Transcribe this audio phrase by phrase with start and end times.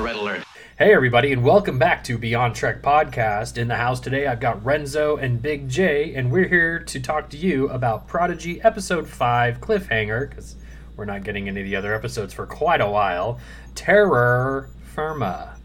[0.00, 0.42] a red alert.
[0.78, 3.58] Hey, everybody, and welcome back to Beyond Trek Podcast.
[3.58, 7.28] In the house today, I've got Renzo and Big J, and we're here to talk
[7.30, 10.56] to you about Prodigy Episode 5 Cliffhanger, because
[10.96, 13.38] we're not getting any of the other episodes for quite a while.
[13.74, 15.56] Terror Firma.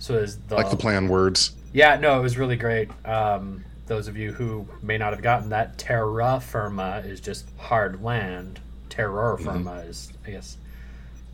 [0.00, 0.56] So is the.
[0.56, 1.52] like the plan words.
[1.72, 2.88] Yeah, no, it was really great.
[3.04, 8.02] Um, those of you who may not have gotten that, terra firma is just hard
[8.02, 8.58] land.
[8.88, 10.56] Terror firma is, I guess,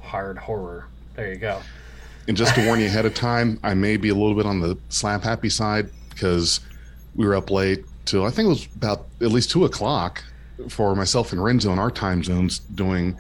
[0.02, 0.86] hard horror.
[1.14, 1.62] There you go.
[2.26, 4.60] And just to warn you ahead of time, I may be a little bit on
[4.60, 6.60] the slap happy side because
[7.14, 10.22] we were up late till I think it was about at least two o'clock
[10.68, 13.16] for myself and Renzo in our time zones doing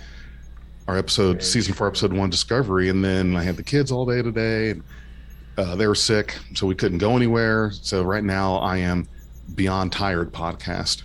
[0.86, 2.88] our episode season four episode one discovery.
[2.88, 4.82] And then I had the kids all day today and
[5.56, 7.70] uh, they were sick so we couldn't go anywhere.
[7.72, 9.06] So right now I am
[9.54, 11.02] beyond tired podcast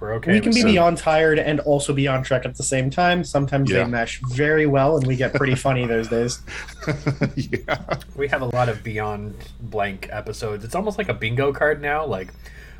[0.00, 0.32] We're okay.
[0.32, 0.66] we can be that.
[0.68, 3.22] beyond tired and also be on track at the same time.
[3.22, 3.84] Sometimes Yeah.
[3.84, 6.40] they mesh very well, and we get pretty funny those days.
[7.36, 10.64] yeah We have a lot of beyond blank episodes.
[10.64, 12.04] It's almost like a bingo card now.
[12.06, 12.28] Like,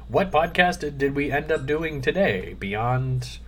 [0.09, 2.57] what podcast did, did we end up doing today?
[2.59, 3.39] Beyond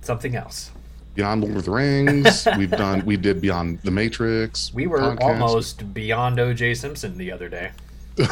[0.00, 0.70] something else.
[1.14, 5.20] beyond Lord of the Rings we've done we did beyond the Matrix We were podcast.
[5.20, 6.74] almost beyond O.J.
[6.74, 7.70] Simpson the other day.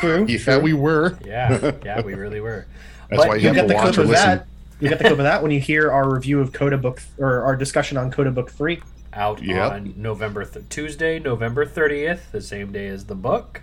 [0.00, 0.24] True.
[0.28, 2.66] yeah we were Yeah, yeah, we really were.
[3.08, 4.26] That's But why You you have get to the watch clip or of listen.
[4.38, 4.46] that.
[4.80, 7.42] You get the clip of that when you hear our review of Coda Book or
[7.42, 8.80] our discussion on Coda Book Three.
[9.12, 9.72] out Yep.
[9.72, 13.62] on November th- Tuesday, November 30th, the same day as the book.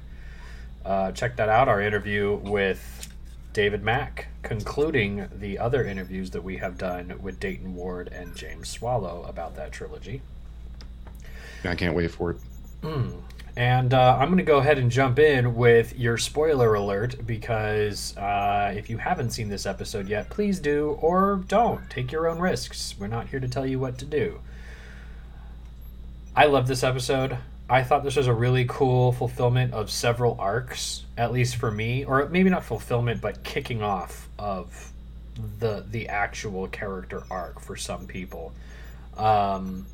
[0.83, 1.67] Uh, check that out.
[1.67, 3.07] Our interview with
[3.53, 8.67] David Mack, concluding the other interviews that we have done with Dayton Ward and James
[8.67, 10.21] Swallow about that trilogy.
[11.63, 12.37] I can't wait for it.
[13.55, 18.17] And uh, I'm going to go ahead and jump in with your spoiler alert because
[18.17, 21.87] uh, if you haven't seen this episode yet, please do or don't.
[21.89, 22.95] Take your own risks.
[22.99, 24.39] We're not here to tell you what to do.
[26.35, 27.37] I love this episode.
[27.69, 32.03] I thought this was a really cool fulfillment of several arcs, at least for me,
[32.03, 34.91] or maybe not fulfillment, but kicking off of
[35.59, 38.51] the the actual character arc for some people.
[39.15, 39.85] Um,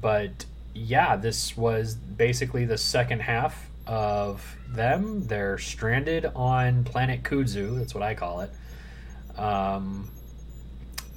[0.00, 5.26] but yeah, this was basically the second half of them.
[5.26, 7.78] They're stranded on planet Kudzu.
[7.78, 8.50] That's what I call it.
[9.38, 10.10] Um,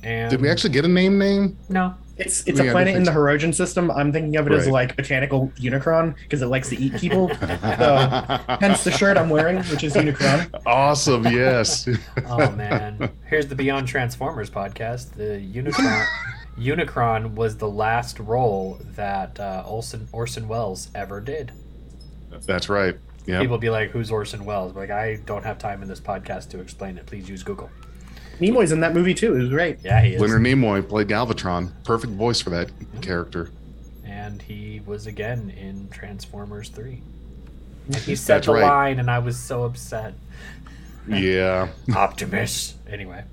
[0.03, 1.57] and Did we actually get a name name?
[1.69, 1.95] No.
[2.17, 3.17] It's it's Yeah, a I planet in the so.
[3.17, 3.91] Horogen system.
[3.91, 7.29] I'm thinking of it as like botanical Unicron because it likes to eat people.
[7.35, 10.49] so, hence the shirt I'm wearing, which is Unicron.
[10.65, 11.87] awesome, yes.
[12.27, 13.09] Oh man.
[13.27, 15.11] Here's the Beyond Transformers podcast.
[15.13, 16.05] The Unicron
[16.57, 21.51] Unicron was the last role that uh, Olson Orson Welles ever did.
[22.45, 22.97] That's right.
[23.27, 23.41] Yeah.
[23.41, 26.59] People be like, "Who's Orson Welles?" Like, I don't have time in this podcast to
[26.61, 27.05] explain it.
[27.05, 27.69] Please use Google.
[28.39, 29.35] Nimoy's in that movie too.
[29.35, 29.79] It was great.
[29.83, 30.21] Yeah, he is.
[30.21, 31.71] Leonard Nimoy played Galvatron.
[31.83, 32.69] Perfect voice for that
[33.01, 33.49] character.
[34.05, 37.01] and he was again in Transformers 3.
[37.87, 38.63] And he said That's the right.
[38.63, 40.13] line, and I was so upset.
[41.07, 41.69] Yeah.
[41.95, 42.75] Optimus.
[42.89, 43.23] Anyway.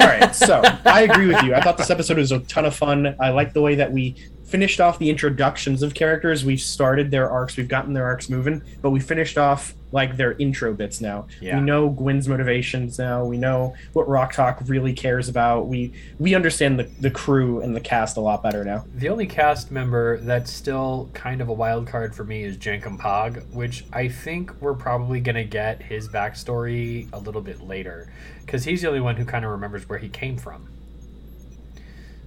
[0.00, 1.54] All right, so I agree with you.
[1.54, 3.14] I thought this episode was a ton of fun.
[3.20, 4.14] I like the way that we
[4.46, 6.44] finished off the introductions of characters.
[6.44, 10.32] We've started their arcs, we've gotten their arcs moving, but we finished off like their
[10.34, 11.26] intro bits now.
[11.40, 11.58] Yeah.
[11.58, 13.24] We know Gwyn's motivations now.
[13.24, 15.66] We know what Rok-Tahk really cares about.
[15.68, 18.84] We we understand the, the crew and the cast a lot better now.
[18.94, 22.98] The only cast member that's still kind of a wild card for me is Jankom
[22.98, 28.12] Pog, which I think we're probably going to get his backstory a little bit later.
[28.44, 30.68] Because he's the only one who kind of remembers where he came from.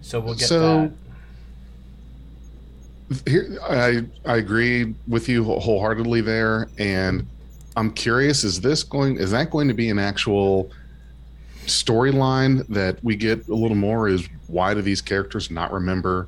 [0.02, 0.92] So we'll get So- that.
[3.26, 7.26] Here, I I agree with you wholeheartedly there, and
[7.76, 9.18] I'm curious: is this going?
[9.18, 10.72] Is that going to be an actual
[11.66, 14.08] storyline that we get a little more?
[14.08, 16.28] Is why do these characters not remember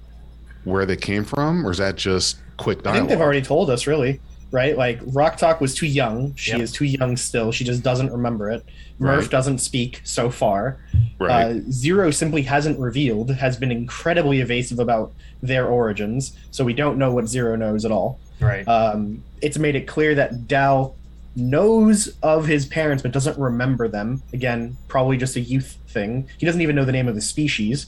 [0.64, 3.86] where they came from, or is that just quick I think they've already told us,
[3.86, 4.20] really,
[4.52, 4.78] right?
[4.78, 6.34] Like Rok-Tahk was too young.
[6.36, 6.62] She Yep.
[6.62, 7.52] is too young still.
[7.52, 8.64] She just doesn't remember it.
[9.00, 9.30] Murf Right.
[9.30, 10.78] doesn't speak so far.
[11.20, 11.56] right.
[11.58, 15.12] Uh, Zero simply hasn't revealed, has been incredibly evasive about
[15.44, 18.20] their origins, so we don't know what Zero knows at all.
[18.40, 18.68] Right.
[18.68, 20.96] Um, it's made it clear that Dal
[21.36, 24.22] knows of his parents but doesn't remember them.
[24.34, 26.28] Again, probably just a youth thing.
[26.38, 27.86] He doesn't even know the name of the species.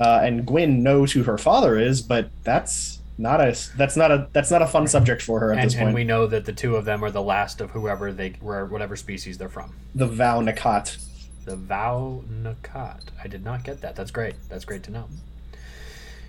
[0.00, 4.28] Uh, and Gwyn knows who her father is, but that's not a that's not a
[4.32, 5.86] that's not a fun subject for her at and, this point.
[5.88, 8.64] and we know that the two of them are the last of whoever they were,
[8.66, 9.74] whatever species they're from.
[9.94, 11.06] the Vau N'Akat.
[11.44, 13.00] The Vau N'Akat.
[13.22, 13.94] I did not get that.
[13.96, 14.34] That's great.
[14.48, 15.08] That's great to know.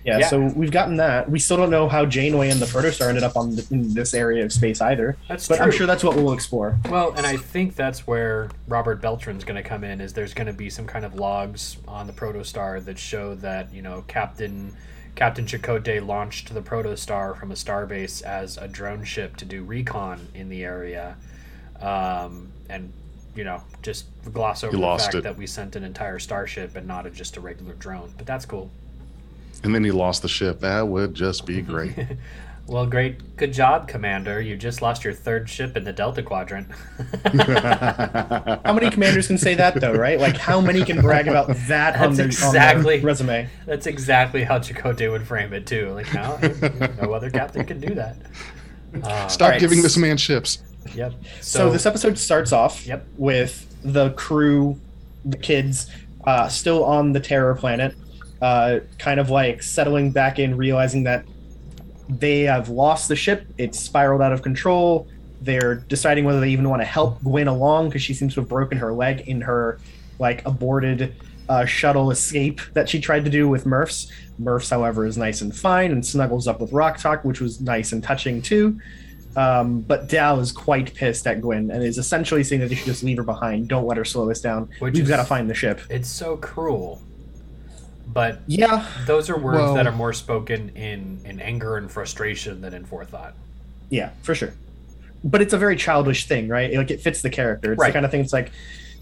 [0.04, 0.26] Yeah, Yeah.
[0.28, 1.30] so we've gotten that.
[1.30, 4.14] We still don't know how Janeway and the Protostar ended up on th- in this
[4.14, 5.16] area of space either.
[5.28, 5.64] That's but true.
[5.66, 6.76] I'm sure that's what we'll explore.
[6.90, 10.00] Well, and I think that's where Robert Beltran's going to come in.
[10.00, 13.72] Is there's going to be some kind of logs on the Protostar that show that
[13.72, 14.74] you know Captain
[15.14, 20.28] Captain Chakotay launched the Protostar from a starbase as a drone ship to do recon
[20.34, 21.16] in the area,
[21.80, 22.92] um, and
[23.34, 25.22] you know just gloss over He the fact it.
[25.22, 28.14] that we sent an entire starship and not a, just a regular drone.
[28.16, 28.70] But that's cool.
[29.62, 30.60] And then he lost the ship.
[30.60, 31.94] That would just be great.
[32.68, 34.40] Well, great, good job, Commander.
[34.40, 36.68] You just lost your third ship in the Delta Quadrant.
[38.64, 40.18] How many commanders can say that though, right?
[40.18, 43.48] Like how many can brag about that on their, exactly- on their resume?
[43.66, 45.90] That's exactly how Chakotay would frame it too.
[45.90, 46.38] Like, no,
[47.02, 48.16] no other captain can do that.
[49.02, 49.60] Uh, Stop Alright.
[49.60, 50.62] giving this man ships.
[50.94, 51.14] Yep.
[51.40, 53.06] So, this episode starts off Yep.
[53.16, 54.78] with the crew,
[55.24, 55.90] the kids,
[56.26, 57.94] uh, still on the Terror planet,
[58.40, 61.24] uh, kind of like settling back in, realizing that
[62.08, 63.46] they have lost the ship.
[63.58, 65.08] It's spiraled out of control.
[65.40, 68.48] They're deciding whether they even want to help Gwyn along because she seems to have
[68.48, 69.78] broken her leg in her
[70.18, 71.14] like aborted
[71.48, 74.10] uh, shuttle escape that she tried to do with Murfs.
[74.38, 78.02] Murfs, however, is nice and fine and snuggles up with Rok-Tahk, which was nice and
[78.02, 78.78] touching too.
[79.34, 82.86] Um, but Dal is quite pissed at Gwyn and is essentially saying that they should
[82.86, 83.68] just leave her behind.
[83.68, 84.68] Don't let her slow us down.
[84.78, 85.80] Which We've got to find the ship.
[85.88, 87.00] it's so cruel,
[88.12, 92.60] but Yeah, those are words Well- that are more spoken in in anger and frustration
[92.60, 93.34] than in forethought.
[93.90, 94.52] yeah, for sure.
[95.24, 96.72] But it's a very childish thing, right?
[96.74, 97.72] Like it fits the character.
[97.72, 97.88] It's Right.
[97.88, 98.20] the kind of thing.
[98.20, 98.50] It's like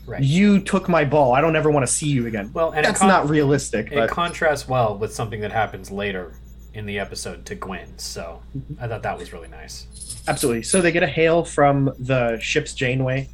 [0.07, 0.23] Right.
[0.23, 1.33] you took my ball.
[1.35, 2.51] I don't ever want to see you again.
[2.53, 3.87] Well, and That's con- not realistic.
[3.93, 6.33] It But contrasts well with something that happens later
[6.75, 7.99] in the episode to Gwyn.
[7.99, 8.83] So Mm-hmm.
[8.85, 9.87] I thought that was really nice.
[10.29, 10.63] Absolutely.
[10.63, 13.29] So they get a hail from the ship's Janeway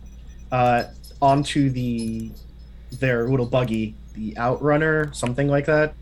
[0.52, 0.84] uh,
[1.20, 2.30] onto the
[3.00, 5.94] their little buggy, the Outrunner, something like that.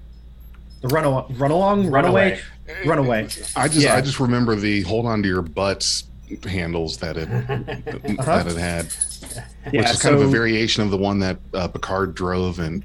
[0.80, 2.40] The run, al- run along, runaway,
[2.86, 3.24] runaway.
[3.56, 3.96] I just Yeah.
[3.96, 6.04] I just remember the hold on to your butts
[6.44, 10.96] handles that it that it had, which Yeah, is kind of a variation of the
[10.98, 12.82] one that uh, Picard drove and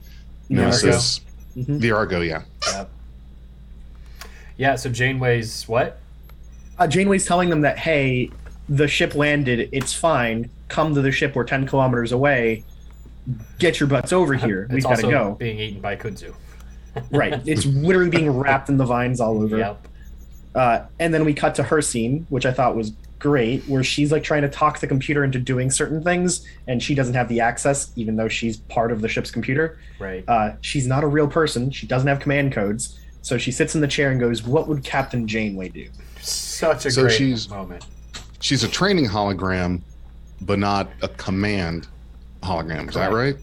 [0.49, 0.61] The Argo.
[0.61, 1.21] Nemesis.
[1.57, 1.79] Mhm.
[1.81, 2.43] The Argo, yeah.
[2.71, 2.89] Yep.
[4.57, 4.75] Yeah.
[4.75, 5.99] So Janeway's what?
[6.77, 8.31] Uh, Janeway's telling them that hey,
[8.69, 9.67] the ship landed.
[9.73, 10.49] It's fine.
[10.69, 11.35] Come to the ship.
[11.35, 12.63] We're ten kilometers away.
[13.59, 14.63] Get your butts over here.
[14.63, 15.35] It's We've got to go.
[15.35, 16.33] being eaten by Kudzu.
[17.11, 17.39] right.
[17.47, 19.57] It's literally being wrapped in the vines all over.
[19.57, 19.87] Yep.
[20.55, 24.11] Uh, and then we cut to her scene, which I thought was great, where she's
[24.11, 27.39] like trying to talk the computer into doing certain things, and she doesn't have the
[27.39, 29.77] access, even though she's part of the ship's computer.
[29.99, 30.23] Right.
[30.27, 31.69] Uh, she's not a real person.
[31.69, 32.97] She doesn't have command codes.
[33.21, 35.87] So she sits in the chair and goes, "What would Captain Janeway do?"
[36.21, 37.85] Such a So great she's- moment.
[38.41, 39.81] She's a training hologram,
[40.41, 41.87] but not a command
[42.41, 42.89] hologram.
[42.89, 43.35] Is that right?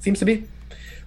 [0.00, 0.44] Seems to be.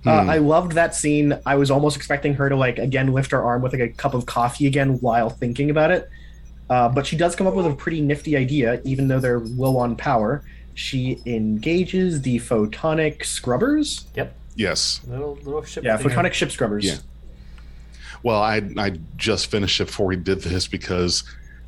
[0.05, 0.29] Uh, Hmm.
[0.29, 1.37] I loved that scene.
[1.45, 4.13] I was almost expecting her to like again lift her arm with like a cup
[4.15, 6.09] of coffee again while thinking about it.
[6.69, 9.77] Uh, but she does come up with a pretty nifty idea, even though they're low
[9.77, 10.43] on power.
[10.73, 14.05] She engages the photonic scrubbers.
[14.15, 14.33] Yep.
[14.55, 15.01] Yes.
[15.07, 15.83] Little little ship.
[15.83, 16.09] Yeah, thing.
[16.09, 16.85] photonic ship scrubbers.
[16.85, 16.97] Yeah.
[18.23, 21.23] Well, I I just finished it before we did this because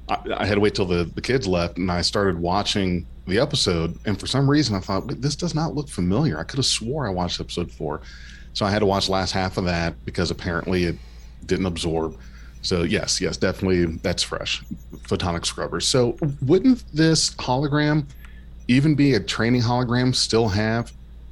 [0.09, 3.39] I, I had to wait till the, the kids left and I started watching the
[3.39, 3.97] episode.
[4.05, 6.37] And for some reason, I thought this does not look familiar.
[6.39, 8.01] I could have swore I watched episode four,
[8.53, 10.95] so I had to watch the last half of that because apparently it
[11.45, 12.17] didn't absorb.
[12.61, 14.63] So yes, yes, definitely that's fresh.
[15.07, 15.85] Photonic scrubbers.
[15.85, 18.05] So wouldn't this hologram
[18.67, 20.15] even be a training hologram?
[20.15, 20.91] Still have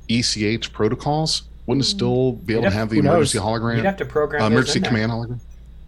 [0.10, 1.43] ECH protocols?
[1.67, 3.13] Wouldn't it still be able You'd to have- have the who knows?
[3.33, 3.75] emergency hologram?
[3.77, 4.91] You'd have to program Uh, emergency in there.
[4.91, 5.39] command hologram.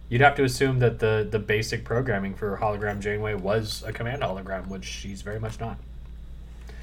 [0.08, 4.22] You'd have to assume that the the basic programming for hologram Janeway was a command
[4.22, 5.76] hologram, which she's very much not.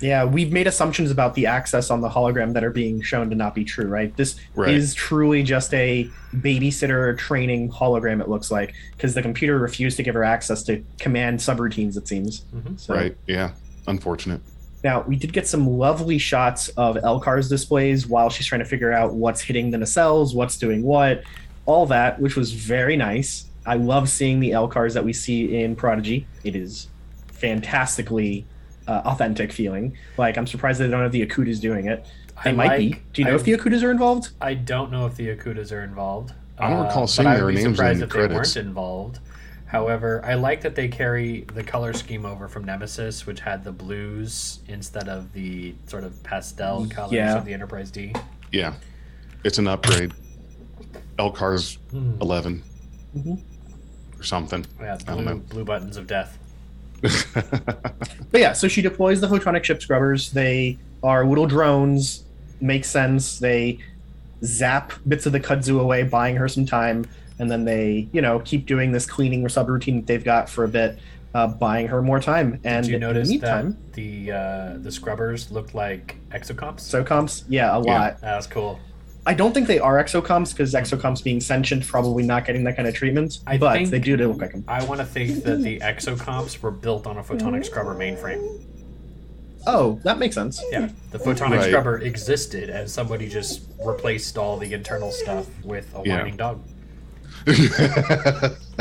[0.01, 3.35] Yeah, we've made assumptions about the access on the hologram that are being shown to
[3.35, 4.15] not be true, right?
[4.17, 4.73] This Right.
[4.73, 10.03] is truly just a babysitter training hologram, it looks like, because the computer refused to
[10.03, 12.45] give her access to command subroutines, it seems.
[12.55, 12.79] Mhm.
[12.79, 13.15] So, Right.
[13.27, 13.51] Yeah.
[13.87, 14.41] Unfortunate.
[14.83, 18.91] Now, we did get some lovely shots of LCARS displays while she's trying to figure
[18.91, 21.21] out what's hitting the nacelles, what's doing what,
[21.67, 23.45] all that, which was very nice.
[23.67, 26.25] I love seeing the LCARS that we see in Prodigy.
[26.43, 26.87] It is
[27.31, 28.45] fantastically
[28.87, 29.95] uh, authentic feeling.
[30.17, 32.05] Like, I'm surprised they don't have the Okudas doing it.
[32.43, 32.89] They I might be.
[33.13, 34.29] Do you know I- if the Okudas are involved?
[34.41, 36.33] I don't know if the Okudas are involved.
[36.57, 38.53] I don't uh, recall seeing I their names surprised in the credits.
[38.53, 39.19] they weren't involved.
[39.67, 43.71] However, I like that they carry the color scheme over from Nemesis, which had the
[43.71, 47.37] blues instead of the sort of pastel colors Yeah.
[47.37, 48.13] of the Enterprise D.
[48.51, 48.73] Yeah.
[49.45, 50.11] It's an upgrade.
[51.17, 52.13] LCARS Hmm.
[52.21, 52.63] 11
[53.17, 53.39] Mhm.
[54.19, 54.65] or something.
[54.79, 55.35] Yeah, I don't blue, know.
[55.49, 56.37] blue buttons of death.
[57.03, 60.31] But yeah, so she deploys the photonic ship scrubbers.
[60.31, 62.23] They are little drones.
[62.61, 63.39] Makes sense.
[63.39, 63.79] They
[64.43, 67.05] zap bits of the kudzu away, buying her some time,
[67.39, 70.67] and then they, you know, keep doing this cleaning subroutine that they've got for a
[70.67, 70.99] bit,
[71.33, 72.59] uh, buying her more time.
[72.63, 76.81] And Did you in the notice meantime, that the uh, the scrubbers looked like exocomps?
[76.81, 77.99] so comps, yeah, a Yeah.
[77.99, 78.21] lot.
[78.21, 78.79] that was cool.
[79.25, 80.77] I don't think they are exocomps because hmm.
[80.77, 83.39] exocomps being sentient, probably not getting that kind of treatment.
[83.45, 84.63] I but think- they do look like them.
[84.67, 88.63] I want to think that the exocomps were built on a photonic scrubber mainframe.
[89.67, 90.59] Oh, that makes sense.
[90.71, 91.69] Yeah, the photonic Right.
[91.69, 96.17] scrubber existed, and somebody just replaced all the internal stuff with a Yeah.
[96.17, 96.61] whining dog.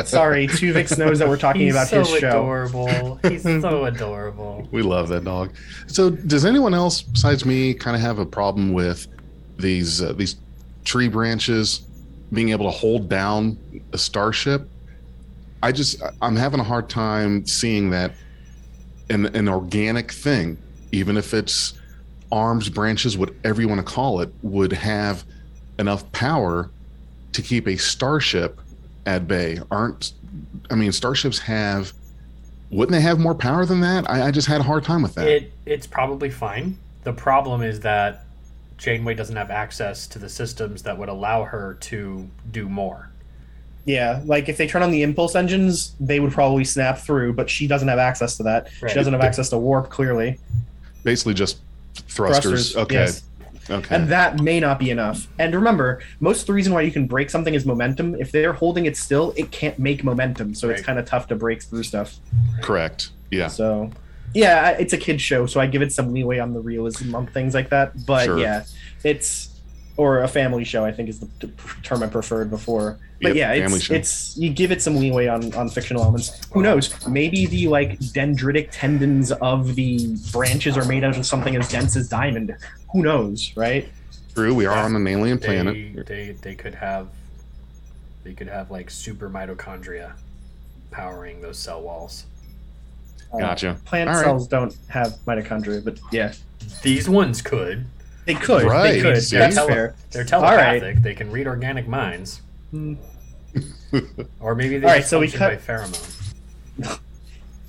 [0.04, 2.28] Sorry, Tuvix knows that we're talking He's about so his show.
[2.28, 3.18] adorable.
[3.22, 4.68] He's so adorable.
[4.70, 5.52] we love that dog.
[5.86, 9.06] So, does anyone else besides me kind of have a problem with
[9.60, 10.36] these uh, these
[10.84, 11.82] tree branches
[12.32, 13.58] being able to hold down
[13.92, 14.68] a starship?
[15.62, 18.12] I just I'm having a hard time seeing that
[19.08, 20.58] an an organic thing,
[20.92, 21.74] even if it's
[22.32, 25.24] arms, branches, whatever you want to call it, would have
[25.78, 26.70] enough power
[27.32, 28.60] to keep a starship
[29.06, 29.60] at bay.
[29.70, 30.12] Aren't
[30.70, 31.92] I mean starships have
[32.70, 34.08] wouldn't they have more power than that?
[34.08, 35.26] I, I just had a hard time with that.
[35.26, 36.78] It it's probably fine.
[37.02, 38.24] The problem is that
[38.80, 43.10] Janeway doesn't have access to the systems that would allow her to do more.
[43.84, 47.50] Yeah, like if they turn on the impulse engines, they would probably snap through, but
[47.50, 48.68] she doesn't have access to that.
[48.80, 48.90] Right.
[48.90, 50.38] She doesn't have access to warp, clearly.
[51.02, 51.58] Basically, just
[52.08, 52.74] thrusters.
[52.76, 52.94] okay.
[52.94, 53.22] yes.
[53.68, 53.94] Okay.
[53.94, 55.28] And that may not be enough.
[55.38, 58.16] And remember, most of the reason why you can break something is momentum.
[58.16, 61.36] If they're holding it still, it can't make momentum, so it's kind of tough to
[61.36, 62.16] break through stuff.
[62.62, 63.10] Correct.
[63.30, 63.48] Yeah.
[63.48, 63.90] So,
[64.34, 67.26] yeah, it's a kid show, so I give it some leeway on the realism on
[67.26, 68.06] things like that.
[68.06, 68.38] But Sure.
[68.38, 68.64] yeah,
[69.04, 69.48] it's
[69.96, 70.84] or a family show.
[70.84, 71.50] I think is the
[71.82, 72.98] term I preferred before.
[73.20, 76.40] But Yep, yeah, it's it's you give it some leeway on on fictional elements.
[76.52, 77.06] Who knows?
[77.06, 81.96] Maybe the like dendritic tendons of the branches are made out of something as dense
[81.96, 82.56] as diamond.
[82.92, 83.88] Who knows, right?
[84.34, 84.54] True.
[84.54, 84.84] We are Yeah.
[84.84, 86.06] on an alien They, planet.
[86.06, 87.08] they they could have
[88.24, 90.12] they could have like super mitochondria
[90.90, 92.24] powering those cell walls.
[93.32, 93.78] Uh, Gotcha.
[93.84, 94.24] Plant All right.
[94.24, 96.32] cells don't have mitochondria, but yeah,
[96.82, 97.86] These ones could.
[98.26, 98.64] they could.
[98.64, 99.22] Right, They could.
[99.22, 99.36] see?
[99.38, 99.94] That's Tele- fair.
[100.10, 100.80] They're All right.
[100.80, 101.02] telepathic.
[101.02, 102.42] They can read organic minds.
[104.38, 107.00] Or maybe they All right, just so we function cut- by pheromone.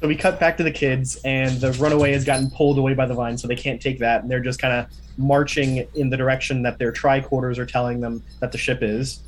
[0.02, 3.06] So we cut back to the kids, and the runaway has gotten pulled away by
[3.06, 6.18] the vine, so they can't take that, and they're just kind of marching in the
[6.18, 9.20] direction that their tricorders are telling them that the ship is.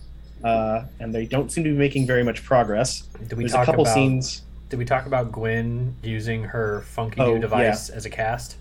[0.43, 3.01] Uh, and they don't seem to be making very much progress.
[3.27, 4.41] Did we There's talk a couple about scenes.
[4.69, 8.57] Did we talk about Gwyn using her funky Oh, new device as a cast?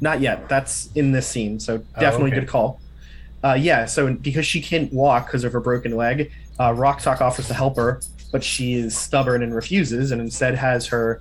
[0.00, 0.48] Not yet.
[0.48, 2.40] That's in this scene, so definitely Oh, okay.
[2.40, 2.80] good call.
[3.44, 7.46] Uh, yeah, so because she can't walk because of her broken leg, uh, Rok-Tahk offers
[7.48, 8.00] to help her,
[8.32, 11.20] but she is stubborn and refuses, and instead has her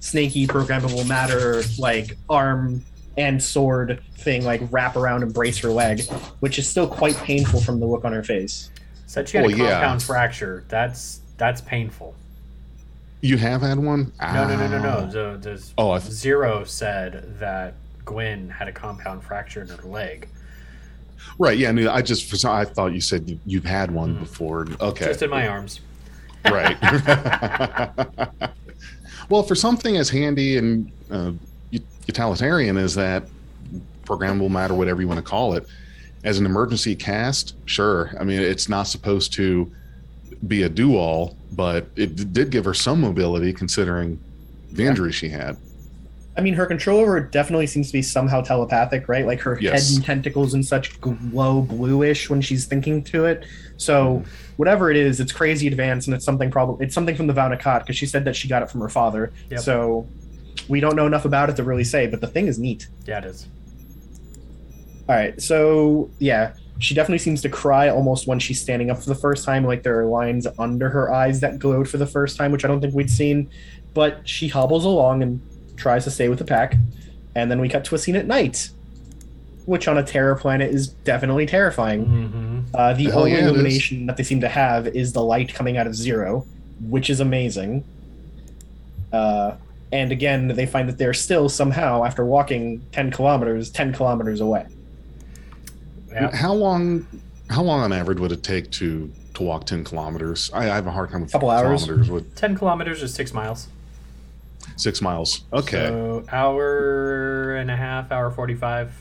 [0.00, 2.82] snaky programmable matter like arm
[3.18, 6.02] and sword thing like wrap around and brace her leg,
[6.40, 8.70] which is still quite painful from the look on her face.
[9.06, 9.70] Said she had Well, a yeah.
[9.80, 10.64] compound fracture.
[10.68, 12.14] That's that's painful.
[13.20, 14.12] You have had one?
[14.20, 15.10] No, no, no, no, no.
[15.10, 19.82] The, the Oh, I th- Zero said that Gwyn had a compound fracture in her
[19.82, 20.28] leg.
[21.38, 21.58] right.
[21.58, 21.72] Yeah.
[21.72, 24.20] No, I just for some, I thought you said you, you've had one Mm.
[24.20, 24.66] before.
[24.80, 25.06] Okay.
[25.06, 25.80] Just in my arms.
[26.44, 26.76] right.
[29.28, 31.32] well, for something as handy and uh,
[32.06, 33.24] utilitarian as that
[34.04, 35.66] programmable matter, whatever you want to call it,
[36.24, 38.12] as an emergency cast, sure.
[38.20, 39.70] I mean, it's not supposed to
[40.46, 44.18] be a do all, but it d- did give her some mobility considering
[44.72, 44.90] the Yeah.
[44.90, 45.56] injury she had.
[46.36, 49.26] I mean, her control over it definitely seems to be somehow telepathic, right?
[49.26, 49.88] Like her Yes.
[49.88, 53.44] head and tentacles and such glow bluish when she's thinking to it.
[53.76, 54.22] So
[54.56, 57.48] whatever it is, it's crazy advanced, and it's something probably it's something from the Vau
[57.48, 59.32] N'Akat because she said that she got it from her father.
[59.50, 59.60] Yep.
[59.60, 60.06] So
[60.68, 62.86] we don't know enough about it to really say, but the thing is neat.
[63.06, 63.46] Yeah, it is.
[65.08, 69.06] All right, so yeah, she definitely seems to cry almost when she's standing up for
[69.06, 69.64] the first time.
[69.64, 72.68] Like there are lines under her eyes that glowed for the first time, which I
[72.68, 73.50] don't think we'd seen.
[73.94, 75.40] But she hobbles along and
[75.76, 76.76] tries to stay with the pack,
[77.34, 78.70] and then we cut to a scene at night,
[79.66, 82.06] which on a terror planet is definitely terrifying.
[82.06, 82.58] Mm-hmm.
[82.74, 85.76] Uh, the Hell only yeah, illumination that they seem to have is the light coming
[85.76, 86.46] out of Zero,
[86.80, 87.84] which is amazing.
[89.12, 89.56] Uh,
[89.90, 94.66] and again, they find that they're still somehow, after walking 10 kilometers, 10 kilometers away.
[96.10, 96.34] Yeah.
[96.34, 97.06] How long?
[97.50, 100.50] How long on average would it take to to walk ten kilometers?
[100.52, 101.84] I, I have a hard time with Couple hours.
[101.84, 102.10] kilometers.
[102.10, 103.68] With Ten kilometers is six miles.
[104.76, 105.42] six miles.
[105.52, 105.86] Okay.
[105.88, 108.92] So hour and a half, hour forty-five,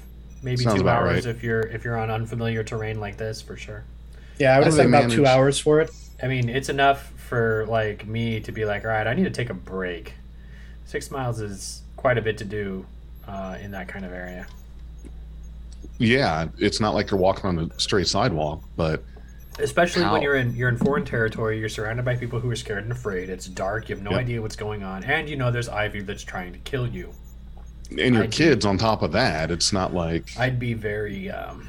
[0.44, 1.36] maybe Sounds two hours right.
[1.36, 3.84] if you're if you're on unfamiliar terrain like this for sure.
[4.40, 5.90] Yeah, I would How have do said about two hours for it.
[6.22, 9.30] I mean, it's enough for like me to be like, all right, I need to
[9.32, 10.14] take a break.
[10.86, 12.86] Six miles is quite a bit to do
[13.28, 14.48] uh, in that kind of area.
[15.98, 19.04] Yeah, it's not like you're walking on a straight sidewalk, but
[19.60, 22.56] Especially How- when you're in you're in foreign territory, you're surrounded by people who are
[22.56, 23.28] scared and afraid.
[23.30, 24.20] It's dark, you have no Yep.
[24.20, 27.12] idea what's going on, and you know there's Ivy that's trying to kill you.
[27.90, 31.68] and your I- kids on top of that, it's not like I'd be very um,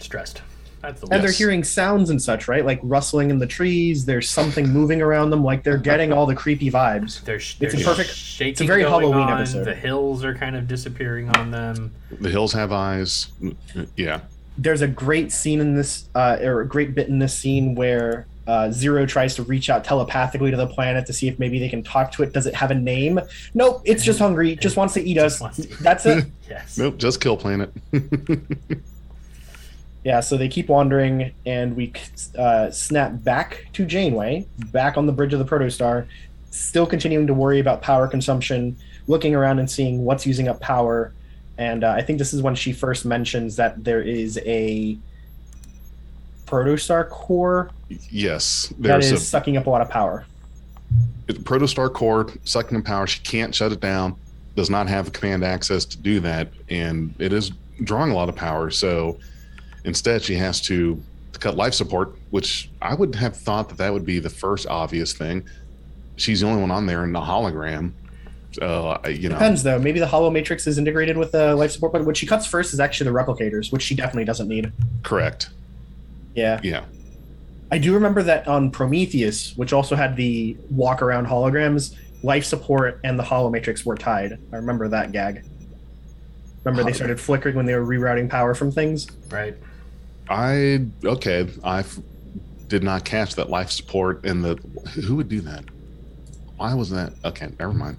[0.00, 0.42] stressed.
[0.86, 2.64] That's the And they're hearing sounds and such, right?
[2.64, 4.04] Like rustling in the trees.
[4.04, 5.42] There's something moving around them.
[5.42, 7.22] Like they're getting all the creepy vibes.
[7.24, 9.64] There's, It's a perfect- shaking it's a very Halloween on, episode.
[9.64, 11.92] The hills are kind of disappearing on them.
[12.20, 13.28] The hills have eyes.
[13.96, 14.20] Yeah.
[14.58, 18.26] There's a great scene in this, uh, or a great bit in this scene where
[18.46, 21.68] uh, Zero tries to reach out telepathically to the planet to see if maybe they
[21.68, 22.32] can talk to it.
[22.32, 23.20] Does it have a name?
[23.54, 23.82] Nope.
[23.84, 24.54] It's just hungry.
[24.54, 25.40] Just wants to eat us.
[25.40, 26.26] wants to- That's it.
[26.48, 26.78] Yes.
[26.78, 26.96] Nope.
[26.98, 27.72] Just kill planet.
[30.06, 31.92] Yeah, so they keep wandering, and we
[32.38, 36.06] uh, snap back to Janeway, back on the bridge of the Protostar,
[36.52, 38.76] still continuing to worry about power consumption,
[39.08, 41.12] looking around and seeing what's using up power.
[41.58, 44.96] And uh, I think this is when she first mentions that there is a
[46.46, 47.72] Protostar core
[48.08, 48.72] yes.
[48.78, 50.24] that is a sucking up a lot of power.
[51.26, 53.08] protostar core sucking up power.
[53.08, 54.14] She can't shut it down.
[54.54, 57.50] Does not have command access to do that, and it is
[57.82, 58.70] drawing a lot of power.
[58.70, 59.18] So
[59.86, 61.02] instead, she has to
[61.40, 65.14] cut life support, which I would have thought that that would be the first obvious
[65.14, 65.44] thing.
[66.16, 67.92] She's the only one on there in the hologram.
[68.60, 69.78] Uh, you know, Depends, though.
[69.78, 72.80] Maybe the holomatrix is integrated with the life support, but what she cuts first is
[72.80, 74.72] actually the replicators, which she definitely doesn't need.
[75.02, 75.50] correct.
[76.34, 76.60] Yeah.
[76.62, 76.84] Yeah.
[77.70, 83.00] I do remember that on Prometheus, which also had the walk around holograms, life support
[83.04, 84.38] and the holomatrix were tied.
[84.52, 85.44] I remember that gag.
[86.64, 89.06] Remember they started flickering when they were rerouting power from things?
[89.30, 89.56] Right.
[90.28, 91.48] I okay.
[91.62, 91.98] I f-
[92.68, 94.56] did not catch that life support and the
[95.06, 95.64] who would do that.
[96.56, 97.12] Why was that?
[97.24, 97.96] Okay, never mind.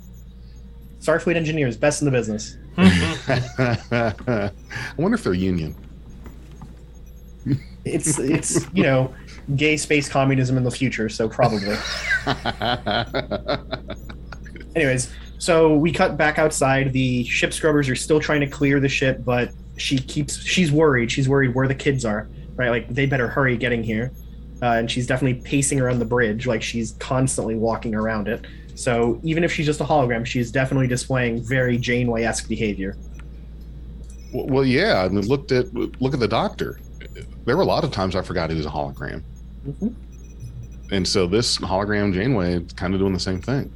[1.00, 2.58] Starfleet engineers, best in the business.
[2.78, 4.52] I
[4.98, 5.76] wonder if they're union.
[7.86, 9.14] It's it's you know,
[9.56, 11.78] gay space communism in the future, so probably.
[14.76, 16.92] Anyways, so we cut back outside.
[16.92, 21.12] The ship scrubbers are still trying to clear the ship, but she keeps she's worried.
[21.12, 22.28] She's worried where the kids are.
[22.56, 24.12] Right, like they better hurry getting here.
[24.62, 28.46] Uh, and she's definitely pacing around the bridge, like she's constantly walking around it.
[28.74, 32.98] So even if she's just a hologram, she's definitely displaying very Janeway-esque behavior.
[34.34, 35.04] Well, yeah.
[35.04, 36.80] I mean, looked at look at the doctor.
[37.46, 39.22] There were a lot of times I forgot he was a hologram,
[39.68, 39.94] Mhm.
[40.92, 43.72] and so this hologram Janeway is kind of doing the same thing.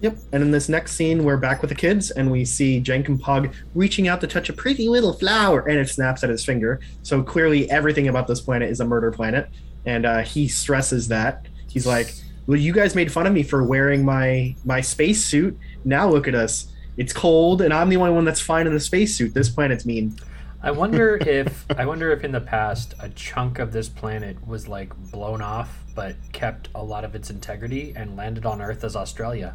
[0.00, 0.16] Yep.
[0.32, 3.52] And in this next scene, we're back with the kids, and we see Jankom Pog
[3.74, 6.80] reaching out to touch a pretty little flower, and it snaps at his finger.
[7.02, 9.48] So clearly, everything about this planet is a murder planet,
[9.86, 11.46] and uh, he stresses that.
[11.68, 12.14] He's like,
[12.46, 15.58] "Well, you guys made fun of me for wearing my my spacesuit.
[15.84, 16.72] Now look at us.
[16.96, 19.34] It's cold, and I'm the only one that's fine in the spacesuit.
[19.34, 20.16] This planet's mean."
[20.62, 24.68] I wonder if I wonder if in the past a chunk of this planet was
[24.68, 28.94] like blown off but kept a lot of its integrity and landed on Earth as
[28.94, 29.54] Australia.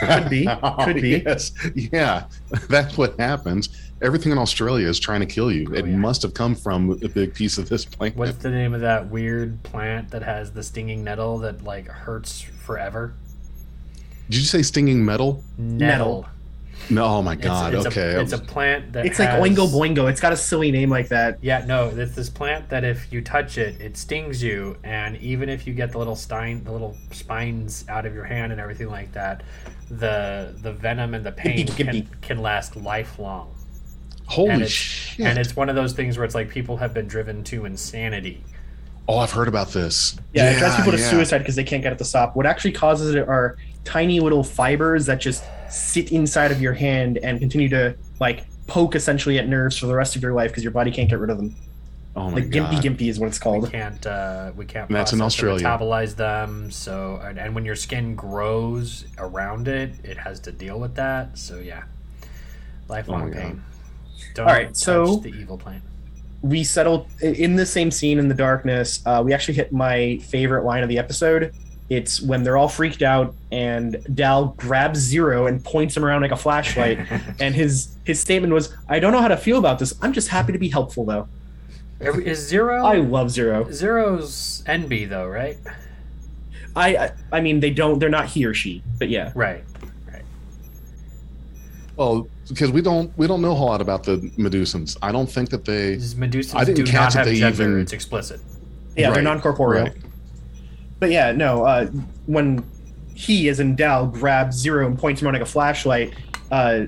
[0.00, 0.46] Could be.
[0.62, 1.22] Oh, could be.
[1.24, 1.52] yes.
[1.74, 2.24] Yeah,
[2.68, 3.68] that's what happens.
[4.02, 5.66] Everything in Australia is trying to kill you.
[5.70, 5.96] Oh, it Oh, yeah.
[5.96, 8.16] must have come from a big piece of this planet.
[8.16, 12.42] What's the name of that weird plant that has the stinging nettle that like hurts
[12.42, 13.14] forever?
[14.28, 15.42] Did you say stinging metal?
[15.56, 16.26] Nettle.
[16.88, 17.74] No, oh my god.
[17.74, 18.14] it's, okay.
[18.14, 20.08] A, it's a plant that It's like Oingo Boingo.
[20.08, 21.38] It's got a silly name like that.
[21.42, 25.48] Yeah, no, it's this plant that if you touch it, it stings you, and even
[25.48, 28.88] if you get the little stein, the little spines out of your hand and everything
[28.88, 29.42] like that,
[29.90, 33.52] the the venom and the pain can, can last lifelong.
[34.26, 35.26] Holy and it's, shit.
[35.26, 38.42] And it's one of those things where it's like people have been driven to insanity.
[39.08, 40.16] oh, I've heard about this.
[40.34, 41.10] Yeah, it drives people to yeah.
[41.10, 42.34] suicide because they can't get it to stop.
[42.34, 47.18] What actually causes it are tiny little fibers that just sit inside of your hand
[47.18, 50.62] and continue to like poke essentially at nerves for the rest of your life because
[50.64, 51.54] your body can't get rid of them.
[52.16, 52.72] Oh my Like god.
[52.72, 53.56] gimpy gimpy is what it's called.
[53.56, 53.72] We called.
[53.72, 55.64] can't uh, we can't that's in process or Australia.
[55.66, 56.70] metabolize them.
[56.70, 61.36] So and, and when your skin grows around it, it has to deal with that.
[61.38, 61.84] So yeah,
[62.88, 63.62] lifelong Oh pain.
[64.34, 65.82] Don't All right, touch so- the evil plant.
[66.42, 69.02] We settled in the same scene in the darkness.
[69.04, 71.52] Uh, we actually hit my favorite line of the episode.
[71.88, 76.32] It's when they're all freaked out and Dal grabs Zero and points him around like
[76.32, 76.98] a flashlight.
[77.40, 79.94] and his his statement was, "I don't know how to feel about this.
[80.02, 81.28] I'm just happy to be helpful, though."
[82.00, 82.84] Is zero?
[82.84, 83.70] I love Zero.
[83.72, 85.56] Zero's NB though, right?
[86.74, 87.98] I I, I mean, they don't.
[87.98, 89.32] They're not he or she, but yeah.
[89.34, 89.64] Right.
[91.96, 94.96] Well, because we don't we don't know a whole lot about the Medusans.
[95.00, 97.62] I don't think that they These Medusans I didn't do catch not have they gender.
[97.62, 98.40] even- It's explicit.
[98.96, 99.84] Yeah, they're Right, non corporeal.
[99.84, 99.94] right.
[100.98, 101.64] But yeah, no.
[101.64, 101.86] Uh,
[102.26, 102.64] when
[103.14, 106.14] he, as in Dal, grabs Zero and points him on like a flashlight,
[106.50, 106.84] uh,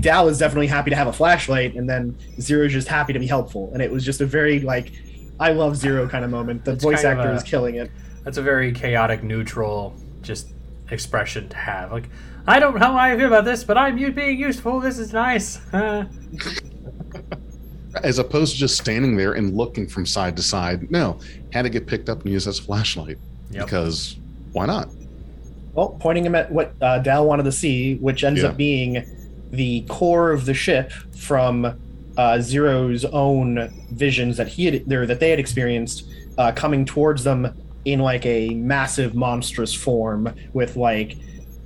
[0.00, 3.26] Dal is definitely happy to have a flashlight, and then Zero's just happy to be
[3.26, 3.70] helpful.
[3.72, 4.92] And it was just a very like,
[5.40, 6.64] I love Zero kind of moment.
[6.64, 7.90] The It's voice kind of actor a- is killing it.
[8.24, 10.48] That's a very chaotic, neutral, just
[10.90, 11.92] expression to have.
[11.92, 12.08] Like,
[12.46, 14.80] I don't know how I feel about this, but I'm you being useful.
[14.80, 15.60] This is nice.
[18.04, 20.90] As opposed to just standing there and looking from side to side.
[20.90, 21.18] No,
[21.52, 23.18] had to get picked up and used as a flashlight
[23.50, 23.64] Yep.
[23.64, 24.16] because
[24.52, 24.88] why not?
[25.74, 28.48] Well, pointing him at what uh, Dal wanted to see, which ends Yeah.
[28.48, 29.04] up being
[29.50, 31.78] the core of the ship from
[32.16, 36.04] uh, Zero's own visions that he had there that they had experienced
[36.36, 37.48] uh, coming towards them
[37.84, 41.16] in like a massive monstrous form with like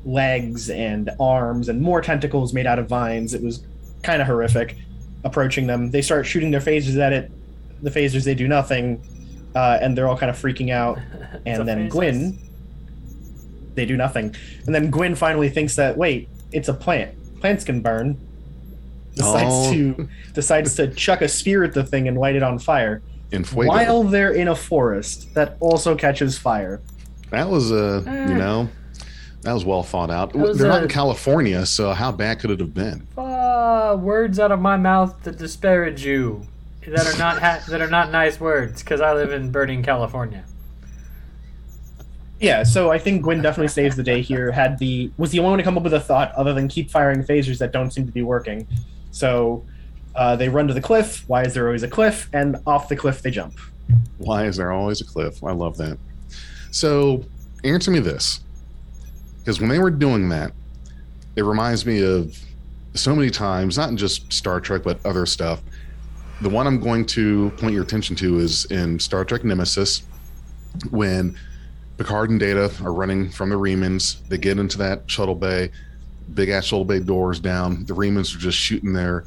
[0.04, 3.34] legs and arms and more tentacles made out of vines.
[3.34, 3.64] It was
[4.02, 4.76] kind of horrific.
[5.24, 7.30] Approaching them, they start shooting their phasers at it.
[7.82, 9.02] The phasers they do nothing,
[9.54, 10.98] uh, and they're all kind of freaking out.
[11.46, 11.92] And then phases.
[11.92, 12.38] Gwyn,
[13.74, 14.34] they do nothing.
[14.66, 17.14] And then Gwyn finally thinks that wait, it's a plant.
[17.40, 18.16] Plants can burn.
[19.14, 19.72] Decides Oh.
[19.72, 23.02] to decides to chuck a spear at the thing and light it on fire.
[23.30, 26.80] In While they're in a forest that also catches fire.
[27.30, 28.28] That was uh, Eh.
[28.28, 28.68] you know,
[29.42, 30.32] that was well thought out.
[30.32, 33.06] They're not in California, so how bad could it have been?
[33.18, 36.46] Ah, words out of my mouth that disparage you,
[36.86, 40.44] that are not ha- that are not nice words, because I live in burning California.
[42.38, 44.50] Yeah, so I think Gwyn definitely saves the day here.
[44.50, 46.90] Had the was the only one to come up with a thought other than keep
[46.90, 48.66] firing phasers that don't seem to be working.
[49.12, 49.64] So
[50.14, 51.24] uh, they run to the cliff.
[51.28, 52.28] Why is there always a cliff?
[52.32, 53.58] And off the cliff they jump.
[54.18, 55.42] Why is there always a cliff?
[55.44, 55.98] I love that.
[56.70, 57.24] So,
[57.64, 58.40] answer me this.
[59.42, 60.52] Because when they were doing that,
[61.34, 62.38] it reminds me of
[62.94, 65.60] so many times, not just Star Trek, but other stuff.
[66.42, 70.02] The one I'm going to point your attention to is in Star Trek Nemesis,
[70.90, 71.36] when
[71.96, 74.26] Picard and Data are running from the Remans.
[74.28, 75.70] They get into that shuttle bay,
[76.34, 77.84] big ass shuttle bay doors down.
[77.84, 79.24] The Remans are just shooting their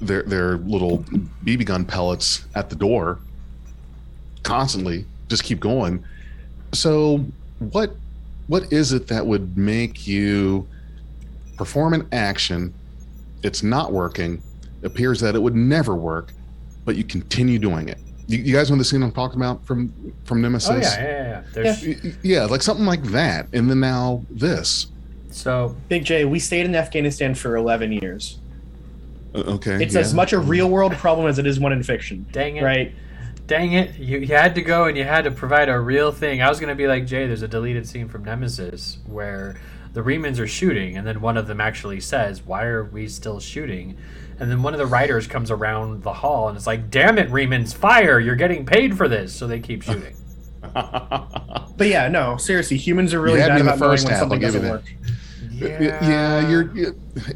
[0.00, 0.98] their their little
[1.44, 3.18] BB gun pellets at the door
[4.42, 6.04] constantly just keep going
[6.72, 7.24] so
[7.58, 7.94] what
[8.46, 10.66] what is it that would make you
[11.56, 12.72] perform an action
[13.42, 14.42] it's not working
[14.82, 16.32] appears that it would never work
[16.84, 19.92] but you continue doing it you, you guys know the scene i'm talking about from
[20.24, 21.28] from nemesis Oh yeah, yeah, yeah.
[21.28, 21.42] yeah.
[21.52, 24.86] There's Y- y- yeah like something like that and then now this
[25.30, 28.38] so Big J, we stayed in Afghanistan for 11 years.
[29.34, 30.00] Okay It's yeah.
[30.00, 32.24] as much a real world problem as it is one in fiction.
[32.30, 32.94] dang it, Right?
[33.46, 36.42] Dang it, you, you had to go and you had to provide a real thing.
[36.42, 37.26] I was gonna be like Jay.
[37.26, 39.56] There's a deleted scene from Nemesis where
[39.92, 43.40] the Remans are shooting, and then one of them actually says, "Why are we still
[43.40, 43.96] shooting?"
[44.40, 47.30] And then one of the writers comes around the hall and it's like, "Damn it,
[47.30, 48.18] Remans, fire!
[48.18, 50.16] You're getting paid for this." So they keep shooting.
[51.76, 54.06] But yeah, no, seriously, humans are really You had bad me the about knowing first
[54.06, 54.84] when something I'll give you doesn't work.
[55.50, 56.72] yeah you're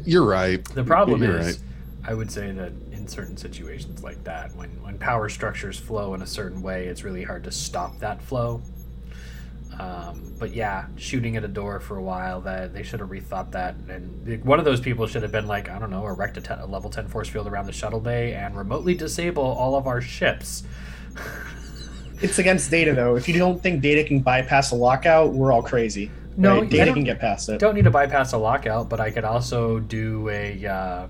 [0.05, 1.59] you're right The problem You're is, right.
[2.09, 6.21] I would say that in certain situations like that, when when power structures flow in
[6.21, 8.61] a certain way, it's really hard to stop that flow.
[9.79, 13.51] Um, but yeah, shooting at a door for a while, that they should have rethought
[13.51, 13.75] that.
[13.87, 16.59] And one of those people should have been like, I don't know, erect a, ten,
[16.59, 20.01] a level ten force field around the shuttle bay and remotely disable all of our
[20.01, 20.63] ships.
[22.21, 23.15] It's against data, though.
[23.15, 26.11] If you don't think data can bypass a lockout, we're all crazy.
[26.35, 26.69] No, right?
[26.69, 27.59] Data can get past it.
[27.59, 30.65] Don't need to bypass a lockout, but I could also do a.
[30.65, 31.07] Uh,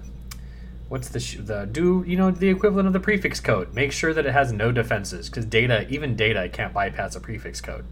[0.89, 3.73] What's the sh- the do you know the equivalent of the prefix code?
[3.73, 7.61] Make sure that it has no defenses because data, even data, can't bypass a prefix
[7.61, 7.85] code.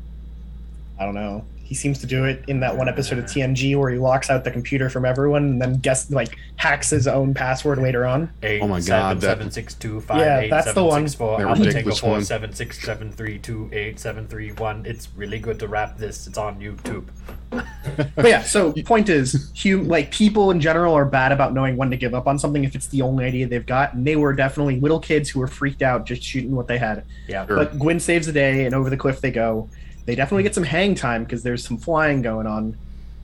[0.99, 1.45] I don't know.
[1.67, 4.45] He seems to do it in that one episode of TNG where he locks out
[4.45, 8.31] the computer from everyone and then guess like hacks his own password later on.
[8.41, 10.85] Eight, Oh my seven, God, that- seven, six, two, five, Yeah, eight, that's the seven,
[10.85, 11.01] one.
[11.07, 12.23] six, four, That Alpha Tango ridiculous four, one.
[12.23, 14.85] seven, six, seven, three, two, eight, seven, three, one.
[14.85, 16.25] It's really good to wrap this.
[16.25, 17.03] It's on YouTube.
[17.51, 21.89] But yeah, so point is, hum- like people in general are bad about knowing when
[21.91, 23.93] to give up on something if it's the only idea they've got.
[23.93, 27.03] And they were definitely little kids who were freaked out just shooting what they had.
[27.27, 27.45] Yeah.
[27.45, 27.57] Sure.
[27.57, 29.69] But Gwyn saves the day, and over the cliff they go.
[30.07, 32.75] They definitely get some hang time because there's some flying going on.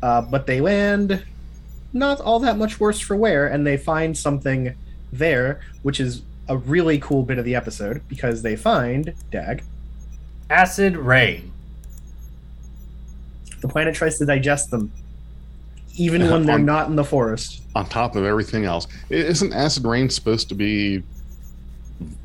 [0.04, 1.24] Uh, but they land
[1.94, 4.76] not all that much worse for wear, and they find something
[5.12, 9.64] there, which is a really cool bit of the episode because they find Dag.
[10.50, 11.54] Acid rain.
[13.62, 14.92] The planet tries to digest them,
[15.96, 17.62] even when they're On- not in the forest.
[17.76, 18.88] on top of everything else.
[19.10, 21.02] Isn't acid rain supposed to be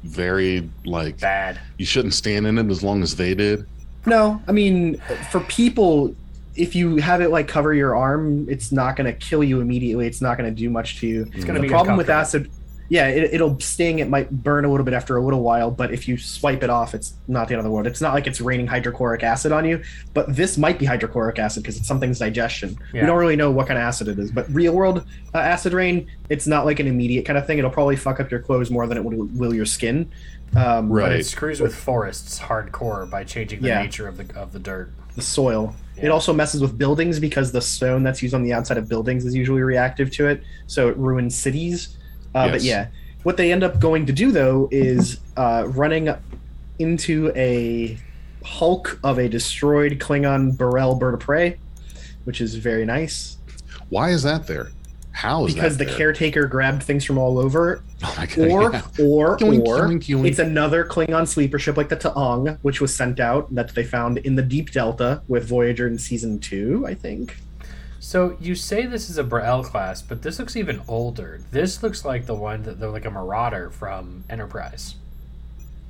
[0.03, 1.61] very like Bad.
[1.77, 3.65] you shouldn't stand in it as long as they did?
[4.07, 4.99] No, I mean,
[5.31, 6.15] for people,
[6.55, 10.07] if you have it like cover your arm, it's not going to kill you immediately.
[10.07, 11.25] It's not going to do much to you.
[11.27, 12.51] Mm, it's gonna the be problem with acid,
[12.91, 13.99] yeah, it, it'll sting.
[13.99, 16.71] It might burn a little bit after a little while, but if you swipe it
[16.71, 17.87] off, it's not the end of the world.
[17.87, 19.83] It's not like it's raining hydrochloric acid on you,
[20.15, 22.79] but this might be hydrochloric acid because it's something's digestion.
[22.95, 23.03] Yeah.
[23.03, 25.73] We don't really know what kind of acid it is, but real world uh, acid
[25.75, 27.59] rain, it's not like an immediate kind of thing.
[27.59, 30.11] It'll probably fuck up your clothes more than it will, will your skin.
[30.57, 31.03] Um, Right.
[31.11, 33.83] But it screws with forests hardcore by changing the Yeah.
[33.83, 34.91] nature of the of the dirt.
[35.15, 35.75] the soil.
[36.01, 39.27] It also messes with buildings because the stone that's used on the outside of buildings
[39.27, 41.97] is usually reactive to it, so it ruins cities.
[42.47, 42.89] Uh, But yeah,
[43.25, 46.15] what they end up going to do though is uh, running
[46.79, 47.99] into a
[48.45, 51.59] hulk of a destroyed Klingon B'rel bird of prey,
[52.25, 53.37] which is very nice
[53.89, 54.71] Why is that there?
[55.13, 55.61] How is that?
[55.61, 55.97] because the there?
[55.97, 57.83] caretaker grabbed things from all over.
[58.01, 58.83] Oh God, Or, yeah.
[59.05, 60.29] or, Yoink, or yoink, yoink.
[60.29, 64.19] it's another Klingon sleeper ship like the Taong, which was sent out that they found
[64.19, 67.37] in the Deep Delta with Voyager in season two, I think.
[68.01, 71.41] So you say this is a B'rel class, but this looks even older.
[71.51, 74.95] This looks like the one that they're like a Marauder from Enterprise.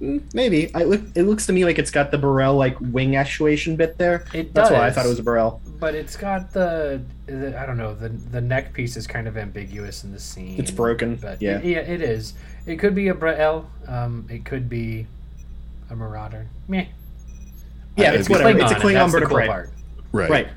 [0.01, 0.73] Mm, Maybe.
[0.75, 1.01] I look.
[1.15, 4.25] It looks to me like it's got the B'rel like wing actuation bit there.
[4.33, 4.79] It That's does.
[4.79, 5.61] why I thought it was a B'rel.
[5.81, 9.37] But it's got the, the I don't know the the neck piece is kind of
[9.37, 10.59] ambiguous in the scene.
[10.59, 11.59] It's broken, But yeah.
[11.59, 12.35] it, yeah, it is.
[12.65, 13.65] It could be a B'rel.
[13.87, 15.07] Um, it could be
[15.91, 16.47] a Marauder.
[16.69, 16.87] Meh.
[17.97, 18.59] Yeah, Uh, it's it'd be whatever.
[18.61, 19.71] It's a Klingon that's bird cool part.
[20.13, 20.31] right.
[20.31, 20.49] Right.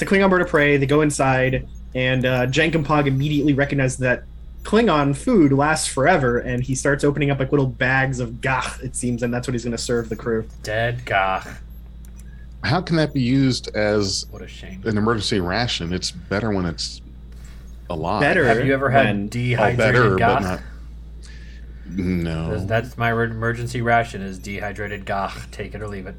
[0.00, 0.78] It's a Klingon bird of prey.
[0.78, 4.22] They go inside, and uh, Jankom immediately recognizes that
[4.62, 8.96] Klingon food lasts forever, and he starts opening up like little bags of gagh, it
[8.96, 10.46] seems, and that's what he's going to serve the crew.
[10.62, 11.46] Dead gagh.
[12.64, 14.80] How can that be used as What a shame.
[14.86, 15.92] an emergency ration?
[15.92, 17.02] It's better when it's
[17.90, 18.22] alive.
[18.22, 18.46] Better.
[18.46, 20.42] Have you ever had dehydrated better, gagh?
[20.42, 20.60] not.
[21.86, 22.48] No.
[22.48, 25.50] That's- That's my emergency ration is dehydrated gagh.
[25.50, 26.14] Take it or leave it.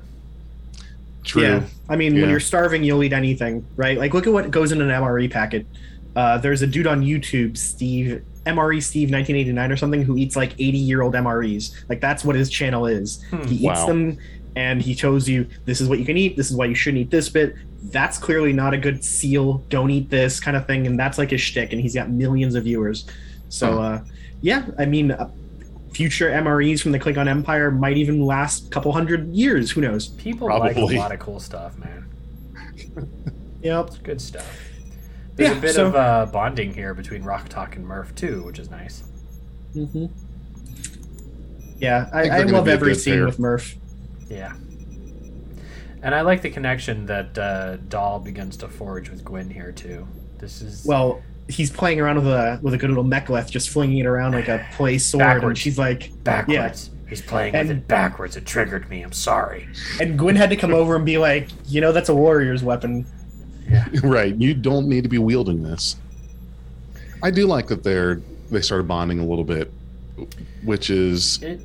[1.23, 1.43] True.
[1.43, 2.21] Yeah, I mean, Yeah.
[2.21, 3.97] when you're starving, you'll eat anything, right?
[3.97, 5.65] Like, look at what goes in an MRE packet.
[6.15, 10.53] Uh, there's a dude on YouTube, Steve MRE Steve 1989 or something, who eats like
[10.57, 11.73] 80 year old MREs.
[11.89, 13.23] Like that's what his channel is.
[13.29, 13.43] Hmm.
[13.43, 13.86] he eats Wow.
[13.88, 14.17] them,
[14.55, 16.36] and he shows you this is what you can eat.
[16.38, 17.53] This is why you shouldn't eat this bit.
[17.91, 19.63] That's clearly not a good seal.
[19.69, 21.71] Don't eat this kind of thing, and that's like his shtick.
[21.71, 23.05] And he's got millions of viewers.
[23.49, 23.79] So, Huh.
[23.79, 23.99] uh,
[24.41, 25.15] yeah, I mean.
[25.93, 29.71] Future MREs from the Klingon Empire might even last a couple hundred years.
[29.71, 30.08] Who knows?
[30.08, 32.08] People like a lot of cool stuff, man.
[33.63, 33.88] Yep.
[33.88, 34.58] It's good stuff.
[35.36, 38.58] There's Yeah, a bit so- of uh, bonding here between Rok-Tahk and Murf too, which
[38.58, 39.04] is nice.
[39.75, 40.08] Mm-hmm.
[41.77, 43.25] Yeah, I, think I, love every scene pair.
[43.25, 43.75] with Murf.
[44.30, 44.54] Yeah.
[46.04, 50.08] And I like the connection that uh, Dal begins to forge with Gwyn here too.
[50.39, 53.99] This is Well, he's playing around with a with a good little mek'leth, just flinging
[53.99, 56.89] it around like a play sword, and she's like, backwards.
[57.10, 58.38] He's playing And- with it backwards.
[58.38, 59.01] It triggered me.
[59.01, 59.67] I'm sorry.
[59.99, 63.06] and Gwyn had to come over and be like, you know, that's a warrior's weapon.
[63.69, 63.86] Yeah.
[64.04, 64.34] right.
[64.34, 65.97] You don't need to be wielding this.
[67.21, 69.71] I do like that they're they started bonding a little bit,
[70.63, 71.60] which is It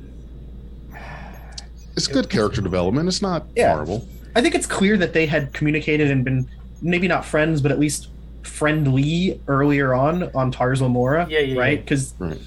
[1.95, 3.07] it's good character development.
[3.07, 3.73] It's not Yeah.
[3.73, 4.07] horrible.
[4.35, 6.47] I think it's clear that they had communicated and been
[6.81, 8.09] maybe not friends, but at least
[8.47, 11.27] friendly earlier on on Tars Lamora.
[11.29, 11.73] Yeah, yeah, right.
[11.77, 11.81] yeah.
[11.81, 12.39] Because Right.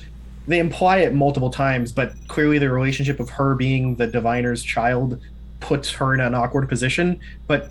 [0.48, 5.20] they imply it multiple times, but clearly the relationship of her being the diviner's child
[5.60, 7.20] puts her in an awkward position.
[7.46, 7.70] But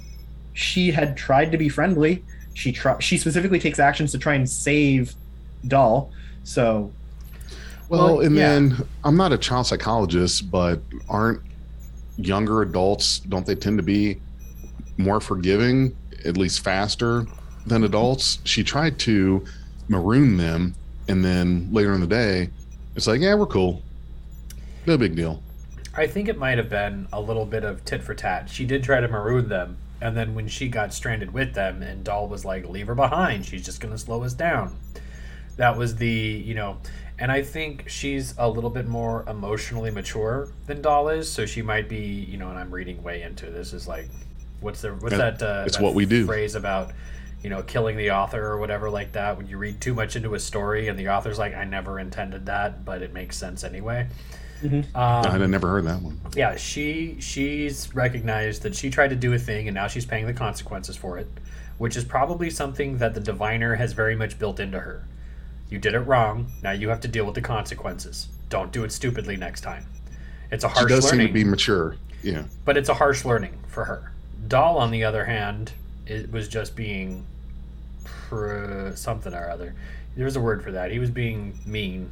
[0.54, 2.24] she had tried to be friendly.
[2.54, 5.16] She try- she specifically takes actions to try and save
[5.68, 6.12] Dal.
[6.44, 6.92] So
[7.90, 8.50] Well, Well, and yeah.
[8.50, 11.42] then I'm not a child psychologist, but aren't
[12.18, 14.18] younger adults don't they tend to be
[14.98, 17.26] more forgiving, at least faster
[17.70, 18.40] than adults?
[18.44, 19.46] She tried to
[19.88, 20.76] maroon them,
[21.08, 22.50] and then later in the day,
[22.96, 23.82] it's like, yeah, we're cool,
[24.86, 25.42] no big deal.
[25.96, 28.50] I think it might have been a little bit of tit for tat.
[28.50, 32.04] She did try to maroon them, and then when she got stranded with them, and
[32.04, 33.46] Dal was like, "Leave her behind.
[33.46, 34.76] She's just going to slow us down."
[35.58, 36.78] That was the you know,
[37.18, 41.62] and I think she's a little bit more emotionally mature than Dal is, so she
[41.62, 42.50] might be you know.
[42.50, 43.74] And I'm reading way into this.
[43.74, 44.08] Is like,
[44.62, 45.42] what's the what's Yeah, that?
[45.42, 46.26] Uh, it's that what we do.
[46.26, 46.92] Phrase about
[47.44, 49.38] you know killing the author or whatever like that.
[49.38, 52.46] When you read too much into a story, and the author's like, "I never intended
[52.48, 54.08] that, but it makes sense anyway."
[54.64, 54.84] Mhm.
[54.94, 56.20] Um, I had never heard that one.
[56.36, 60.26] yeah, she she's recognized that she tried to do a thing and now she's paying
[60.28, 61.28] the consequences for it,
[61.78, 65.04] which is probably something that the diviner has very much built into her.
[65.70, 66.52] You did it wrong.
[66.62, 68.28] Now you have to deal with the consequences.
[68.50, 69.86] Don't do it stupidly next time.
[70.52, 71.96] It's a She harsh does seem learning, to be mature.
[72.22, 74.12] Yeah, but it's a harsh learning for her.
[74.50, 75.72] Dal, on the other hand,
[76.10, 77.26] it was just being
[78.04, 79.76] pr- something or other.
[80.18, 80.92] There's a word for that.
[80.92, 82.12] He was being mean.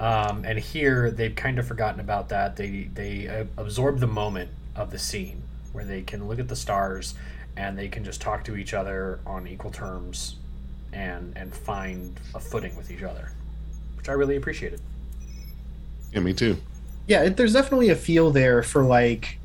[0.00, 2.56] Um, and here they've kind of forgotten about that.
[2.56, 6.56] They they uh, absorb the moment of the scene where they can look at the
[6.56, 7.14] stars
[7.56, 10.36] and they can just talk to each other on equal terms
[10.92, 13.30] and and find a footing with each other,
[13.96, 14.80] which I really appreciated.
[16.12, 16.56] yeah, me too.
[17.06, 19.38] yeah, it, there's definitely a feel there for like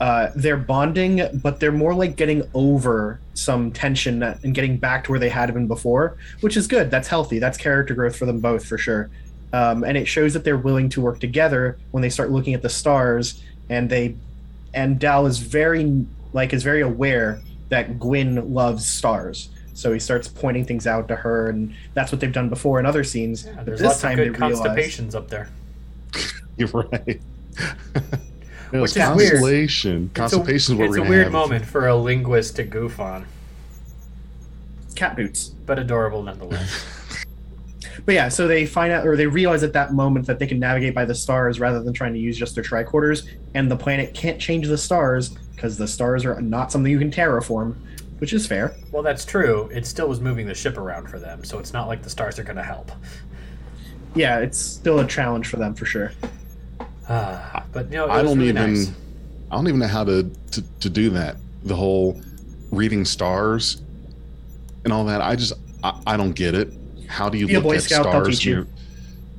[0.00, 5.10] uh, they're bonding, but they're more like getting over some tension and getting back to
[5.10, 6.90] where they had been before, which is good.
[6.90, 7.38] That's healthy.
[7.38, 9.10] That's character growth for them both, for sure.
[9.52, 12.62] Um, and it shows that they're willing to work together when they start looking at
[12.62, 13.42] the stars.
[13.70, 14.14] And they,
[14.72, 19.50] and Dal is very like is very aware that Gwyn loves stars.
[19.74, 22.86] So he starts pointing things out to her, and that's what they've done before in
[22.86, 23.46] other scenes.
[23.46, 25.48] Yeah, there's this lots time of they good realize constipations up there.
[26.56, 27.20] You're right.
[28.72, 29.30] It was Which is weird.
[29.32, 30.10] constellation.
[30.14, 31.32] Constipation is what it's we're a weird have.
[31.32, 33.26] moment for a linguist to goof on,
[34.94, 35.48] cat boots.
[35.66, 36.84] but adorable nonetheless.
[38.06, 40.58] But yeah, so they find out or they realize at that moment that they can
[40.58, 44.14] navigate by the stars rather than trying to use just their tricorders, and the planet
[44.14, 47.74] can't change the stars because the stars are not something you can terraform,
[48.18, 48.74] which is fair.
[48.92, 49.68] well, that's true.
[49.74, 52.38] It still was moving the ship around for them, so it's not like the stars
[52.38, 52.92] are going to help.
[54.14, 56.12] Yeah, it's still a challenge for them for sure.
[57.08, 58.74] Ah, but you know, it I don't really even.
[58.74, 58.92] nice.
[59.50, 61.36] I don't even know how to, to to do that.
[61.64, 62.20] The whole
[62.70, 63.80] reading stars
[64.84, 65.20] and all that.
[65.22, 66.72] I just I, I don't get it.
[67.06, 68.28] How do you Be a look Boy at Scout, stars?
[68.28, 68.52] teach you.
[68.54, 68.66] you're-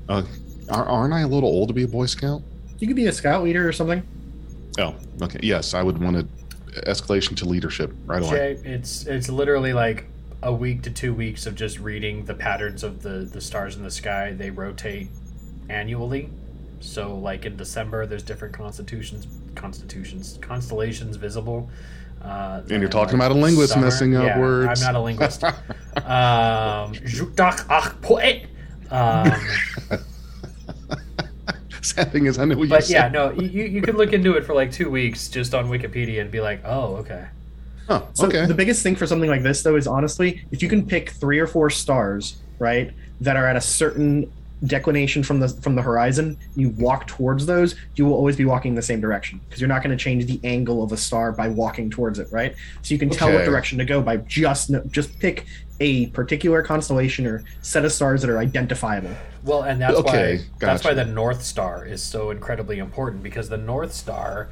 [0.10, 0.24] Uh,
[0.70, 2.42] are- aren't I a little old to be a Boy Scout?
[2.80, 4.02] You could be a scout leader or something.
[4.80, 5.40] Oh, okay.
[5.44, 8.56] Yes, I would want to escalation to leadership right away.
[8.56, 10.06] Jay, it's it's literally like
[10.42, 13.84] a week to two weeks of just reading the patterns of the the stars in
[13.84, 14.34] the sky.
[14.34, 15.10] They rotate
[15.70, 16.30] annually,
[16.80, 21.70] so like in December, there's different constitutions, constitutions, constellations visible.
[22.22, 24.82] Uh, And you're talking like, about a linguist summer- messing up yeah, words.
[24.84, 25.44] I'm not a linguist.
[25.44, 25.54] um,
[26.94, 28.46] Jutak ach poet.
[28.92, 29.32] Um,
[31.82, 32.94] Sad thing is, I know what you but said.
[32.94, 36.20] yeah, no, you you could look into it for like two weeks just on Wikipedia
[36.20, 37.28] and be like, oh, okay.
[37.88, 38.46] Oh, So okay.
[38.46, 41.40] the biggest thing for something like this, though, is honestly, if you can pick three
[41.40, 44.30] or four stars, right, that are at a certain
[44.66, 48.72] declination from the from the horizon, you walk towards those, you will always be walking
[48.72, 51.32] in the same direction because you're not going to change the angle of a star
[51.32, 52.56] by walking towards it, right?
[52.82, 55.46] So you can tell what direction to go by just just pick
[55.80, 59.16] a particular constellation or set of stars that are identifiable.
[59.44, 63.48] Well, and that's Okay, why that's why the North Star is so incredibly important because
[63.48, 64.50] the North Star,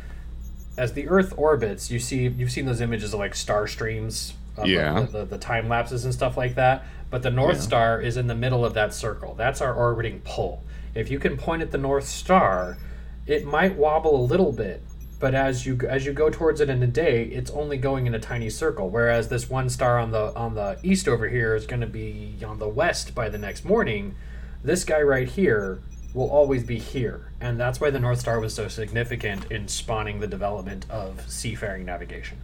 [0.77, 4.67] as the Earth orbits, you see you've seen those images of like star streams, of
[4.67, 5.01] Yeah.
[5.01, 6.85] the, the, the time lapses and stuff like that.
[7.09, 7.61] But the North Yeah.
[7.61, 9.33] Star is in the middle of that circle.
[9.35, 10.63] That's our orbiting pole.
[10.93, 12.77] If you can point at the North Star,
[13.25, 14.83] it might wobble a little bit,
[15.19, 18.15] but as you as you go towards it in a day, it's only going in
[18.15, 18.89] a tiny circle.
[18.89, 22.35] Whereas this one star on the on the east over here is going to be
[22.45, 24.15] on the west by the next morning.
[24.63, 25.79] This guy right here
[26.13, 30.19] will always be here, and that's why the North Star was so significant in spawning
[30.19, 32.37] the development of seafaring navigation.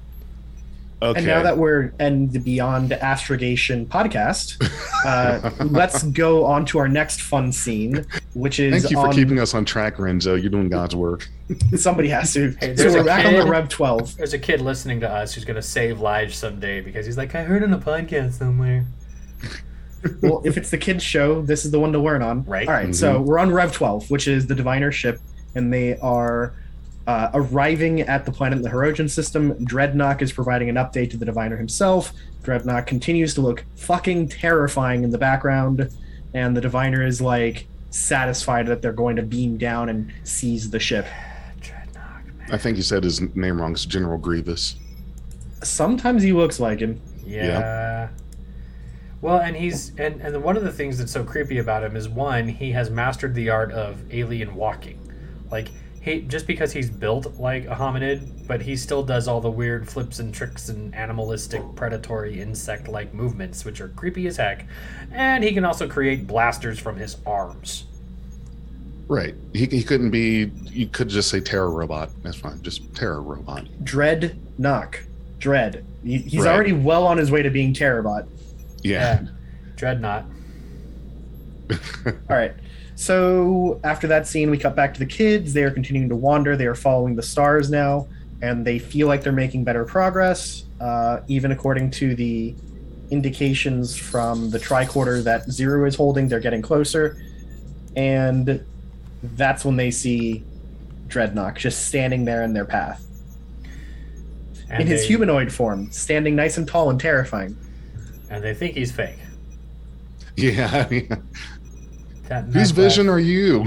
[1.04, 1.20] Okay.
[1.20, 4.58] And now that we're in the Beyond Astrogation podcast,
[5.06, 9.13] uh, let's go on to our next fun scene, which is Thank you for on-
[9.13, 10.36] keeping us on track, Renzo.
[10.36, 11.28] You're doing God's work.
[11.76, 12.52] Somebody has to.
[12.60, 13.50] Hey, so there's we're a back on the kid.
[13.50, 14.18] Rev 12.
[14.18, 17.36] There's a kid listening to us who's going to save lives someday because he's like,
[17.36, 18.86] I heard on a podcast somewhere.
[20.22, 22.44] Well, if it's the kids' show, this is the one to learn on.
[22.44, 22.68] Right.
[22.68, 25.20] All right, so we're on Rev 12, which is the Diviner ship,
[25.56, 26.54] and they are
[27.08, 29.54] uh, arriving at the planet in the Herogen system.
[29.66, 32.13] Drednok is providing an update to the Diviner himself.
[32.44, 35.89] Drednok continues to look fucking terrifying in the background,
[36.34, 40.80] and the Diviner is like satisfied that they're going to beam down and seize the
[40.80, 41.06] ship.
[42.52, 43.72] I think you said his name wrong.
[43.72, 44.76] It's General Grievous.
[45.63, 47.02] Sometimes he looks like him.
[47.26, 48.10] Yeah.
[49.22, 52.10] Well, and he's and and one of the things that's so creepy about him is
[52.10, 55.00] one, he has mastered the art of alien walking.
[55.50, 55.70] Like
[56.04, 59.88] he just because he's built like a hominid, but he still does all the weird
[59.88, 64.66] flips and tricks and animalistic predatory insect-like movements which are creepy as heck.
[65.13, 67.86] And he can also create blasters from his arms.
[69.08, 69.34] Right.
[69.54, 70.52] He, he couldn't be.
[70.66, 72.10] You could just say terror robot.
[72.22, 72.62] That's fine.
[72.62, 73.66] Just terror robot.
[73.84, 75.02] Dread Knock.
[75.39, 75.86] Dread.
[76.04, 76.54] He, he's Right.
[76.54, 78.28] already well on his way to being Terrorbot.
[78.82, 79.24] Yeah.
[79.78, 80.26] Drednok.
[82.06, 82.54] All right.
[82.95, 85.53] So after that scene, we cut back to the kids.
[85.53, 86.56] They are continuing to wander.
[86.56, 88.08] They are following the stars now,
[88.41, 90.65] and they feel like they're making better progress.
[90.79, 92.53] Uh, even according to the
[93.10, 97.21] indications from the tricorder that Zero is holding, they're getting closer.
[97.95, 98.65] And
[99.23, 100.43] that's when they see
[101.08, 103.06] Drednok just standing there in their path.
[104.69, 107.55] And in his humanoid form, standing nice and tall and terrifying.
[108.30, 109.18] And they think he's fake.
[110.36, 110.88] Yeah.
[112.34, 113.65] That Whose mek'leth- vision are you?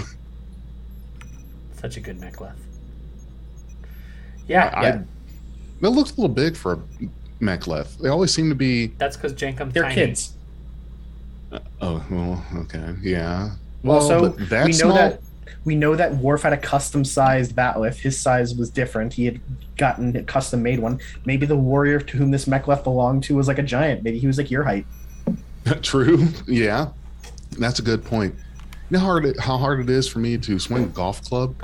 [1.81, 2.57] Such a good mek'leth.
[4.49, 5.03] Yeah, I, yeah.
[5.83, 6.79] That looks a little big for a
[7.41, 7.99] mek'leth.
[7.99, 8.89] They always seem to be.
[8.99, 9.95] That's because Jankom They're tiny.
[9.95, 10.33] kids.
[11.53, 12.95] Uh, oh, well, okay.
[13.03, 13.51] Yeah.
[13.85, 15.21] Well, also, but we know small- that
[15.65, 17.99] we know that Worf had a custom-sized bat'leth.
[18.01, 19.13] His size was different.
[19.13, 19.41] He had
[19.77, 20.99] gotten a custom-made one.
[21.25, 24.03] Maybe the warrior to whom this mek'leth belonged to was like a giant.
[24.03, 24.87] Maybe he was like your height.
[25.83, 26.27] True.
[26.49, 26.89] Yeah.
[27.59, 28.35] That's a good point.
[28.91, 31.23] You know how hard it, how hard it is for me to swing a golf
[31.25, 31.55] club?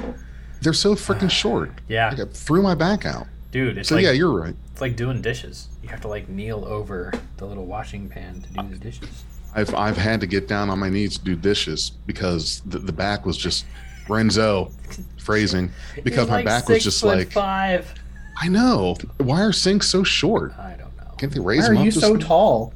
[0.61, 1.70] They're so freaking short.
[1.89, 3.27] Yeah, Like I threw my back out.
[3.51, 4.55] dude, it's So like yeah, you're right.
[4.73, 5.68] It's like doing dishes.
[5.83, 9.25] You have to like kneel over the little washing pan to do the dishes.
[9.55, 12.93] I've I've had to get down on my knees to do dishes because the, the
[12.93, 13.66] back was just
[14.09, 14.70] Renzo
[15.18, 15.70] phrasing
[16.05, 17.93] because He's my like back was just like five.
[18.41, 20.59] I know why are sinks so short?
[20.59, 21.12] I don't know.
[21.18, 21.85] Can't they Why raise are them up?
[21.85, 22.73] you so tall?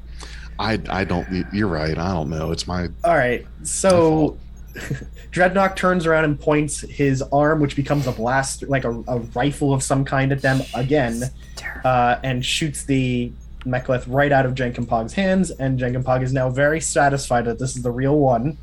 [0.58, 1.26] I I don't.
[1.52, 1.96] You're right.
[1.96, 2.52] I don't know.
[2.52, 4.38] It's my All right, so
[5.32, 9.72] Drednok turns around and points his arm, which becomes a blast, like a, a rifle
[9.72, 11.22] of some kind, at them again,
[11.84, 13.32] uh, and shoots the
[13.64, 15.50] mek'leth right out of Jankom Pog's hands.
[15.50, 18.58] And Jankom Pog is now very satisfied that this is the real one.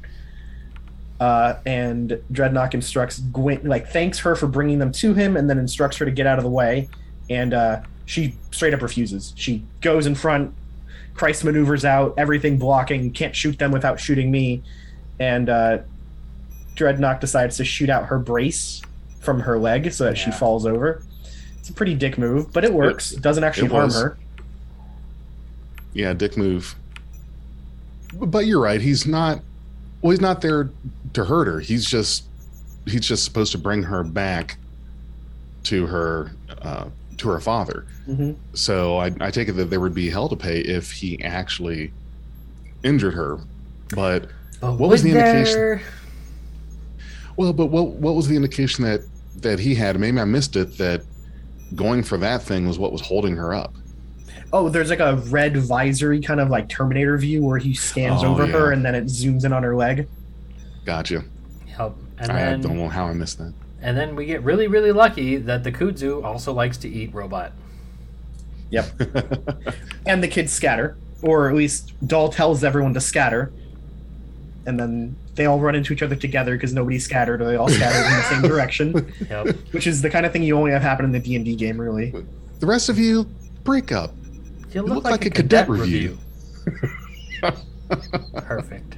[1.19, 5.57] Uh, and Drednok instructs Gwyn, like thanks her for bringing them to him, and then
[5.57, 6.89] instructs her to get out of the way.
[7.29, 9.33] And uh, she straight up refuses.
[9.35, 10.53] She goes in front.
[11.13, 13.11] Christ maneuvers out, everything blocking.
[13.11, 14.63] Can't shoot them without shooting me.
[15.19, 15.79] And uh,
[16.75, 18.81] Drednok decides to shoot out her brace
[19.19, 21.03] from her leg so that she falls over.
[21.59, 23.11] It's a pretty dick move, but it works.
[23.13, 24.01] It doesn't actually It harm was.
[24.01, 24.17] her.
[25.93, 26.75] yeah dick move.
[28.13, 28.81] But you're right.
[28.81, 29.39] He's not.
[30.01, 30.69] Well, he's not there
[31.13, 31.59] to hurt her.
[31.61, 32.25] He's just
[32.85, 34.57] he's just supposed to bring her back
[35.63, 36.85] to her uh,
[37.17, 37.85] to her father.
[38.05, 41.21] hmm So I, I take it that there would be hell to pay if he
[41.23, 41.91] actually
[42.83, 43.39] injured her.
[43.95, 44.29] But
[44.61, 45.81] But what was would the indication- there-
[47.35, 49.01] well, but what what was the indication that
[49.37, 49.99] that he had?
[49.99, 50.77] Maybe I missed it.
[50.77, 51.01] That
[51.75, 53.73] going for that thing was what was holding her up.
[54.51, 58.27] Oh, there's like a red visory kind of like Terminator view where he scans Oh,
[58.31, 60.07] over her and then it zooms in on her leg.
[60.85, 61.23] Gotcha.
[61.67, 61.93] Yep.
[62.19, 63.51] And I then, don't know how I missed that.
[63.83, 67.51] And then we get really, really lucky that the kudzu also likes to eat robot.
[68.71, 68.85] Yep.
[70.07, 73.51] and the kids scatter, or at least Dal tells everyone to scatter.
[74.65, 77.67] And then they all run into each other together because nobody scattered, or they all
[77.67, 79.47] scattered in the same direction, Yep.
[79.71, 81.53] which is the kind of thing you only have happen in the D and D
[81.55, 82.13] game, really.
[82.59, 83.25] the rest of you
[83.65, 84.11] break up.
[84.71, 86.17] You look, look like, like a a cadet, cadet review.
[86.65, 87.51] review.
[88.37, 88.95] Perfect.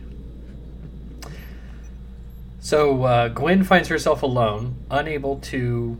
[2.66, 6.00] So uh, Gwyn finds herself alone, unable to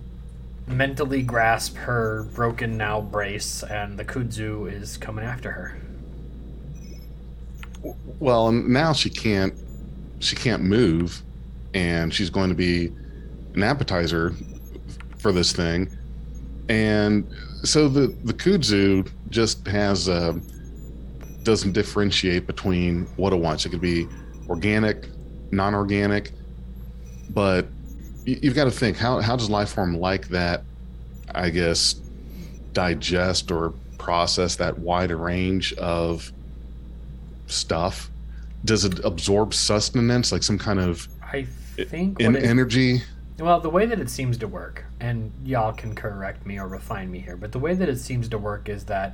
[0.66, 5.78] mentally grasp her broken now brace, and the kudzu is coming after her.
[8.20, 9.54] Well, now she can't
[10.18, 11.22] she can't move,
[11.76, 12.92] and she's going to be
[13.54, 14.34] an appetizer
[15.20, 15.96] for this thing.
[16.68, 20.34] And so the the kudzu just has uh,
[21.44, 23.68] doesn't differentiate between what it wants.
[23.68, 24.08] It could be
[24.50, 25.10] organic,
[25.52, 26.32] non-organic,
[27.30, 27.68] but
[28.26, 30.64] you, you've got to think how how does life form like that?
[31.34, 31.96] I guess
[32.74, 36.32] digest or process that wide range of
[37.48, 38.10] stuff?
[38.64, 43.02] Does it absorb sustenance, like some kind of I think it- energy?
[43.38, 47.12] Well, the way that it seems to work, and y'all can correct me or refine
[47.12, 49.14] me here, but the way that it seems to work is that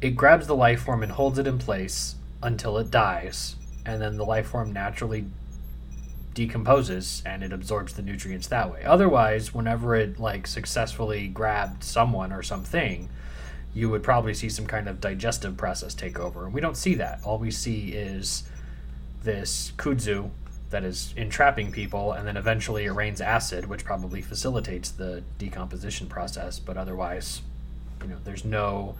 [0.00, 4.16] it grabs the life form and holds it in place until it dies, and then
[4.16, 5.26] the life form naturally
[6.34, 8.84] decomposes and it absorbs the nutrients that way.
[8.84, 13.08] Otherwise, whenever it like successfully grabbed someone or something,
[13.74, 16.44] you would probably see some kind of digestive process take over.
[16.44, 17.20] And we don't see that.
[17.24, 18.44] All we see is
[19.22, 20.30] this kudzu
[20.70, 26.06] that is entrapping people, and then eventually it rains acid, which probably facilitates the decomposition
[26.06, 26.58] process.
[26.60, 27.42] But otherwise,
[28.02, 28.94] you know, there's no,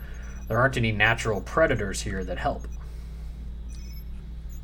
[0.49, 2.67] there aren't any natural predators here that help.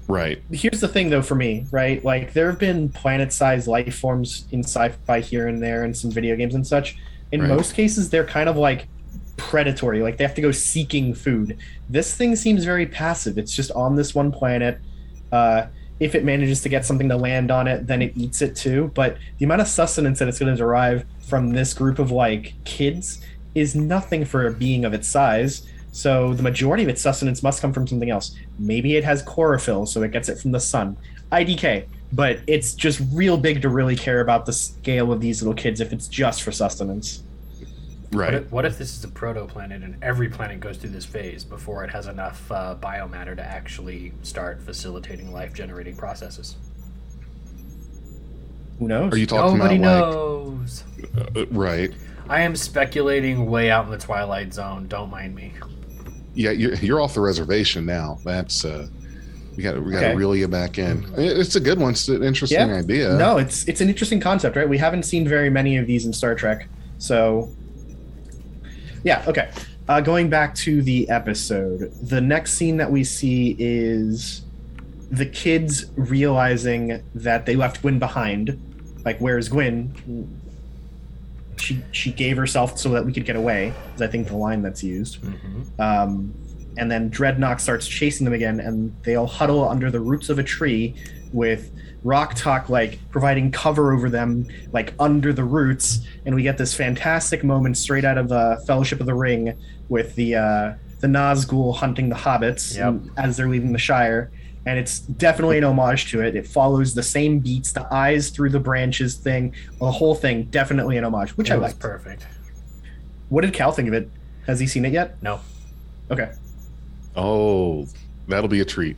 [0.09, 0.41] Right.
[0.53, 2.05] Here's the thing, though, for me, right?
[2.05, 6.37] Like, there have been planet-sized life forms in sci-fi here and there, and some video
[6.37, 6.97] games and such.
[7.33, 7.49] In Right.
[7.49, 8.87] most cases, they're kind of like
[9.37, 10.03] predatory.
[10.03, 11.59] Like they have to go seeking food.
[11.91, 13.39] This thing seems very passive.
[13.39, 14.79] It's just on this one planet.
[15.33, 15.67] Uh,
[15.99, 18.91] if it manages to get something to land on it, then it eats it too.
[18.95, 22.55] But the amount of sustenance that it's going to derive from this group of like
[22.65, 23.21] kids
[23.55, 25.67] is nothing for a being of its size.
[25.97, 28.37] So the majority of its sustenance must come from something else.
[28.59, 30.95] Maybe it has chlorophyll, so it gets it from the sun.
[31.33, 35.55] IDK, but it's just real big to really care about the scale of these little
[35.55, 37.23] kids if it's just for sustenance.
[38.11, 38.35] What Right.
[38.35, 41.83] if, what if this is a protoplanet and every planet goes through this phase before
[41.83, 46.57] it has enough uh, biomatter to actually start facilitating life generating processes?
[48.81, 49.15] Who knows?
[49.15, 50.85] Are you talking Nobody about knows.
[51.15, 51.91] like uh, right?
[52.29, 54.89] I am speculating way out in the twilight zone.
[54.89, 55.55] Don't mind me.
[56.37, 58.19] Yeah, you're, you're off the reservation now.
[58.25, 58.87] That's uh,
[59.57, 60.15] we got we got to Okay.
[60.15, 61.05] reel you back in.
[61.17, 61.93] It's a good one.
[61.93, 62.77] It's an interesting Yeah.
[62.77, 63.15] idea.
[63.15, 64.69] No, it's it's an interesting concept, right?
[64.69, 66.69] We haven't seen very many of these in Star Trek,
[66.99, 67.51] so
[69.03, 69.25] yeah.
[69.27, 69.51] Okay,
[69.89, 74.43] uh, going back to the episode, the next scene that we see is
[75.11, 78.61] the kids realizing that they left Gwyn behind.
[79.05, 80.31] Like, where's Gwyn?
[81.59, 83.73] She she gave herself so that we could get away.
[83.95, 85.17] Is I think the line that's used.
[85.17, 86.35] hmm Um,
[86.79, 90.39] and then Drednok starts chasing them again, and they all huddle under the roots of
[90.39, 90.95] a tree
[91.33, 91.71] with
[92.05, 96.01] Rok-Tahk like providing cover over them, like under the roots.
[96.27, 99.55] And we get this fantastic moment straight out of uh, Fellowship of the Ring
[99.89, 102.95] with the uh, the Nazgul hunting the hobbits Yep.
[103.17, 104.31] as they're leaving the Shire.
[104.67, 106.35] And it's definitely an homage to it.
[106.35, 110.45] It follows the same beats, the eyes through the branches thing, the whole thing.
[110.45, 111.79] Definitely an homage, which It I like.
[111.79, 112.27] perfect.
[113.29, 114.11] What did Cal think of it?
[114.47, 115.21] Has he seen it yet?
[115.23, 115.41] No.
[116.11, 116.33] Okay.
[117.15, 117.87] Oh,
[118.29, 118.97] that'll be a treat.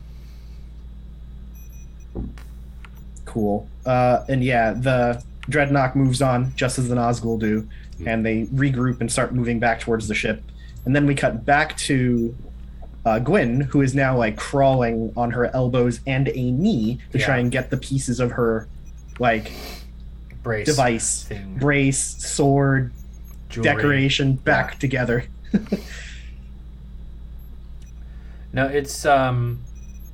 [3.25, 3.67] Cool.
[3.85, 7.67] Uh, and yeah, the Drednok moves on just as the Nazgul do,
[8.05, 10.41] and they regroup and start moving back towards the ship.
[10.85, 12.35] And then we cut back to
[13.09, 17.37] uh, Gwyn, who is now like crawling on her elbows and a knee to try
[17.39, 18.67] and get the pieces of her
[19.19, 19.51] like
[20.43, 20.65] Brace.
[20.67, 21.57] device, Thing.
[21.59, 22.91] brace, sword,
[23.49, 23.63] Jewelry.
[23.75, 25.25] decoration back together.
[28.51, 29.61] No, it's um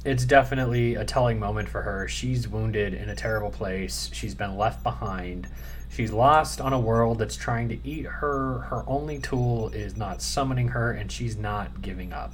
[0.04, 2.08] it's definitely a telling moment for her.
[2.08, 4.10] She's wounded in a terrible place.
[4.14, 5.48] She's been left behind.
[5.89, 8.60] She's lost on a world that's trying to eat her.
[8.70, 12.34] Her only tool is not summoning her and she's not giving up.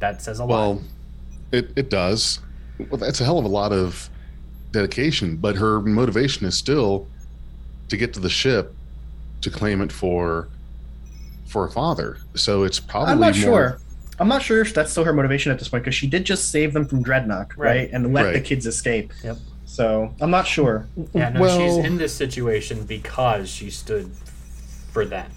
[0.00, 0.48] That says a lot.
[0.48, 0.82] Well,
[1.52, 2.40] it, it does.
[2.78, 4.08] Well, that's a hell of a lot of
[4.70, 7.06] dedication, but her motivation is still
[7.88, 8.74] to get to the ship
[9.40, 10.48] to claim it for
[11.46, 12.18] for her father.
[12.34, 13.80] So it's probably I'm not more, sure.
[14.18, 16.50] I'm not sure if that's still her motivation at this point because she did just
[16.50, 17.58] save them from Drednok, right?
[17.58, 17.90] Right.
[17.92, 19.12] And let the kids escape.
[19.24, 19.38] Yep.
[19.64, 20.86] So I'm not sure.
[21.14, 24.10] Yeah, no, well, she's in this situation because she stood
[24.92, 25.30] for them.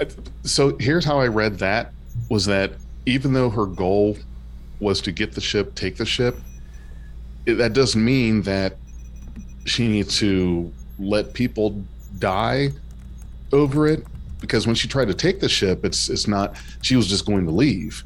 [0.00, 0.04] Uh,
[0.44, 1.92] so here's how I read that
[2.28, 2.72] was that
[3.06, 4.18] even though her goal
[4.80, 6.36] was to get the ship, take the ship,
[7.46, 8.76] it, that doesn't mean that
[9.64, 11.82] she needs to let people
[12.18, 12.70] die
[13.52, 14.04] over it
[14.40, 17.44] because when she tried to take the ship it's it's not she was just going
[17.44, 18.02] to leave.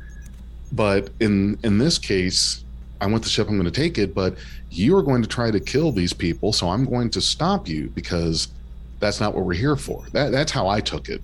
[0.72, 2.64] But in in this case
[3.00, 4.36] I want the ship I'm going to take it but
[4.70, 7.88] you are going to try to kill these people so I'm going to stop you
[7.94, 8.48] because
[8.98, 10.04] that's not what we're here for.
[10.12, 11.22] That that's how I took it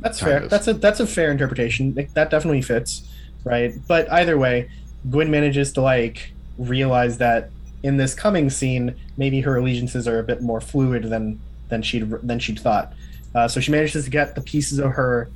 [0.00, 0.44] That's fair.
[0.44, 0.50] of.
[0.50, 1.94] That's a that's a fair interpretation.
[1.94, 3.08] Like, That definitely fits,
[3.44, 3.74] right?
[3.86, 4.70] But either way,
[5.10, 7.50] Gwyn manages to like realize that
[7.82, 12.10] in this coming scene, maybe her allegiances are a bit more fluid than than she'd
[12.22, 12.94] than she'd thought.
[13.34, 15.28] Uh, so she manages to get the pieces of her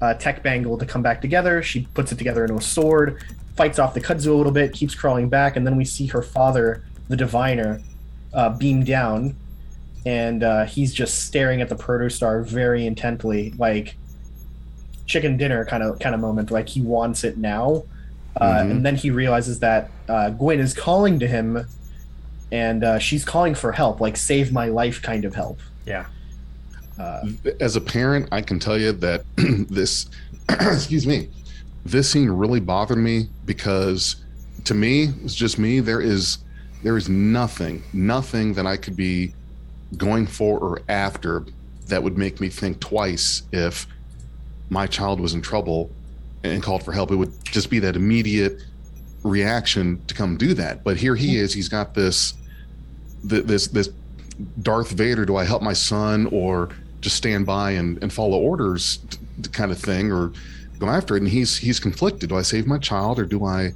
[0.00, 1.62] uh, tech bangle to come back together.
[1.62, 3.22] She puts it together into a sword,
[3.56, 6.22] fights off the kudzu a little bit, keeps crawling back, and then we see her
[6.22, 7.80] father, the diviner,
[8.32, 9.34] uh, beam down,
[10.06, 13.96] and uh, he's just staring at the protostar very intently, like
[15.06, 16.50] chicken dinner kind of kind of moment.
[16.50, 17.84] Like he wants it now,
[18.36, 18.70] uh, Mhm.
[18.70, 21.66] and then he realizes that uh, Gwyn is calling to him,
[22.52, 25.60] and uh, she's calling for help, like save my life kind of help.
[25.86, 26.06] Yeah.
[26.98, 27.26] Uh,
[27.60, 30.06] as a parent, I can tell you that this,
[30.48, 31.28] excuse me,
[31.86, 34.16] this scene really bothered me because
[34.64, 35.80] to me, it's just me.
[35.80, 36.38] There is,
[36.82, 39.32] there is nothing, nothing that I could be
[39.96, 41.44] going for or after
[41.86, 43.86] that would make me think twice if
[44.68, 45.90] my child was in trouble
[46.44, 47.10] and called for help.
[47.10, 48.62] It would just be that immediate
[49.22, 50.84] reaction to come do that.
[50.84, 51.52] But here he is.
[51.52, 52.34] He's got this,
[53.24, 53.90] this, this
[54.62, 55.26] Darth Vader.
[55.26, 56.70] Do I help my son or
[57.00, 59.00] just stand by and, and follow orders
[59.52, 60.32] kind of thing or
[60.78, 63.72] go after it and he's he's conflicted do i save my child or do i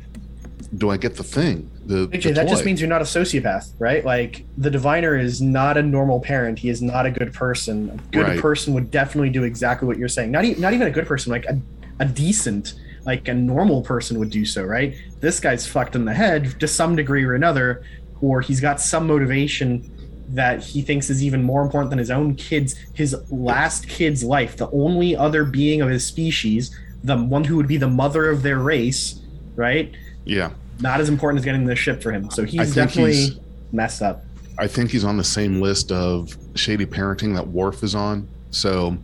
[0.76, 4.04] do i get the thing the, the that just means you're not a sociopath, right?
[4.04, 6.58] Like the diviner is not a normal parent.
[6.58, 7.90] He is not a good person.
[7.90, 8.40] A good Right.
[8.40, 10.30] person would definitely do exactly what you're saying.
[10.30, 11.60] Not even not even a good person, like a,
[12.00, 12.72] a decent,
[13.04, 14.94] like a normal person would do so, right?
[15.20, 17.82] This guy's fucked in the head to some degree or another,
[18.20, 19.86] or he's got some motivation
[20.26, 24.56] that he thinks is even more important than his own kids, his last kid's life,
[24.56, 28.42] the only other being of his species, the one who would be the mother of
[28.42, 29.20] their race,
[29.56, 29.94] right?
[30.24, 30.50] yeah
[30.80, 32.30] not as important as getting the ship for him.
[32.30, 33.38] So he's definitely he's-
[33.72, 34.22] messed up.
[34.58, 38.96] i think he's on the same list of shady parenting that Worf is on so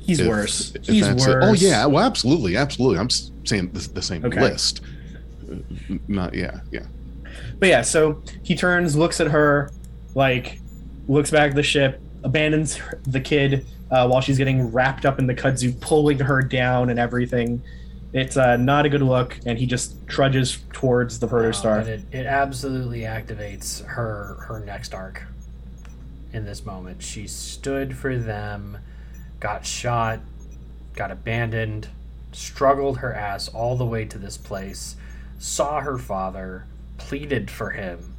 [0.00, 0.74] He's if- worse.
[0.74, 1.44] if He's it- worse.
[1.44, 4.40] oh yeah well absolutely absolutely i'm saying the, the same Okay.
[4.40, 4.82] list
[6.08, 6.82] not yeah yeah
[7.58, 9.70] But yeah, so he turns, looks at her,
[10.14, 10.60] like
[11.08, 15.26] looks back at the ship, abandons the kid uh, while she's getting wrapped up in
[15.26, 17.62] the kudzu, pulling her down and everything.
[18.12, 21.86] It's uh, not a good look, and he just trudges towards the Uh, but protostar.
[21.86, 25.24] it, it absolutely activates her her next arc
[26.32, 27.02] in this moment.
[27.02, 28.78] She stood for them,
[29.40, 30.20] got shot,
[30.94, 31.88] got abandoned,
[32.32, 34.96] struggled her ass all the way to this place,
[35.38, 36.66] saw her father,
[36.98, 38.14] pleaded for him,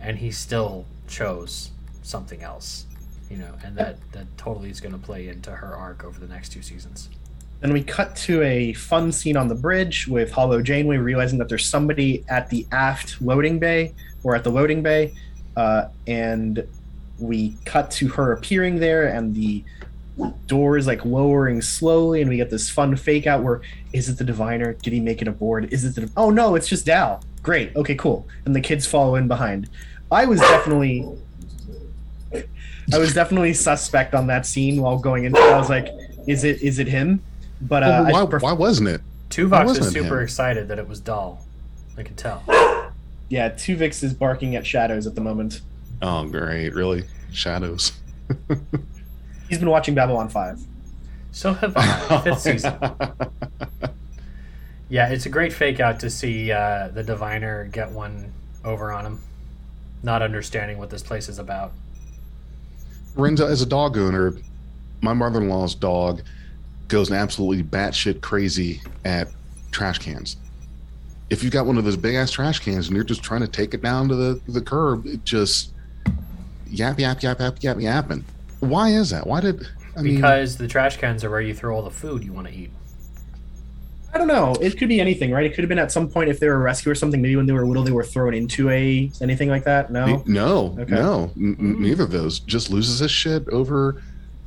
[0.00, 1.70] and he still chose
[2.02, 2.86] something else.
[3.30, 6.28] you know, and that that totally is going to play into her arc over the
[6.28, 7.08] next two seasons.
[7.62, 11.48] Then we cut to a fun scene on the bridge with Hollow Janeway realizing that
[11.48, 13.94] there's somebody at the aft loading bay
[14.24, 15.14] or at the loading bay,
[15.56, 16.66] uh, and
[17.20, 19.62] we cut to her appearing there, and the
[20.48, 24.18] door is like lowering slowly, and we get this fun fake out where is it
[24.18, 24.72] the diviner?
[24.74, 25.72] Did he make it aboard?
[25.72, 26.10] Is it the?
[26.16, 27.22] Oh no, it's just Dal.
[27.44, 27.74] Great.
[27.76, 28.26] Okay, cool.
[28.44, 29.70] And the kids follow in behind.
[30.10, 31.08] I was definitely
[32.92, 35.40] I was definitely suspect on that scene while going into.
[35.40, 35.88] I was like,
[36.26, 37.22] is it is it him?
[37.62, 39.00] But uh, Well, why, pref- why wasn't it?
[39.30, 40.24] Tuvok was wasn't super him.
[40.24, 41.40] excited that it was Dal.
[41.96, 42.42] I can tell.
[43.28, 45.60] yeah, Tuvix is barking at shadows at the moment.
[46.02, 46.74] Oh, great!
[46.74, 47.92] Really, shadows.
[49.48, 50.60] He's been watching Babylon Five.
[51.30, 52.20] So have I.
[52.22, 52.74] Fifth season.
[54.88, 58.32] Yeah, it's a great fake out to see uh, the diviner get one
[58.64, 59.20] over on him,
[60.02, 61.72] not understanding what this place is about.
[63.14, 64.34] Renzo, as a dog owner,
[65.00, 66.22] my mother-in-law's dog
[66.92, 69.28] goes absolutely batshit crazy at
[69.70, 70.36] trash cans.
[71.30, 73.48] If you've got one of those big ass trash cans and you're just trying to
[73.48, 75.72] take it down to the the curb, it just
[76.68, 78.24] yap yap yap yap yap yapping.
[78.60, 79.26] Why is that?
[79.26, 79.66] Why did
[79.96, 80.16] I mean?
[80.16, 82.70] Because the trash cans are where you throw all the food you want to eat.
[84.14, 84.54] I don't know.
[84.60, 85.46] It could be anything, right?
[85.46, 87.22] It could have been at some point if they were a rescue or something.
[87.22, 89.90] Maybe when they were little, they were thrown into a anything like that.
[89.90, 90.22] No.
[90.26, 90.94] no, Okay.
[90.94, 91.78] no, n- n- Mm.
[91.78, 92.38] neither of those.
[92.40, 94.02] Just loses his shit over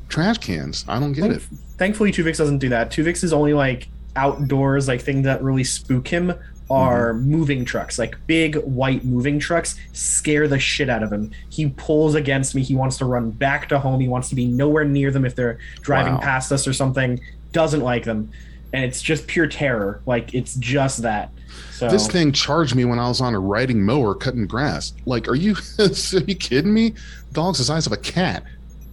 [0.09, 0.85] trash cans.
[0.87, 1.41] I don't get it.
[1.77, 2.91] Thankfully, Tuvix doesn't do that.
[2.91, 6.33] Tuvix is only like outdoors, like things that really spook him
[6.69, 7.31] are mm-hmm.
[7.31, 11.31] moving trucks, like big white moving trucks, scare the shit out of him.
[11.49, 12.63] He pulls against me.
[12.63, 13.99] He wants to run back to home.
[13.99, 16.21] He wants to be nowhere near them if they're driving Wow.
[16.21, 17.19] past us or something.
[17.51, 18.31] Doesn't like them,
[18.73, 20.01] and it's just pure terror.
[20.05, 21.29] Like it's just that.
[21.71, 24.93] So This thing charged me when I was on a riding mower cutting grass.
[25.05, 26.95] Like, are you are you kidding me?
[27.31, 28.43] Dog's the size of a cat,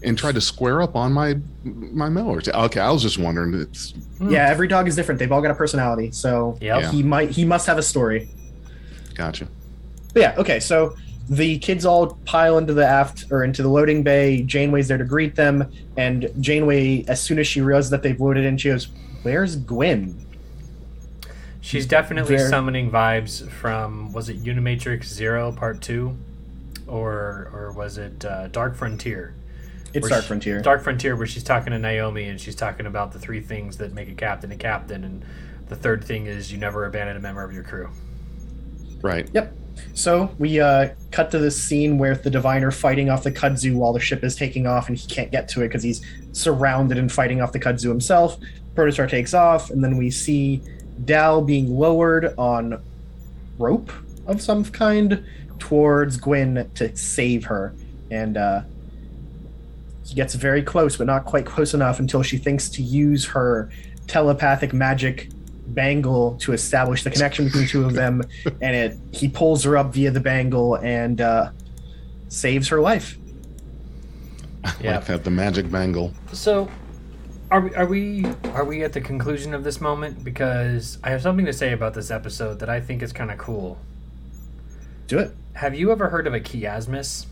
[0.05, 2.41] and tried to square up on my my mower.
[2.47, 3.55] Okay, I was just wondering.
[3.55, 5.19] It's yeah, every dog is different.
[5.19, 6.11] They've all got a personality.
[6.13, 6.81] So Yep.
[6.83, 6.91] Yeah.
[6.91, 8.29] he might he must have a story.
[9.15, 9.47] gotcha.
[10.15, 10.95] But yeah, okay, so
[11.31, 14.43] the kids all pile into the aft or into the loading bay.
[14.43, 18.45] Janeway's there to greet them, and Janeway, as soon as she realizes that they've loaded
[18.45, 18.89] in, she goes,
[19.23, 20.19] "Where's Gwyn?"
[21.61, 26.17] She's definitely Very- summoning vibes from was it Unimatrix Zero Part Two,
[26.89, 29.35] or or was it uh, Dark Frontier?
[29.95, 30.61] It's Dark she- Frontier.
[30.61, 33.93] Dark Frontier, where she's talking to Naomi and she's talking about the three things that
[33.93, 35.25] make a captain a captain, and
[35.69, 37.91] the third thing is you never abandon a member of your crew.
[39.03, 39.29] Right.
[39.33, 39.55] Yep.
[39.95, 43.93] So we uh, cut to this scene where the diviner fighting off the kudzu while
[43.93, 47.11] the ship is taking off, and he can't get to it because he's surrounded and
[47.11, 48.39] fighting off the kudzu himself.
[48.75, 50.63] Protostar takes off, and then we see
[51.05, 52.83] Dal being lowered on
[53.59, 53.93] rope
[54.27, 55.25] of some kind
[55.59, 57.75] towards Gwyn to save her,
[58.11, 58.63] and uh,
[60.05, 63.71] he gets very close, but not quite close enough until she thinks to use her
[64.07, 65.29] telepathic magic
[65.69, 68.21] bangle to establish the connection between the two of them
[68.61, 71.51] and it he pulls her up via the bangle and uh,
[72.29, 73.17] saves her life.
[74.65, 74.97] I Yeah.
[74.97, 76.13] like that the magic bangle.
[76.33, 76.69] So,
[77.51, 78.25] are we, are we
[78.55, 80.25] are we at the conclusion of this moment?
[80.25, 83.39] Because I have something to say about this episode that I think is kind of
[83.39, 83.79] cool.
[85.07, 85.35] Do it.
[85.55, 87.27] Have you ever heard of a chiasmus?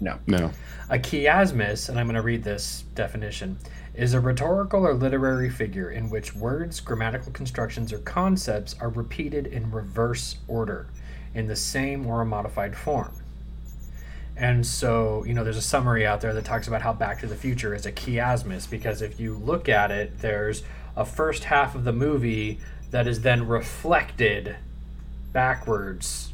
[0.00, 0.18] No.
[0.26, 0.50] No.
[0.90, 3.58] A chiasmus, and I'm going to read this definition,
[3.94, 9.46] is a rhetorical or literary figure in which words, grammatical constructions, or concepts are repeated
[9.46, 10.88] in reverse order,
[11.34, 13.12] in the same or a modified form.
[14.36, 17.26] And so, you know, there's a summary out there that talks about how Back to
[17.26, 20.64] the Future is a chiasmus because if you look at it, there's
[20.96, 22.58] a first half of the movie
[22.90, 24.56] that is then reflected
[25.32, 26.33] backwards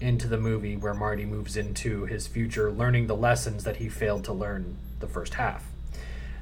[0.00, 4.24] into the movie where Marty moves into his future, learning the lessons that he failed
[4.24, 5.64] to learn the first half.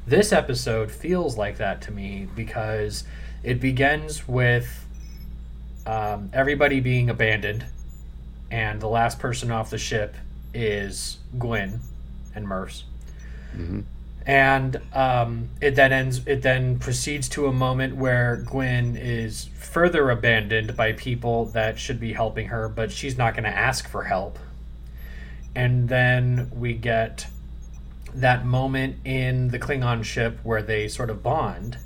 [0.06, 3.04] This episode feels like that to me because
[3.42, 4.86] it begins with
[5.86, 7.64] um, everybody being abandoned,
[8.50, 10.14] and the last person off the ship
[10.54, 11.80] is Gwyn
[12.34, 12.84] and Murfs.
[13.56, 13.84] Mhm.
[14.24, 16.26] And um, it then ends.
[16.26, 21.98] It then proceeds to a moment where Gwyn is further abandoned by people that should
[21.98, 24.38] be helping her, but she's not going to ask for help.
[25.54, 27.26] And then we get
[28.14, 31.78] that moment in the Klingon ship where they sort of bond.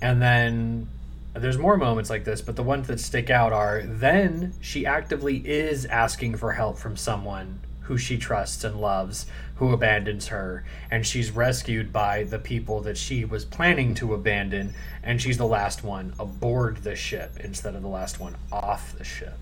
[0.00, 0.88] And then
[1.34, 5.38] there's more moments like this, but the ones that stick out are then she actively
[5.38, 9.26] is asking for help from someone who she trusts and loves,
[9.56, 14.74] who abandons her, and she's rescued by the people that she was planning to abandon,
[15.02, 19.04] and she's the last one aboard the ship instead of the last one off the
[19.04, 19.38] ship.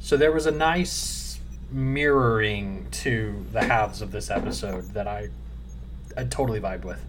[0.00, 1.38] So there was a nice
[1.70, 5.28] mirroring to the halves of this episode that I
[6.16, 7.00] I totally vibe with.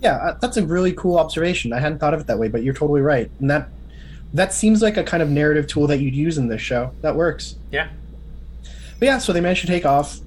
[0.00, 1.72] Yeah, uh, that's a really cool observation.
[1.72, 3.30] I hadn't thought of it that way, but you're totally right.
[3.40, 3.68] And that
[4.32, 6.92] that seems like a kind of narrative tool that you'd use in this show.
[7.02, 7.56] That works.
[7.70, 7.88] Yeah.
[8.98, 10.18] But yeah, so they managed to take off.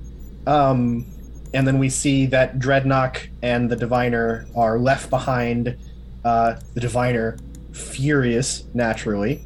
[0.45, 1.05] Um,
[1.53, 5.77] and then we see that Drednok and the Diviner are left behind.
[6.23, 7.37] Uh, the Diviner,
[7.71, 9.43] furious, naturally.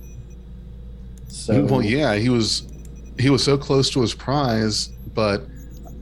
[1.28, 2.67] So Well, yeah, he was
[3.19, 5.43] he was so close to his prize, but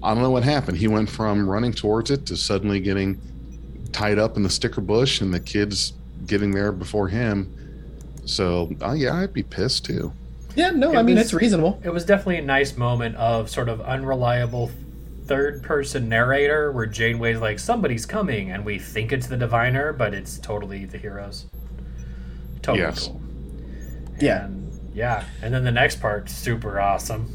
[0.02, 0.78] I don't know what happened.
[0.78, 3.22] He went from running towards it to suddenly getting
[3.92, 5.94] tied up in the sticker bush, and the kids
[6.26, 7.54] getting there before him.
[8.26, 10.14] So, uh, yeah, I'd be pissed too.
[10.60, 11.80] Yeah, no, It I mean was- it's reasonable.
[11.84, 14.72] It was definitely a nice moment of sort of unreliable
[15.26, 20.14] third person narrator where Janeway's like, somebody's coming, and we think it's the diviner, but
[20.14, 21.46] it's totally the heroes.
[22.62, 23.08] Totally Yes.
[23.08, 23.22] cool.
[24.20, 24.46] Yeah.
[24.46, 25.24] And, yeah.
[25.42, 27.32] And then the next part, super awesome.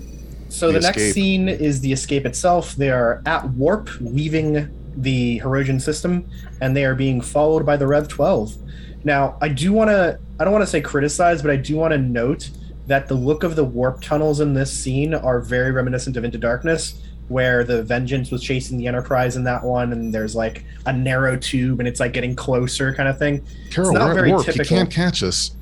[0.49, 2.77] So The the, next scene is the escape itself.
[2.77, 6.25] They are at warp, leaving the Herosian system,
[6.61, 8.57] and they are being followed by the Rev 12.
[9.05, 11.93] Now, I do want to, I don't want to say criticize, but I do want
[11.93, 12.51] to note
[12.87, 16.39] that the look of the warp tunnels in this scene are very reminiscent of Into
[16.39, 20.93] Darkness, where the Vengeance was chasing the Enterprise in that one, and there's like a
[20.93, 23.45] narrow tube, and it's like getting closer kind of thing.
[23.71, 24.55] Carol, not we're very at work.
[24.55, 25.57] You can't catch us.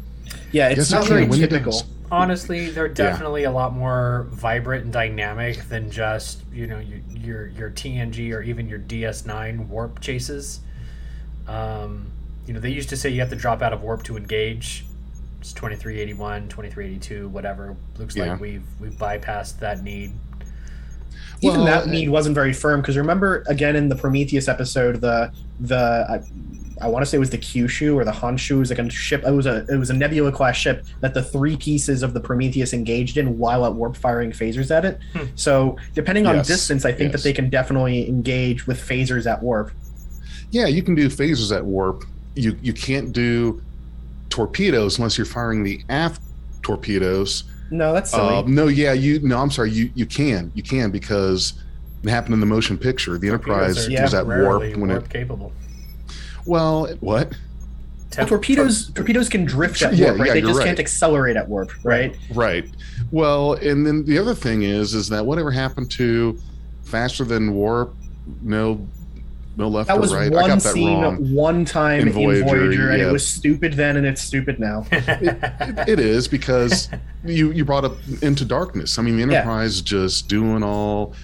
[0.51, 1.83] Yeah, it's Yes, not very when typical.
[2.11, 7.47] Honestly, they're definitely a lot more vibrant and dynamic than just you know your your,
[7.47, 10.61] your TNG or even your DS9 warp chases.
[11.49, 12.13] Um,
[12.47, 14.85] you know, they used to say you have to drop out of warp to engage.
[15.43, 17.77] It's 2381, 2382, whatever.
[17.99, 18.31] Looks Yeah.
[18.31, 20.13] like we've we've bypassed that need.
[21.41, 25.33] even Well, that need wasn't very firm because remember again in the Prometheus episode the
[25.59, 25.77] the
[26.09, 28.79] I, I want to say it was the Kyushu or the Honshu it was like
[28.79, 32.05] a ship it was a it was a Nebula class ship that the three pieces
[32.05, 35.01] of the Prometheus engaged in while at warp firing phasers at it.
[35.13, 35.25] Hmm.
[35.35, 39.43] So depending on Yes, distance, I think that they can definitely engage with phasers at
[39.43, 39.73] warp.
[40.53, 42.05] Yeah, you can do phasers at warp.
[42.37, 43.61] You you can't do
[44.33, 46.21] torpedoes unless you're firing the aft
[46.63, 47.45] torpedoes.
[47.71, 48.35] No, that's silly.
[48.37, 51.55] Uh, no, yeah, you no, I'm sorry, you you can you can because
[52.03, 53.17] it happened in the motion picture.
[53.19, 54.03] The Enterprise Torpedoes are Yeah.
[54.03, 55.11] was at warp when warp it.
[55.11, 55.53] capable.
[56.47, 57.31] Well, what?
[57.31, 57.31] Well,
[58.11, 60.27] Temp- torpedoes torpedoes can drift at Yeah, right?
[60.29, 60.67] yeah, they just right.
[60.67, 62.15] can't accelerate at warp, right?
[62.35, 62.69] Right.
[63.11, 66.39] Well, and then the other thing is, is that whatever happened to
[66.85, 67.95] faster than warp?
[68.43, 68.87] No,
[69.57, 70.33] no left That or was right.
[70.33, 71.35] I one got that scene wrong.
[71.35, 73.09] one time In in Voyager, Voyager, and yeah.
[73.09, 74.87] it was stupid then and it's stupid now.
[75.89, 76.89] It is because
[77.25, 78.99] you you brought up into darkness.
[78.99, 79.39] I mean, the Yeah.
[79.41, 81.15] Enterprise just doing all,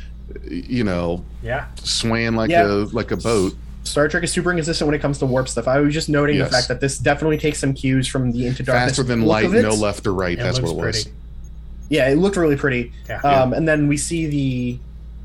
[0.45, 1.67] you know, yeah.
[1.83, 2.67] swaying like Yeah.
[2.67, 3.55] a like a boat.
[3.85, 5.67] Star Trek is super inconsistent when it comes to warp stuff.
[5.67, 6.51] I was just noting Yes.
[6.51, 8.91] the fact that this definitely takes some cues from the Into Darkness.
[8.91, 10.39] Faster than light, no left or right.
[10.39, 11.05] It That's what looks it was.
[11.05, 11.17] pretty.
[11.89, 12.93] Yeah, it looked really pretty.
[13.09, 13.21] Yeah.
[13.23, 14.79] Um, and then we see the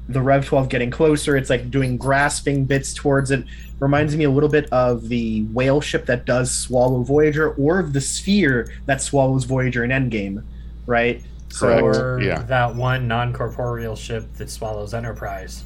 [0.10, 1.38] the Rev 12 getting closer.
[1.38, 3.46] It's like doing grasping bits towards it.
[3.80, 7.94] Reminds me a little bit of the whale ship that does swallow Voyager, or of
[7.94, 10.44] the sphere that swallows Voyager in Endgame,
[10.86, 11.22] right?
[11.54, 11.80] Correct.
[11.80, 12.44] So or yeah.
[12.44, 15.64] that one non-corporeal ship that swallows Enterprise.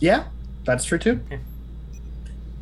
[0.00, 0.24] yeah,
[0.64, 1.20] that's true too.
[1.30, 1.38] Yeah.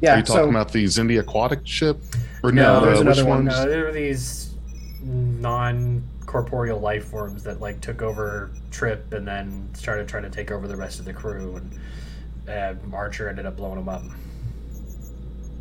[0.00, 0.14] Yeah.
[0.14, 1.98] Are you talking so about the Xindi aquatic ship?
[2.42, 3.46] Or No, no, there's uh, another one.
[3.46, 4.54] No, there were these
[6.36, 10.68] non-corporeal life forms that like took over Trip and then started trying to take over
[10.68, 11.78] the rest of the crew, and
[12.48, 14.02] uh, Archer ended up blowing them up.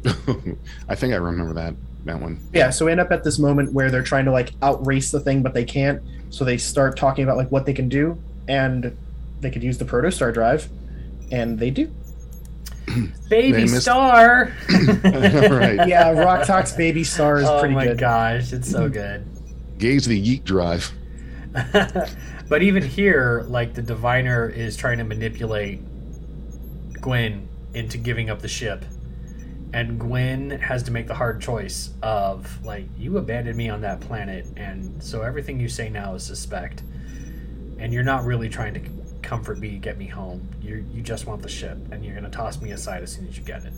[0.90, 2.40] I think I remember that that one.
[2.54, 5.20] yeah, so we end up at this moment where they're trying to like outrace the
[5.20, 6.02] thing, but they can't.
[6.30, 8.96] So they start talking about like what they can do, and
[9.40, 10.68] they could use the protostar drive,
[11.32, 11.90] and they do.
[13.30, 14.52] Baby missed- Star.
[14.70, 15.88] Right.
[15.88, 17.80] Yeah, Rok-Tahk's Baby Star is oh pretty good.
[17.82, 17.98] Oh my good.
[17.98, 19.26] gosh, it's so good.
[19.78, 20.92] Gauge the yeet drive.
[22.50, 25.82] but even here, like the diviner is trying to manipulate
[27.02, 28.86] Gwyn into giving up the ship.
[29.74, 34.00] And Gwyn has to make the hard choice of like you abandoned me on that
[34.00, 36.84] planet and so everything you say now is suspect.
[37.78, 38.82] And you're not really trying to
[39.22, 40.48] comfort me, get me home.
[40.62, 43.28] You you just want the ship and you're going to toss me aside as soon
[43.28, 43.74] as you get it.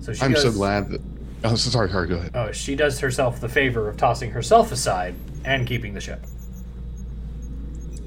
[0.00, 1.00] So she I'm so glad that.
[1.44, 2.08] Oh, sorry, sorry.
[2.08, 2.30] Go ahead.
[2.34, 5.14] Oh, she does herself the favor of tossing herself aside
[5.44, 6.24] and keeping the ship.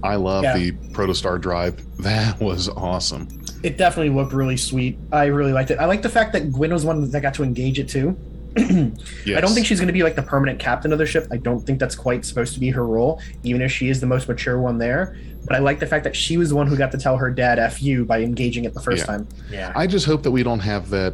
[0.01, 0.57] I love Yeah.
[0.57, 1.81] the Protostar drive.
[2.01, 3.27] That was awesome.
[3.63, 4.97] It definitely looked really sweet.
[5.11, 5.79] I really liked it.
[5.79, 8.17] I like the fact that Gwyn was one that got to engage it too.
[8.55, 8.91] Yes.
[9.37, 11.27] I don't think she's going to be like the permanent captain of the ship.
[11.31, 14.07] I don't think that's quite supposed to be her role, even if she is the
[14.07, 15.15] most mature one there.
[15.45, 17.29] But I like the fact that she was the one who got to tell her
[17.29, 19.05] dad "f you" by engaging it the first Yeah.
[19.05, 19.27] time.
[19.51, 19.71] Yeah.
[19.75, 21.13] I just hope that we don't have that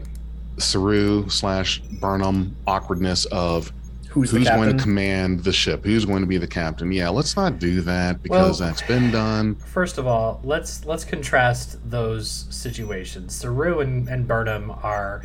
[0.57, 3.71] Saru slash Burnham awkwardness of
[4.09, 5.83] who's, who's going to command the ship?
[5.83, 6.91] Who's going to be the captain?
[6.91, 9.55] Yeah, let's not do that because Well- that's been done.
[9.55, 13.35] First of all, let's let's contrast those situations.
[13.35, 15.23] Saru and, and Burnham are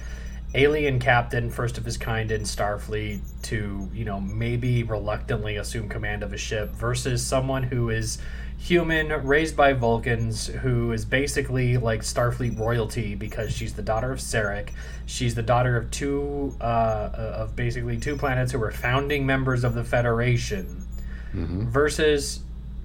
[0.54, 6.22] alien captain, first of his kind in Starfleet, to you know maybe reluctantly assume command
[6.22, 8.18] of a ship, versus someone who is
[8.60, 14.18] human, raised by Vulcans, who is basically like Starfleet royalty because she's the daughter of
[14.18, 14.68] Sarek.
[15.06, 19.74] She's the daughter of two uh, of basically two planets who were founding members of
[19.74, 20.84] the Federation
[21.32, 22.40] hmm versus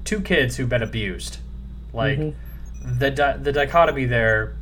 [0.06, 1.38] two kids who've been abused.
[1.94, 2.34] Like Mhm.
[3.00, 4.54] the di- the dichotomy there,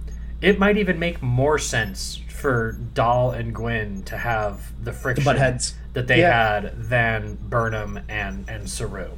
[0.41, 5.26] it might even make more sense for Dal and Gwyn to have the the friction
[5.26, 5.76] butt heads.
[5.93, 6.61] that they Yeah.
[6.61, 9.09] had than Burnham and and Saru.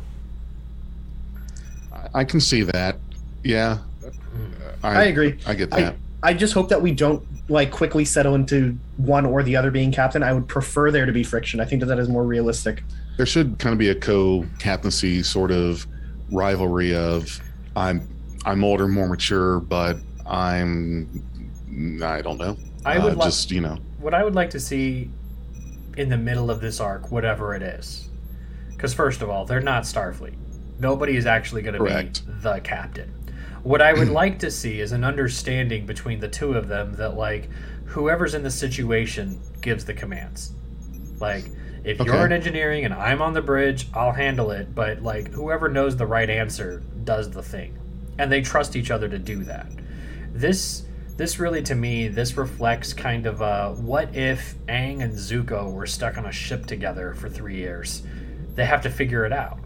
[2.13, 2.97] I can see that.
[3.43, 3.79] Yeah,
[4.83, 5.37] I agree.
[5.45, 5.95] I get I, that.
[6.23, 9.91] I just hope that we don't like quickly settle into one or the other being
[9.91, 10.23] captain.
[10.23, 11.59] I would prefer there to be friction.
[11.59, 12.83] I think that that is more realistic.
[13.17, 15.85] there should kind of be a co-captaincy sort of
[16.31, 17.39] rivalry of
[17.75, 18.07] I'm
[18.45, 21.07] I'm older, more mature, but I'm
[22.03, 22.57] I don't know.
[22.85, 25.09] I would uh, like just you know what I would like to see
[25.97, 28.09] in the middle of this arc, whatever it is.
[28.71, 30.35] Because first of all, they're not Starfleet.
[30.79, 32.11] Nobody is actually going to be
[32.41, 33.11] the captain.
[33.63, 37.15] What I would like to see is an understanding between the two of them that
[37.15, 37.49] like
[37.85, 40.53] whoever's in the situation gives the commands.
[41.19, 41.45] Like
[41.83, 42.05] if Okay.
[42.05, 45.95] you're in engineering and I'm on the bridge, I'll handle it, but like whoever knows
[45.95, 47.77] the right answer does the thing.
[48.17, 49.67] And they trust each other to do that.
[50.33, 50.83] This
[51.17, 55.85] this really to me this reflects kind of uh, what if Aang and Zuko were
[55.85, 58.03] stuck on a ship together for three years?
[58.55, 59.59] They have to figure it out.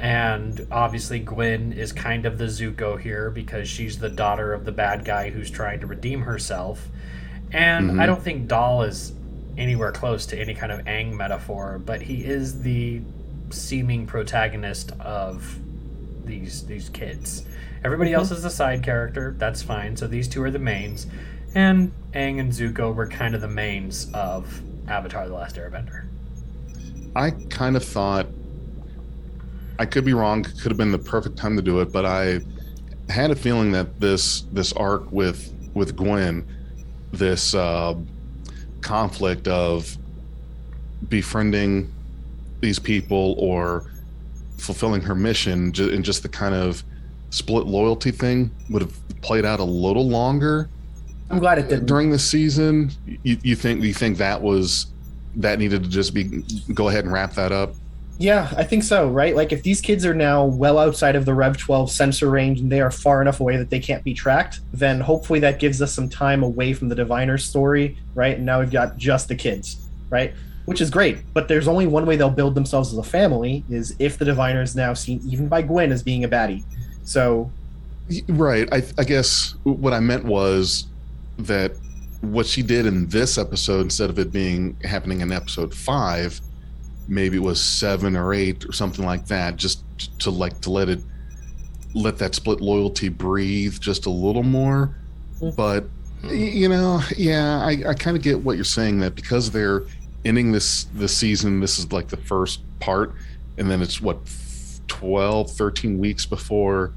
[0.00, 4.72] And obviously, Gwyn is kind of the Zuko here because she's the daughter of the
[4.72, 6.88] bad guy who's trying to redeem herself.
[7.52, 8.00] And Mhm.
[8.00, 9.12] I don't think Dal is
[9.58, 13.02] anywhere close to any kind of Aang metaphor, but he is the
[13.50, 15.58] seeming protagonist of
[16.24, 17.42] these these kids.
[17.84, 19.34] Everybody else is a side character.
[19.36, 19.96] That's fine.
[19.96, 21.08] So these two are the mains,
[21.54, 26.04] and Aang and Zuko were kind of the mains of Avatar: The Last Airbender.
[27.14, 28.28] I kind of thought
[29.80, 30.42] I could be wrong.
[30.42, 32.40] Could have been the perfect time to do it, but I
[33.08, 36.46] had a feeling that this this arc with with Gwyn,
[37.12, 37.94] this uh,
[38.82, 39.96] conflict of
[41.08, 41.90] befriending
[42.60, 43.90] these people or
[44.58, 46.84] fulfilling her mission, and just the kind of
[47.30, 50.68] split loyalty thing would have played out a little longer
[51.30, 51.86] I'm glad it didn't.
[51.86, 52.90] during the season.
[53.22, 54.88] You, you think you think that was
[55.36, 57.72] that needed to just be go ahead and wrap that up?
[58.20, 59.34] Yeah, I think so, right?
[59.34, 62.70] Like if these kids are now well outside of the Rev 12 sensor range and
[62.70, 65.94] they are far enough away that they can't be tracked, then hopefully that gives us
[65.94, 68.36] some time away from the diviner story, right?
[68.36, 70.34] And now we've got just the kids, right?
[70.66, 73.96] Which is great, but there's only one way they'll build themselves as a family is
[73.98, 76.62] if the Diviner is now seen even by Gwyn as being a baddie.
[77.04, 77.50] So
[78.28, 78.68] Right.
[78.70, 80.84] I, I guess what I meant was
[81.38, 81.72] that
[82.20, 86.38] what she did in this episode, instead of it being happening in episode five,
[87.10, 89.82] maybe it was seven or eight or something like that, just
[90.20, 91.00] to like to let it
[91.92, 94.96] let that split loyalty breathe just a little more.
[95.40, 95.54] Mhm.
[95.56, 95.84] But
[96.24, 99.82] you know, yeah, I, I kind of get what you're saying that because they're
[100.24, 103.14] ending this this season, this is like the first part,
[103.58, 104.18] and then it's what
[104.86, 106.92] 12, 13 weeks before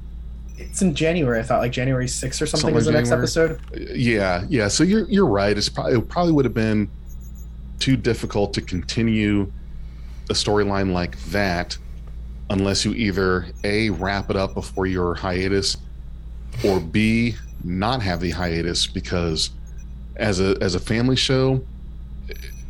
[0.56, 3.10] it's in January, I thought, like January 6th or something, Something is the like next
[3.10, 3.60] episode.
[3.92, 4.68] Yeah, yeah.
[4.68, 5.56] So you're you're right.
[5.56, 6.88] It's probably it probably would have been
[7.80, 9.50] too difficult to continue
[10.30, 11.76] a storyline like that
[12.50, 15.76] unless you either a wrap it up before your hiatus
[16.64, 19.50] or b not have the hiatus because
[20.16, 21.62] as a as a family show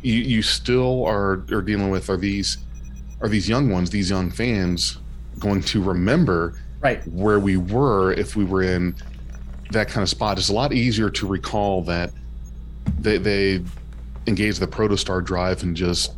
[0.01, 2.57] you you still are are dealing with are these
[3.21, 4.97] are these young ones these young fans
[5.39, 7.05] going to remember Right.
[7.07, 8.95] where we were if we were in
[9.71, 10.37] that kind of spot.
[10.37, 12.11] It's a lot easier to recall that
[12.99, 13.63] they they
[14.27, 16.11] engage the protostar drive and just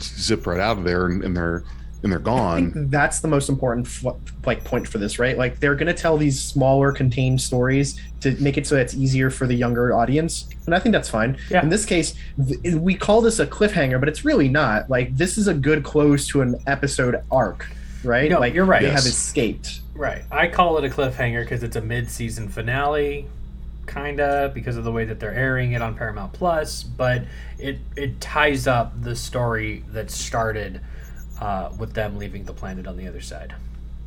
[0.00, 1.64] zip right out of there and, and they're
[2.04, 2.72] and they're I gone.
[2.72, 5.38] think that's the most important f- like point for this, right?
[5.38, 8.94] Like they're going to tell these smaller, contained stories to make it so that it's
[8.94, 11.38] easier for the younger audience, and I think that's fine.
[11.48, 11.62] Yeah.
[11.62, 12.14] In this case,
[12.44, 14.90] th- we call this a cliffhanger, but it's really not.
[14.90, 17.68] Like this is a good close to an episode arc,
[18.02, 18.28] right?
[18.28, 18.82] No, like you're right.
[18.82, 19.04] They Yes.
[19.04, 19.82] have escaped.
[19.94, 20.22] Right.
[20.32, 23.28] I call it a cliffhanger because it's a mid-season finale,
[23.86, 26.82] kinda because of the way that they're airing it on Paramount Plus.
[26.82, 27.24] But
[27.58, 30.80] it it ties up the story that started
[31.40, 33.54] uh, with them leaving the planet on the other side.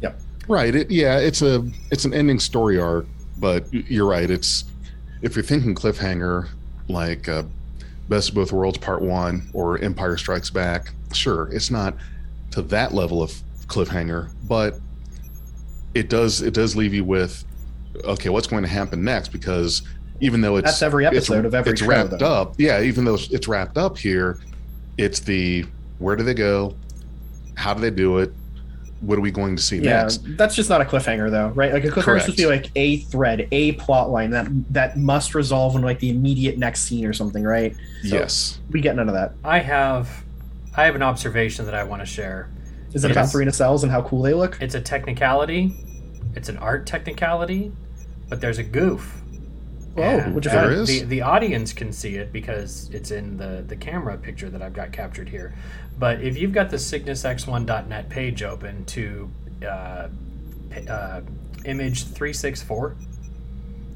[0.01, 0.19] Yep.
[0.47, 0.76] Right.
[0.76, 1.19] It, yeah.
[1.19, 3.05] It's a it's an ending story arc,
[3.38, 4.30] but you're right.
[4.30, 4.65] It's
[5.21, 6.49] if you're thinking cliffhanger
[6.88, 7.43] like uh,
[8.09, 11.95] Best of Both Worlds Part One or Empire Strikes Back, Sure, it's not
[12.51, 13.32] to that level of
[13.67, 14.80] cliffhanger, but
[15.93, 17.45] it does it does leave you with
[18.04, 19.30] okay, what's going to happen next?
[19.30, 19.82] Because
[20.22, 22.26] even though it's That's every episode it's, of every it's show, wrapped though.
[22.41, 22.82] up, yeah.
[22.82, 24.39] Even though it's- it's wrapped up here,
[24.98, 25.66] it's the
[26.00, 26.76] where do they go?
[27.56, 28.34] How do they do it?
[29.02, 30.22] What are we going to see Yeah, next?
[30.38, 31.74] that's just not a cliffhanger though, right?
[31.74, 34.98] Like a cliffhanger is supposed to be like a thread, a plot line that that
[34.98, 37.76] must resolve in like the immediate next scene or something, right?
[38.04, 38.60] So- yes.
[38.72, 39.34] We get none of that.
[39.43, 40.24] I have,
[40.76, 42.50] I have an observation that I want to share.
[42.93, 43.32] Is it about Yes.
[43.34, 44.58] Serena cells and how cool they look?
[44.62, 45.76] It's a technicality,
[46.36, 47.74] it's an art technicality,
[48.30, 49.21] but there's a goof.
[49.97, 50.71] Oh, which what'd you find?
[50.71, 50.88] There is?
[50.88, 54.73] The, the audience can see it because it's in the, the camera picture that I've
[54.73, 55.55] got captured here.
[55.97, 59.32] But if you've got the cygnusx1.net page open to
[59.65, 60.09] uh,
[60.89, 61.21] uh,
[61.63, 62.97] image 364,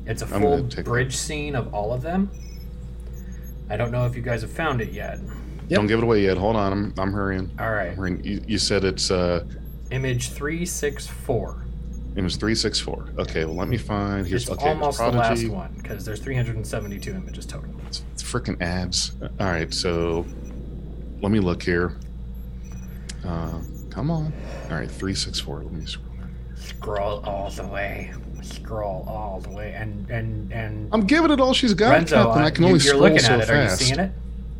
[0.05, 2.32] it's a I'm full gonna take a bridge scene of all of them.
[3.69, 5.19] I don't know if you guys have found it yet.
[5.19, 5.77] Yep.
[5.77, 6.38] Don't give it away yet.
[6.38, 7.51] Hold on, I'm I'm hurrying.
[7.59, 8.23] All right, I'm hurrying.
[8.23, 9.45] You, you said it's uh
[9.91, 11.65] image 364.
[12.20, 13.05] It was three six four.
[13.17, 14.65] Okay, well let me find here's It's okay.
[14.65, 17.70] there's almost the last one because there's 372 images total.
[17.88, 19.13] It's, it's freaking ads.
[19.22, 20.26] All right, so
[21.22, 21.95] let me look here.
[23.26, 23.59] Uh,
[23.89, 24.34] come on.
[24.70, 25.61] All right, three six four.
[25.63, 26.05] Let me scroll.
[26.55, 28.11] Scroll all the way.
[28.41, 32.41] Scroll all the way, and and and I'm giving it all she's got, Renzo, Captain.
[32.41, 33.45] uh, I can you, only you're scroll looking so at it.
[33.47, 33.51] fast.
[33.82, 34.11] Are you seeing it?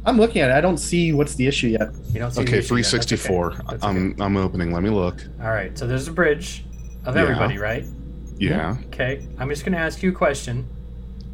[0.06, 0.54] I'm looking at it.
[0.54, 1.90] I don't see what's the issue yet.
[2.14, 2.84] You don't see the Okay, issue yet.
[2.92, 3.52] That's 364.
[3.52, 3.62] okay.
[3.70, 4.72] That's I'm I'm opening.
[4.74, 5.24] Let me look.
[5.42, 6.64] All right, so there's a bridge
[7.06, 7.22] of Yeah.
[7.22, 7.86] everybody, right?
[8.38, 8.78] Yeah.
[8.88, 10.68] Okay, I'm just gonna ask you a question.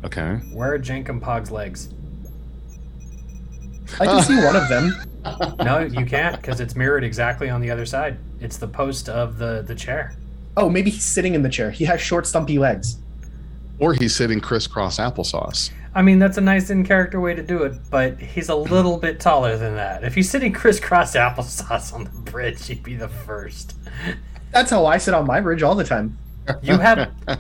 [0.04, 0.36] Okay.
[0.52, 1.90] Where are Jankom Pog's legs?
[4.00, 4.94] I can see one of them.
[5.60, 8.20] No, you can't because it's mirrored exactly on the other side.
[8.40, 10.14] It's the post of the the chair.
[10.56, 11.72] Oh, maybe he's sitting in the chair.
[11.72, 12.98] He has short, stumpy legs.
[13.80, 15.72] Or he's sitting crisscross applesauce.
[15.96, 18.98] I mean, that's a nice in character way to do it, but he's a little
[18.98, 20.04] bit taller than that.
[20.04, 23.76] If he's sitting crisscross applesauce on the bridge, he'd be the first.
[24.56, 26.18] That's how I sit on my bridge all the time.
[26.64, 27.12] You have.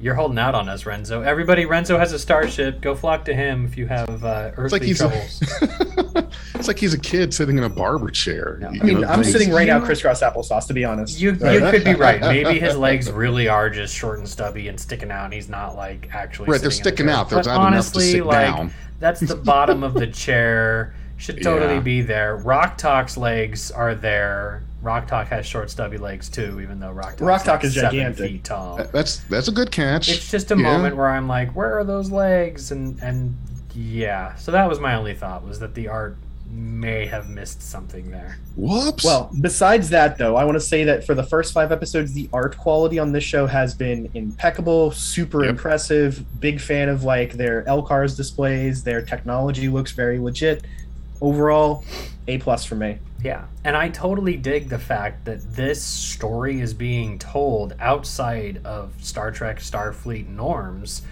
[0.00, 1.20] You're holding out on us, Renzo.
[1.20, 2.80] Everybody, Renzo has a starship.
[2.80, 5.42] Go flock to him if you have uh, It's like earthly he's troubles.
[5.60, 8.56] a, it's like he's a kid sitting in a barber chair.
[8.60, 8.68] No.
[8.68, 11.20] I mean, know, I'm things- sitting right now crisscross applesauce, to be honest.
[11.20, 11.38] You, you
[11.70, 12.20] could be right.
[12.22, 15.76] Maybe his legs really are just short and stubby and sticking out, and he's not
[15.76, 16.48] like actually.
[16.50, 17.28] Right, they're sticking out.
[17.28, 18.72] There's But not enough to sit like, down.
[18.98, 20.94] That's the bottom of the chair.
[21.18, 21.80] Should totally Yeah.
[21.80, 22.36] be there.
[22.36, 24.62] Rok-Tahk's legs are there.
[24.82, 28.30] Rok-Tahk has short, stubby legs too, even though Rok-Tahk's Rock Talk like is seven gigantic.
[28.30, 28.76] feet tall.
[28.92, 30.08] That's that's a good catch.
[30.08, 30.62] It's just a Yeah.
[30.62, 32.70] moment where I'm like, where are those legs?
[32.70, 33.34] And and
[33.74, 36.16] yeah, so that was my only thought was that the art
[36.48, 38.38] may have missed something there.
[38.54, 39.04] Whoops.
[39.04, 42.28] Well, besides that, though, I want to say that for the first five episodes, the
[42.32, 45.50] art quality on this show has been impeccable, super Yep.
[45.50, 46.24] impressive.
[46.40, 48.84] Big fan of like their LCARS displays.
[48.84, 50.64] Their technology looks very legit.
[51.20, 51.82] Overall,
[52.28, 52.98] A plus for me.
[53.22, 58.92] Yeah, and I totally dig the fact that this story is being told outside of
[59.00, 61.02] Star Trek Starfleet norms.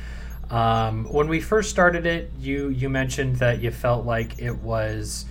[0.51, 5.25] Um, when we first started it, you you mentioned that you felt like it was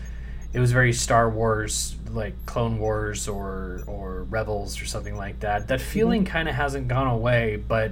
[0.54, 5.68] it was very Star Wars, like Clone Wars or or Rebels or something like that.
[5.68, 7.92] That feeling kind of hasn't gone away, but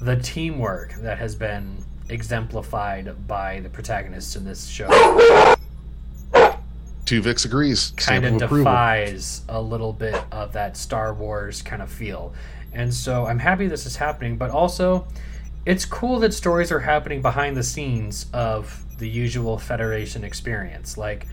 [0.00, 1.76] the teamwork that has been
[2.08, 4.88] exemplified by the protagonists in this show
[7.12, 7.92] Tuvix agrees.
[7.96, 8.58] kind of approval.
[8.64, 12.32] defies a little bit of that Star Wars kind of feel.
[12.72, 15.06] And so I'm happy this is happening, but also
[15.66, 20.96] it's cool that stories are happening behind the scenes of the usual Federation experience.
[20.96, 21.26] Like,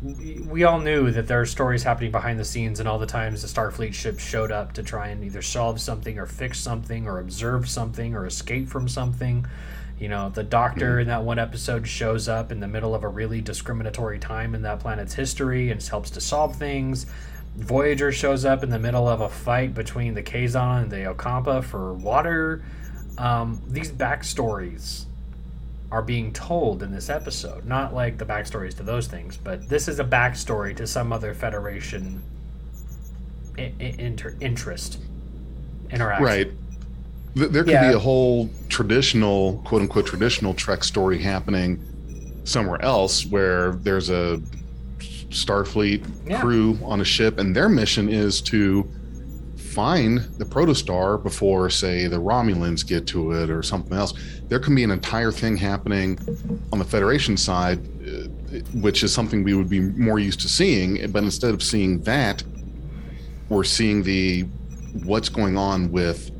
[0.00, 3.06] we- we all knew that there are stories happening behind the scenes, and all the
[3.06, 7.08] times the Starfleet ships showed up to try and either solve something or fix something
[7.08, 9.44] or observe something or escape from something.
[9.98, 13.08] You know, the doctor in that one episode shows up in the middle of a
[13.08, 17.06] really discriminatory time in that planet's history and helps to solve things.
[17.56, 21.64] Voyager shows up in the middle of a fight between the Kazon and the Ocampa
[21.64, 22.62] for water.
[23.16, 25.06] Um, these backstories
[25.90, 27.64] are being told in this episode.
[27.64, 31.34] Not like the backstories to those things, but this is a backstory to some other
[31.34, 32.22] Federation
[33.58, 34.98] I- I- inter- interest
[35.90, 36.24] interaction.
[36.24, 36.52] Right.
[37.36, 37.88] Th- There could Yeah.
[37.88, 41.78] be a whole traditional, quote unquote, traditional Trek story happening
[42.44, 44.40] somewhere else where there's a
[45.30, 46.40] Starfleet Yeah.
[46.40, 48.86] crew on a ship, and their mission is to
[49.56, 54.14] find the protostar before, say, the Romulans get to it or something else.
[54.48, 56.18] There can be an entire thing happening
[56.72, 60.98] on the Federation side, uh, which is something we would be more used to seeing.
[61.12, 62.42] But instead of seeing that,
[63.50, 64.46] we're seeing the
[65.04, 66.30] what's going on with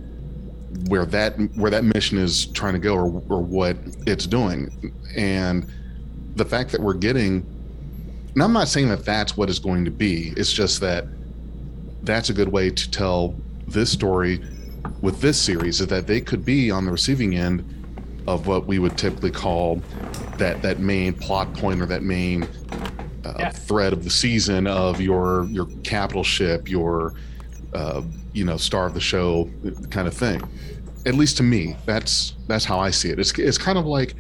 [0.89, 5.67] where that where that mission is trying to go or, or what it's doing and
[6.37, 7.45] the fact that we're getting
[8.35, 10.33] And I'm not saying that that's what it's going to be.
[10.37, 11.07] It's just that
[12.03, 13.35] that's a good way to tell
[13.67, 14.41] this story
[15.01, 17.65] with this series is that they could be on the receiving end
[18.27, 19.83] of what we would typically call
[20.37, 22.45] that that main plot point or that main
[23.25, 23.51] uh, Yeah.
[23.51, 27.15] thread of the season of your your capital ship, your
[27.75, 28.03] uh,
[28.33, 29.49] you know star of the show
[29.91, 30.43] kind of thing.
[31.07, 33.19] At least to me, that's that's how I see it.
[33.19, 34.15] It's it's kind of like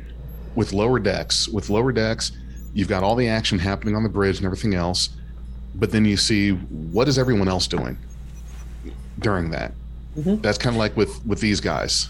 [0.55, 1.49] with lower decks.
[1.49, 2.33] With lower decks,
[2.75, 5.11] you've got all the action happening on the bridge and everything else,
[5.75, 7.99] but then you see what is everyone else doing
[9.19, 9.73] during that.
[10.19, 10.43] Mhm.
[10.43, 12.09] That's kind of like with with these guys.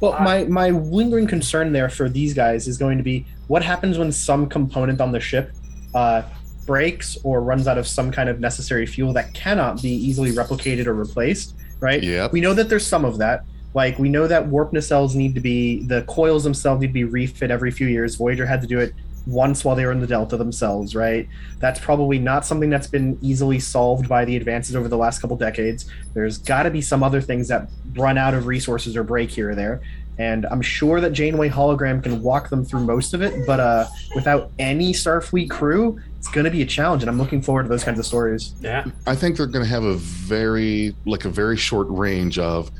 [0.00, 3.98] Well, my my lingering concern there for these guys is going to be what happens
[3.98, 5.52] when some component on the ship
[5.94, 6.22] uh,
[6.66, 10.86] breaks or runs out of some kind of necessary fuel that cannot be easily replicated
[10.86, 11.54] or replaced.
[11.80, 12.02] Right?
[12.02, 12.32] Yep.
[12.32, 13.44] We know that there's some of that.
[13.74, 17.04] Like we know that warp nacelles need to be the coils themselves need to be
[17.04, 18.14] refit every few years.
[18.14, 18.94] Voyager had to do it
[19.26, 21.28] once while they were in the Delta themselves, right?
[21.58, 25.36] That's probably not something that's been easily solved by the advances over the last couple
[25.36, 25.90] decades.
[26.14, 29.50] There's got to be some other things that run out of resources or break here
[29.50, 29.82] or there.
[30.18, 33.86] And I'm sure that Janeway hologram can walk them through most of it, but uh,
[34.14, 37.02] without any Starfleet crew, it's going to be a challenge.
[37.04, 38.52] And I'm looking forward to those kinds of stories.
[38.60, 38.84] Yeah.
[39.06, 42.70] I think they're going to have a very like a very short range of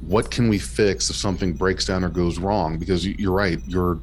[0.00, 3.58] what can we fix if something breaks down or goes wrong because you- you're right
[3.66, 3.98] you're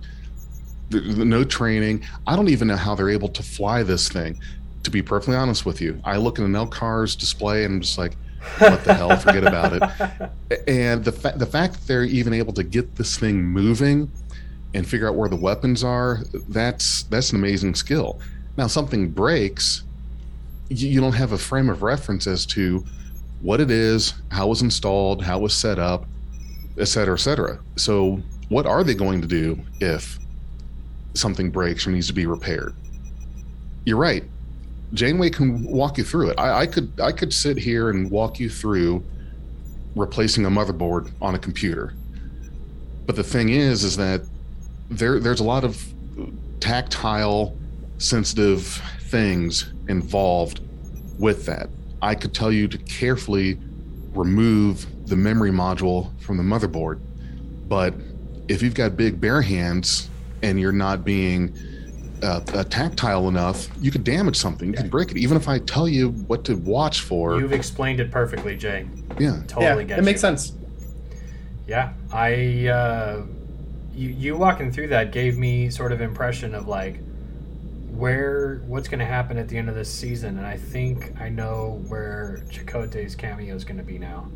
[0.91, 4.39] no training i don't even know how they're able to fly this thing
[4.83, 7.97] to be perfectly honest with you i look at an LCARS display and i'm just
[7.97, 8.13] like
[8.59, 12.53] what the hell forget about it and the, fa- the fact that they're even able
[12.53, 14.09] to get this thing moving
[14.75, 16.19] and figure out where the weapons are
[16.49, 18.21] that's that's an amazing skill
[18.57, 19.83] now something breaks
[20.69, 22.83] you, don't have a frame of reference as to
[23.41, 26.05] what it is how it was installed how it was set up
[26.77, 27.59] et cetera et cetera.
[27.75, 30.19] So what are they going to do if
[31.13, 32.73] something breaks or needs to be repaired?
[33.85, 34.23] You're right.
[34.93, 36.39] Janeway can walk you through it.
[36.39, 39.03] I, I could i could sit here and walk you through
[39.95, 41.93] replacing a motherboard on a computer.
[43.05, 44.21] But the thing is is that
[44.89, 45.83] there there's a lot of
[46.59, 47.55] tactile
[47.97, 48.63] sensitive
[49.01, 50.61] things involved
[51.19, 51.69] with that
[52.01, 53.57] i could tell you to carefully
[54.13, 56.99] remove the memory module from the motherboard
[57.67, 57.93] but
[58.47, 60.09] if you've got big bare hands
[60.43, 61.55] and you're not being
[62.23, 65.59] uh, uh, tactile enough you could damage something you could break it even if i
[65.59, 68.87] tell you what to watch for You've explained it perfectly, Jay.
[69.19, 70.53] yeah Totally yeah, get it It makes sense.
[71.67, 73.23] Yeah, I uh,
[73.93, 76.99] you you walking through that gave me sort of impression of like
[77.97, 81.29] where what's going to happen at the end of this season, and I think I
[81.29, 84.27] know where Chakotay's cameo is going to be now.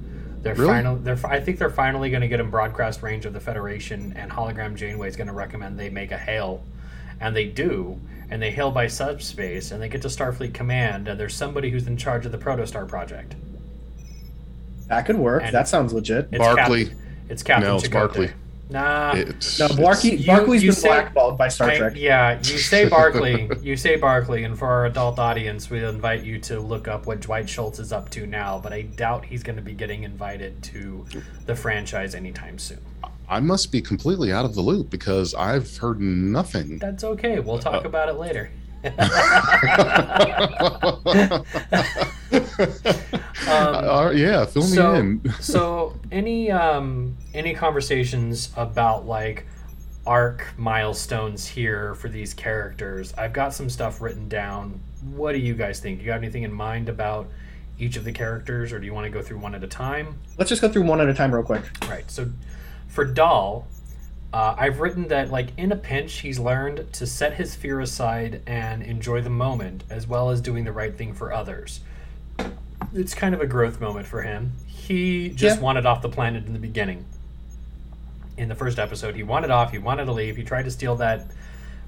[0.41, 0.67] They're Really?
[0.73, 0.95] final.
[0.95, 1.19] They're.
[1.25, 4.75] I think they're finally going to get in broadcast range of the Federation, and hologram
[4.75, 6.63] Janeway is going to recommend they make a hail,
[7.19, 7.99] and they do,
[8.31, 11.85] and they hail by subspace, and they get to Starfleet Command, and there's somebody who's
[11.85, 13.35] in charge of the Protostar project.
[14.87, 15.43] That could work.
[15.45, 16.27] And- that sounds legit.
[16.31, 16.85] It's Barclay.
[16.85, 16.95] Cap-
[17.29, 17.91] it's Captain No, it's Chakotay.
[17.93, 18.33] Barclay.
[18.71, 19.13] Nah.
[19.15, 21.93] it's, No, Barclay, You- Barclay's you been say- blackballed by Star I- Trek.
[21.95, 26.39] yeah, you say Barclay, you say Barclay, and for our adult audience, we invite you
[26.39, 28.59] to look up what Dwight Schultz is up to now.
[28.59, 31.05] But I doubt he's going to be getting invited to
[31.45, 32.79] the franchise anytime soon.
[33.29, 37.39] i must be completely out of the loop because i've heard nothing That's okay.
[37.39, 38.49] We'll Uh, talk about it later.
[43.47, 45.33] Um, Uh, yeah, fill me so, in.
[45.39, 49.45] so any um any conversations about like
[50.05, 53.13] arc milestones here for these characters?
[53.17, 54.79] I've got some stuff written down.
[55.15, 55.99] What do you guys think?
[55.99, 57.27] You got anything in mind about
[57.79, 60.19] each of the characters, or do you want to go through one at a time?
[60.37, 61.63] Let's just go through one at a time, real quick.
[61.89, 62.09] Right.
[62.11, 62.29] So
[62.87, 63.65] for Dal,
[64.33, 68.41] uh, I've written that like in a pinch, he's learned to set his fear aside
[68.45, 71.79] and enjoy the moment, as well as doing the right thing for others.
[72.93, 74.53] It's kind of a growth moment for him.
[74.67, 75.61] He just Yeah.
[75.63, 77.05] wanted off the planet in the beginning.
[78.37, 79.71] In the first episode, he wanted off.
[79.71, 80.35] He wanted to leave.
[80.35, 81.27] He tried to steal that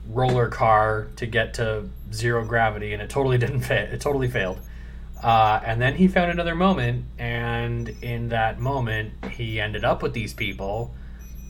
[0.09, 3.91] roller car to get to zero gravity, and it totally didn't fit.
[3.93, 4.59] It totally failed.
[5.21, 10.13] Uh, and then he found another moment, and in that moment, he ended up with
[10.13, 10.93] these people.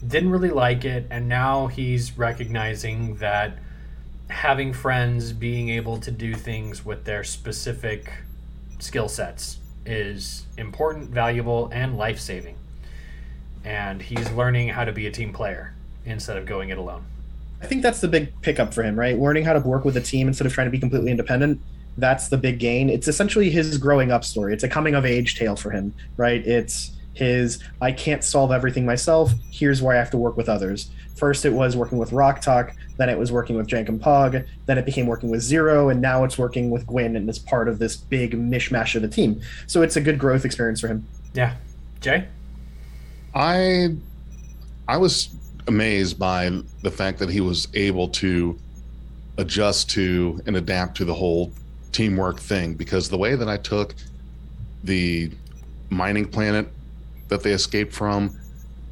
[0.06, 3.58] Didn't really like it, and now he's recognizing that
[4.28, 8.10] having friends, being able to do things with their specific
[8.84, 12.56] skill sets is important, valuable, and life saving.
[13.64, 15.74] And he's learning how to be a team player
[16.04, 17.04] instead of going it alone.
[17.62, 19.18] I think that's the big pickup for him, right?
[19.18, 21.60] Learning how to work with a team instead of trying to be completely independent.
[21.96, 22.90] That's the big gain.
[22.90, 24.52] It's essentially his growing up story.
[24.52, 26.46] It's a coming of age tale for him, right?
[26.46, 29.32] It's his I can't solve everything myself.
[29.50, 30.90] Here's where I have to work with others.
[31.14, 34.84] First, it was working with Rok-Tahk, then it was working with Jankom Pog, then it
[34.84, 37.96] became working with Zero, and now it's working with Gwyn and is part of this
[37.96, 39.40] big mishmash of a team.
[39.66, 41.06] So it's a good growth experience for him.
[41.32, 41.54] Yeah.
[42.00, 42.26] Jay?
[43.34, 43.96] I
[44.86, 45.30] I was
[45.66, 48.58] amazed by the fact that he was able to
[49.38, 51.50] adjust to and adapt to the whole
[51.92, 53.94] teamwork thing because the way that I took
[54.84, 55.30] the
[55.90, 56.68] mining planet
[57.28, 58.38] that they escaped from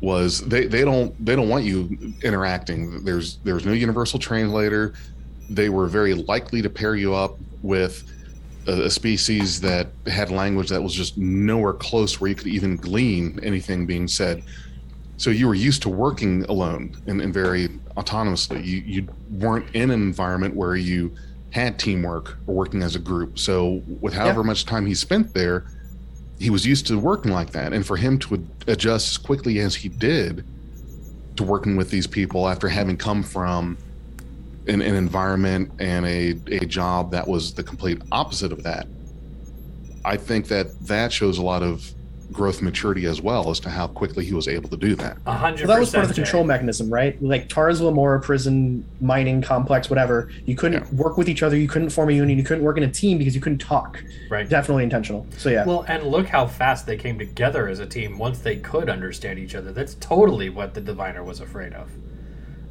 [0.02, 3.02] was they, they don't they don't want you interacting.
[3.04, 4.94] There's there's no universal translator.
[5.48, 8.02] They were very likely to pair you up with
[8.66, 12.76] a, a species that had language that was just nowhere close where you could even
[12.76, 14.42] glean anything being said.
[15.18, 18.64] So you were used to working alone and, and very autonomously.
[18.64, 21.14] You you weren't in an environment where you
[21.50, 23.38] had teamwork or working as a group.
[23.38, 24.46] So with however Yeah.
[24.46, 25.64] much time he spent there
[26.42, 29.76] he was used to working like that and for him to adjust as quickly as
[29.76, 30.44] he did
[31.36, 33.78] to working with these people after having come from
[34.66, 38.88] an, an environment and a, a job that was the complete opposite of that
[40.04, 41.94] i think that that shows a lot of
[42.32, 45.32] growth maturity as well as to how quickly he was able to do that A
[45.32, 47.20] hundred Well, that was part of the control mechanism, right?
[47.22, 50.30] Like Tars Lamora prison, mining complex, whatever.
[50.46, 50.96] You couldn't Yeah.
[51.02, 51.56] work with each other.
[51.56, 52.38] You couldn't form a union.
[52.38, 54.02] You couldn't work in a team because you couldn't talk.
[54.30, 54.48] Right.
[54.48, 55.26] Definitely intentional.
[55.36, 55.64] So yeah.
[55.64, 59.38] Well, and look how fast they came together as a team once they could understand
[59.38, 59.72] each other.
[59.72, 61.90] That's totally what the diviner was afraid of.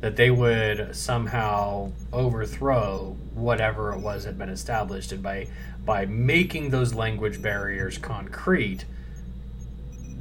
[0.02, 5.48] That they would somehow overthrow whatever it was had been established, and by
[5.86, 8.86] by making those language barriers concrete,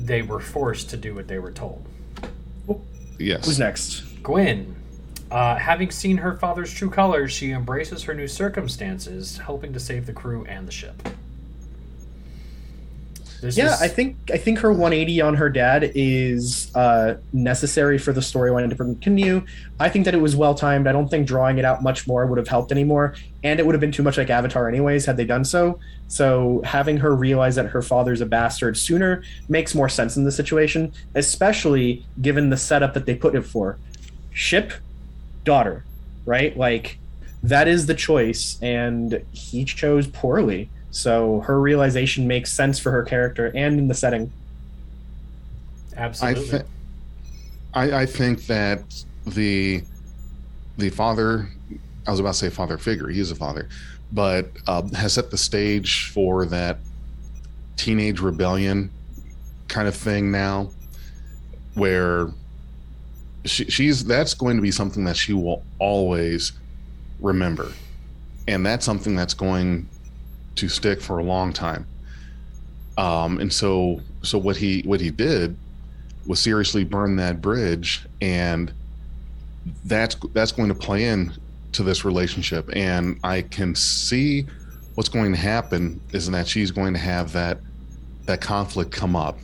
[0.00, 1.84] they were forced to do what they were told.
[3.18, 4.02] yes Who's next?
[4.22, 4.74] Gwyn.
[5.30, 10.06] uh, having seen her father's true colors, she embraces her new circumstances, helping to save
[10.06, 11.08] the crew and the ship.
[13.42, 18.20] Yeah, I think I think her 180 on her dad is uh, necessary for the
[18.20, 19.44] storyline to continue.
[19.78, 20.86] I think that it was well timed.
[20.86, 23.74] I don't think drawing it out much more would have helped anymore, and it would
[23.74, 25.78] have been too much like Avatar anyways had they done so.
[26.08, 30.32] So having her realize that her father's a bastard sooner makes more sense in the
[30.32, 33.78] situation, especially given the setup that they put it for.
[34.32, 34.72] Ship,
[35.44, 35.84] daughter,
[36.26, 36.56] right?
[36.56, 36.98] Like
[37.42, 40.68] that is the choice, and he chose poorly.
[40.90, 44.30] So her realization makes sense for her character and in the setting.
[45.96, 46.50] I, absolutely.
[46.50, 46.62] th-
[47.74, 48.82] I I think that
[49.26, 49.82] the
[50.78, 51.48] the father
[52.06, 53.68] I was about to say father figure he is a father
[54.12, 56.78] but um, has set the stage for that
[57.76, 58.90] teenage rebellion
[59.68, 60.70] kind of thing now
[61.74, 62.28] where
[63.44, 66.52] she, she's that's going to be something that she will always
[67.20, 67.72] remember
[68.48, 69.88] and that's something that's going
[70.60, 71.86] to stick for a long time.
[72.96, 75.56] Um, and so so what he what he did
[76.26, 78.72] was seriously burn that bridge and
[79.84, 81.32] that's that's going to play in
[81.72, 82.68] to this relationship.
[82.74, 84.46] And i can see
[84.94, 87.58] what's going to happen is that she's going to have that
[88.26, 89.38] that conflict come up.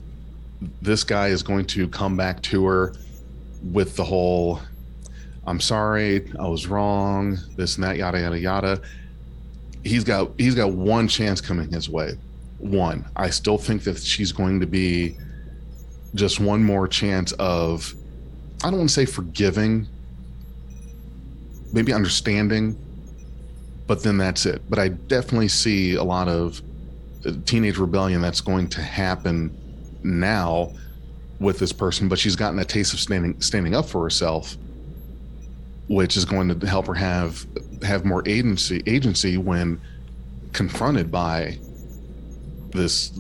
[0.82, 2.93] This guy is going to come back to her
[3.72, 4.60] with the whole
[5.47, 8.80] i'm sorry i was wrong this and that yada yada yada
[9.86, 12.12] he's got he's got one chance coming his way
[12.58, 15.16] one i still think that she's going to be
[16.14, 17.94] just one more chance of
[18.64, 19.86] I don't want to say forgiving,
[21.72, 22.76] maybe understanding,
[23.86, 24.62] but then that's it.
[24.68, 26.62] But I definitely see a lot of
[27.24, 29.56] uh, teenage rebellion that's going to happen
[30.02, 30.72] now
[31.38, 34.56] with this person, but she's gotten a taste of standing standing up for herself,
[35.88, 37.46] which is going to help her have
[37.82, 39.80] have more agency agency when
[40.52, 41.58] confronted by
[42.70, 43.12] this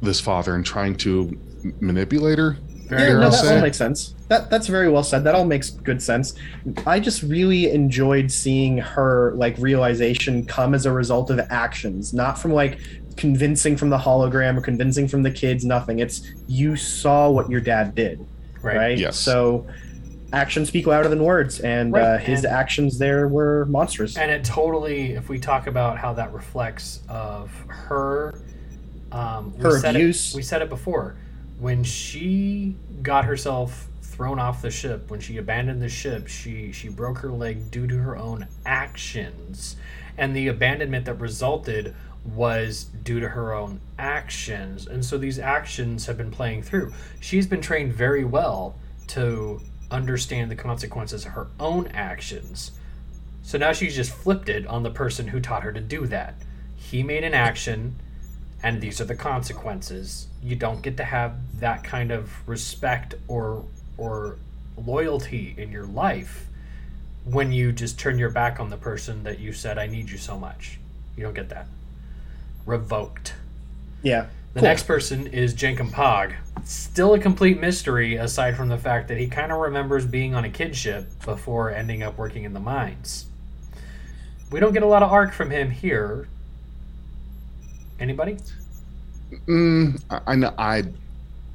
[0.00, 1.36] this father and trying to
[1.80, 2.56] manipulate her.
[2.90, 4.14] Yeah, no, that all makes sense.
[4.28, 5.24] That that's very well said.
[5.24, 6.34] That all makes good sense.
[6.86, 12.38] I just really enjoyed seeing her like realization come as a result of actions, not
[12.38, 12.78] from like
[13.16, 15.64] convincing from the hologram or convincing from the kids.
[15.64, 16.00] Nothing.
[16.00, 18.26] It's you saw what your dad did,
[18.60, 18.76] right.
[18.76, 18.98] right?
[18.98, 19.16] Yes.
[19.16, 19.66] So
[20.32, 24.16] actions speak louder than words, and Right, uh, his and- actions there were monstrous.
[24.16, 28.34] And it totally, if we talk about how that reflects of her,
[29.10, 30.32] um, we Her said abuse.
[30.32, 31.16] It, we said it before.
[31.58, 36.88] When she got herself thrown off the ship, when she abandoned the ship, she she
[36.88, 39.76] broke her leg due to her own actions,
[40.18, 41.94] and the abandonment that resulted
[42.34, 44.86] was due to her own actions.
[44.86, 46.92] And so these actions have been playing through.
[47.20, 48.76] She's been trained very well
[49.08, 49.60] to
[49.92, 52.72] understand the consequences of her own actions.
[53.42, 56.34] So now she's just flipped it on the person who taught her to do that.
[56.76, 57.96] He made an action,
[58.62, 60.28] and these are the consequences.
[60.42, 63.64] You don't get to have that kind of respect or
[63.98, 64.38] or
[64.76, 66.46] loyalty in your life
[67.24, 70.18] when you just turn your back on the person that you said I need you
[70.18, 70.78] so much.
[71.16, 71.66] You don't get that.
[72.66, 73.34] Revoked.
[74.02, 74.26] Yeah.
[74.54, 74.68] The Cool.
[74.68, 76.34] next person is Jankom Pog.
[76.64, 80.44] Still a complete mystery aside from the fact that he kind of remembers being on
[80.44, 83.26] a kid ship before ending up working in the mines.
[84.50, 86.28] We don't get a lot of arc from him here.
[87.98, 88.36] Anybody?
[89.48, 90.82] Mm, I, I know I,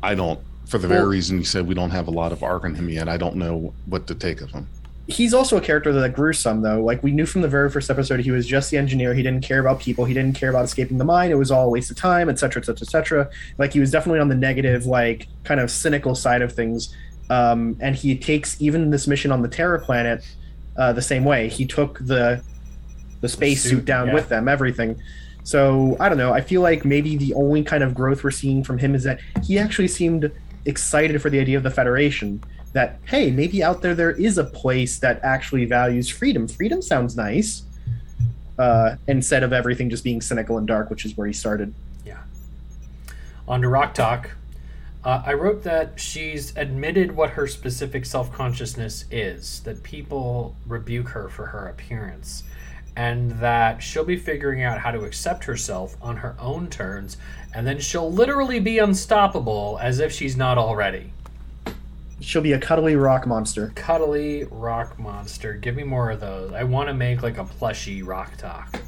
[0.02, 0.40] I don't.
[0.66, 2.90] For the very reason you said we don't have a lot of arc on him
[2.90, 4.68] yet, I don't know what to take of him.
[5.10, 6.84] He's also a character that grew some, though.
[6.84, 9.14] Like, we knew from the very first episode he was just the engineer.
[9.14, 10.04] He didn't care about people.
[10.04, 11.32] He didn't care about escaping the mine.
[11.32, 13.30] It was all a waste of time, et cetera, et cetera, et cetera.
[13.58, 16.94] Like, he was definitely on the negative, like, kind of cynical side of things.
[17.30, 20.28] Um, and he takes even this mission on the Terra planet
[20.78, 21.48] uh, the same way.
[21.48, 22.44] He took the
[23.22, 24.14] the spacesuit suit, down yeah.
[24.14, 25.02] with them, everything.
[25.44, 26.34] So I don't know.
[26.34, 29.20] I feel like maybe the only kind of growth we're seeing from him is that
[29.44, 30.32] he actually seemed
[30.66, 32.44] excited for the idea of the Federation.
[32.74, 36.48] That hey, maybe out there there is a place that actually values freedom.
[36.48, 37.64] Freedom sounds nice.
[38.60, 41.74] Uh, instead of everything just being cynical and dark, which is where he started.
[42.04, 42.24] Yeah.
[43.48, 44.32] On to Rok-Tahk.
[45.04, 51.10] Uh, I wrote that she's admitted what her specific self consciousness is, that people rebuke
[51.10, 52.44] her for her appearance,
[52.96, 57.16] and that she'll be figuring out how to accept herself on her own terms,
[57.54, 61.14] and then she'll literally be unstoppable as if she's not already.
[62.20, 63.72] She'll be a cuddly rock monster.
[63.76, 65.54] Cuddly rock monster.
[65.54, 66.52] Give me more of those.
[66.54, 68.82] I want to make like a plushy Rok-Tahk.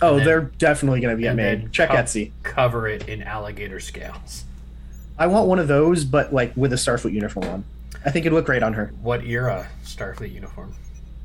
[0.00, 1.72] Oh, then- they're definitely going to get made.
[1.72, 2.30] Check co- Etsy.
[2.44, 4.44] Cover it in alligator scales.
[5.18, 7.64] I want one of those, but like with a Starfleet uniform on.
[8.04, 8.92] I think it'd look great on her.
[9.02, 10.74] What era Starfleet uniform?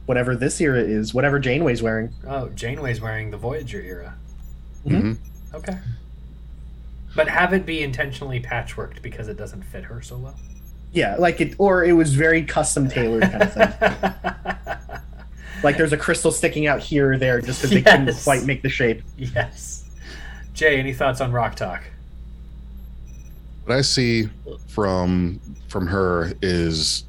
[0.06, 2.12] Whatever this era is, whatever Janeway's wearing.
[2.28, 4.16] Oh, Janeway's wearing the Voyager era.
[4.84, 5.14] hmm
[5.54, 5.78] Okay.
[7.16, 10.36] But have it be intentionally patchworked because it doesn't fit her so well.
[10.98, 15.00] Yeah, like it, or it was very custom tailored kind of thing.
[15.64, 18.64] like there's a crystal sticking out here or there just because they couldn't quite make
[18.64, 19.04] the shape.
[19.16, 19.86] yes.
[20.56, 21.84] Jay, any thoughts on Rok-Tahk?
[23.66, 24.28] What I see
[24.70, 27.04] from from her is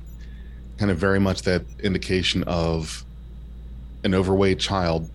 [0.77, 3.06] kind of very much that indication of
[4.05, 5.09] an overweight child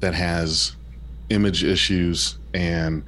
[0.00, 0.74] that has
[1.28, 3.04] image issues and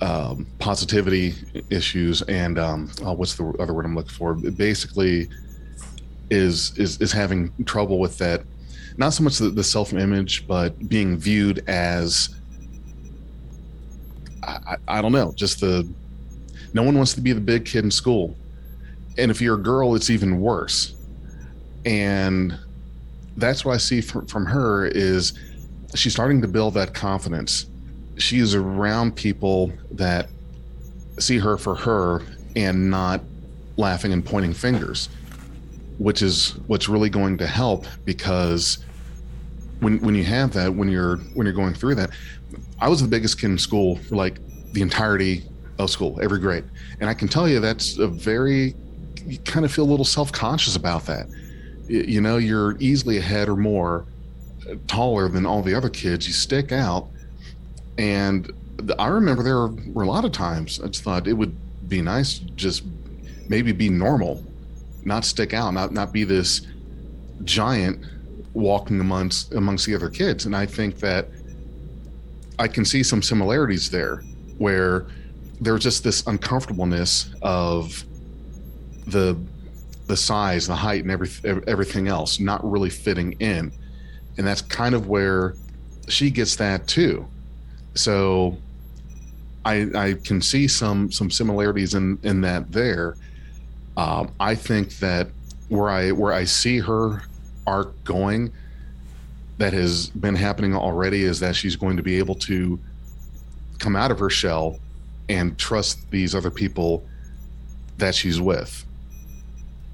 [0.00, 1.34] um, positivity
[1.68, 4.34] issues and um, oh, what's the other word I'm looking for?
[4.34, 5.28] Basically,
[6.30, 8.42] is is is having trouble with that.
[8.96, 12.34] Not so much the, the self image, but being viewed as
[14.42, 15.88] I, I, I don't know, just the
[16.72, 18.36] no one wants to be the big kid in school.
[19.18, 20.94] And if you're a girl, it's even worse.
[21.84, 22.56] And
[23.36, 25.32] that's what I see from, from her is
[25.94, 27.66] she's starting to build that confidence.
[28.20, 30.28] She is around people that
[31.18, 32.22] see her for her
[32.56, 33.20] and not
[33.76, 35.08] laughing and pointing fingers,
[35.98, 38.78] which is what's really going to help because
[39.80, 42.10] when when you have that, when you're when you're going through that,
[42.80, 44.38] I was the biggest kid in school for like
[44.72, 45.44] the entirety
[45.78, 46.64] of school, every grade.
[47.00, 48.74] And I can tell you that's a very,
[49.24, 51.26] you kind of feel a little self conscious about that.
[51.88, 54.06] You know, you're easily ahead or more
[54.68, 56.26] uh, taller than all the other kids.
[56.26, 57.08] You stick out.
[58.00, 58.50] And
[58.98, 61.54] I remember there were a lot of times I just thought it would
[61.86, 62.82] be nice to just
[63.46, 64.42] maybe be normal,
[65.04, 66.66] not stick out, not, not be this
[67.44, 68.02] giant
[68.54, 70.46] walking amongst amongst the other kids.
[70.46, 71.28] And I think that
[72.58, 74.24] I can see some similarities there
[74.56, 75.06] where
[75.60, 78.02] there's just this uncomfortableness of
[79.08, 79.38] the
[80.06, 81.28] the size, the height, and every,
[81.68, 83.70] everything else not really fitting in,
[84.38, 85.54] and that's kind of where
[86.08, 87.28] she gets that too.
[87.94, 88.56] So
[89.64, 93.16] I I can see some some similarities in in that there.
[93.96, 95.28] Um, I think that
[95.68, 97.22] where I where I see her
[97.66, 98.52] arc going,
[99.58, 102.78] that has been happening already, is that she's going to be able to
[103.78, 104.78] come out of her shell
[105.28, 107.04] and trust these other people
[107.98, 108.84] that she's with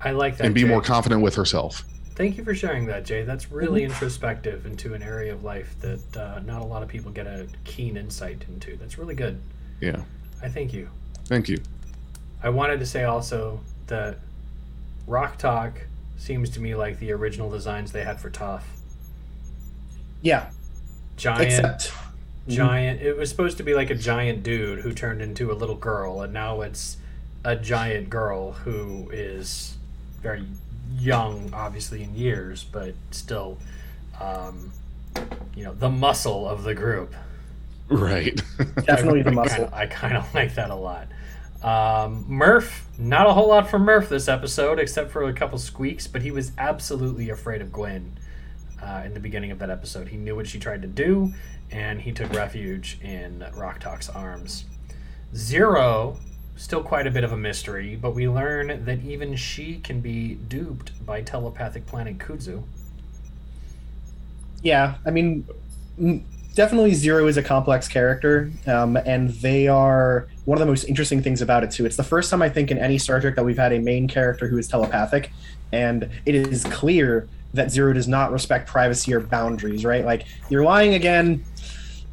[0.01, 0.47] I like that.
[0.47, 0.68] and be Jay.
[0.68, 1.85] more confident with herself.
[2.17, 3.25] Thank you for sharing that, Jay.
[3.25, 7.11] That's really introspective into an area of life that uh, not a lot of people
[7.11, 8.77] get a keen insight into.
[8.77, 9.39] That's really good.
[9.81, 10.01] Yeah.
[10.43, 10.89] I thank you.
[11.27, 11.59] Thank you.
[12.43, 14.19] I wanted to say also that
[15.07, 15.87] Rok-Tahk
[16.17, 18.67] seems to me like the original designs they had for Tough.
[20.23, 20.49] Yeah,
[21.17, 21.93] Giant, except
[22.49, 23.01] giant.
[23.01, 26.23] It was supposed to be like a giant dude who turned into a little girl,
[26.23, 26.97] and now it's
[27.45, 29.77] a giant girl who is
[30.23, 30.47] very
[30.99, 33.59] young, obviously in years, but still,
[34.21, 34.73] um,
[35.55, 37.15] you know, the muscle of the group.
[37.89, 38.41] Right.
[38.85, 39.71] definitely the I muscle.
[39.73, 41.09] I kind of like that a lot.
[41.63, 46.07] Um, Murf, not a whole lot from Murf this episode, except for a couple squeaks,
[46.07, 48.19] but he was absolutely afraid of Gwyn
[48.83, 50.09] uh, in the beginning of that episode.
[50.09, 51.33] He knew what she tried to do,
[51.71, 54.67] and he took refuge in Rok-Tahk's arms.
[55.35, 56.19] Zero,
[56.57, 60.35] still quite a bit of a mystery, but we learn that even she can be
[60.35, 62.62] duped by telepathic planet Kudzu.
[64.62, 65.47] Yeah, I mean,
[66.55, 71.23] definitely Zero is a complex character, um, and they are one of the most interesting
[71.23, 71.87] things about it too.
[71.87, 74.09] It's the first time I think in any Star Trek that we've had a main
[74.09, 75.31] character who is telepathic,
[75.73, 79.85] and it is clear that Zero does not respect privacy or boundaries.
[79.85, 80.05] Right?
[80.05, 81.45] Like you're lying again.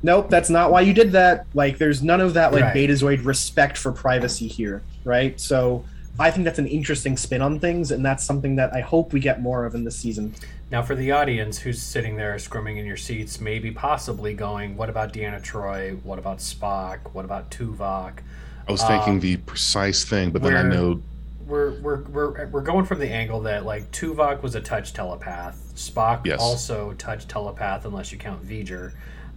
[0.03, 1.45] Nope, that's not why you did that.
[1.53, 2.75] Like, there's none of that like Right.
[2.75, 5.39] Betazoid respect for privacy here, right?
[5.39, 5.85] So,
[6.19, 9.19] I think that's an interesting spin on things, and that's something that I hope we
[9.19, 10.35] get more of in this season.
[10.69, 14.89] Now, for the audience who's sitting there squirming in your seats, maybe possibly going, What
[14.89, 15.99] about Deanna Troi?
[16.03, 16.99] What about Spock?
[17.13, 18.19] What about Tuvok?
[18.67, 21.01] I was thinking Um, the precise thing, but then I know
[21.47, 25.57] We're, we're, we're, we're going from the angle that, like, Tuvok was a touch telepath.
[25.75, 26.39] Spock Yes.
[26.39, 28.91] also touch telepath, unless you count V'ger.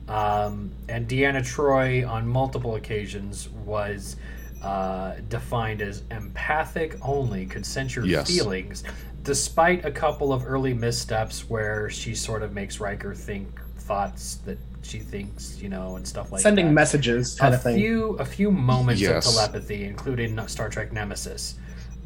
[0.08, 4.16] Um, and Deanna Troi, on multiple occasions, was
[4.62, 8.28] uh, defined as empathic only, could sense your Yes.
[8.28, 8.84] feelings,
[9.24, 14.58] despite a couple of early missteps where she sort of makes Riker think thoughts that
[14.82, 17.76] she thinks, you know, and stuff like Sending that messages, kind a of thing.
[17.76, 19.26] few a few moments Yes.
[19.26, 21.56] of telepathy, including Star Trek Nemesis,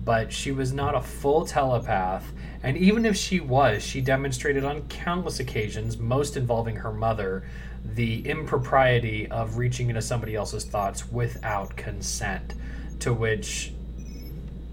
[0.04, 2.24] but she was not a full telepath.
[2.62, 7.44] And even if she was, she demonstrated on countless occasions, most involving her mother,
[7.84, 12.54] the impropriety of reaching into somebody else's thoughts without consent.
[13.00, 13.72] To which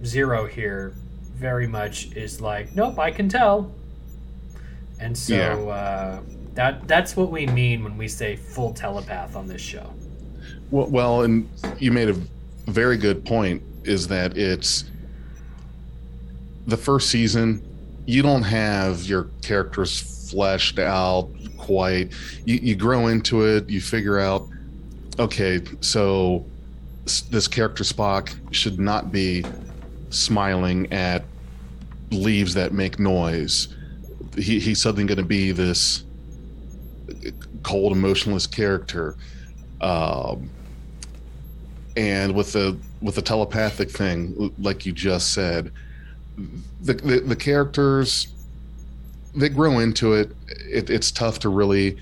[0.04, 0.94] Zero here
[1.34, 3.72] very much is like, nope, I can tell.
[5.00, 5.54] And so Yeah.
[5.74, 6.20] uh,
[6.56, 9.94] that that's what we mean when we say full telepath on this show.
[10.72, 11.48] Well, well, and
[11.80, 12.16] you made a
[12.70, 13.62] very good point.
[13.84, 14.84] Is that it's
[16.66, 17.62] the first season?
[18.06, 21.30] You don't have your characters fleshed out
[21.68, 22.14] quite.
[22.46, 23.70] You, you grow into it.
[23.70, 24.48] You figure out,
[25.20, 26.46] okay, so
[27.30, 29.44] this character Spock should not be
[30.10, 31.26] smiling at
[32.12, 33.76] leaves that make noise.
[34.36, 36.06] He, he's suddenly going to be this
[37.64, 39.18] cold, emotionless character.
[39.82, 40.50] Um,
[41.98, 45.72] and with the with the telepathic thing, like you just said,
[46.82, 48.28] the the, the characters
[49.38, 50.32] they grow into it.
[50.48, 50.90] it.
[50.90, 51.98] It's tough to really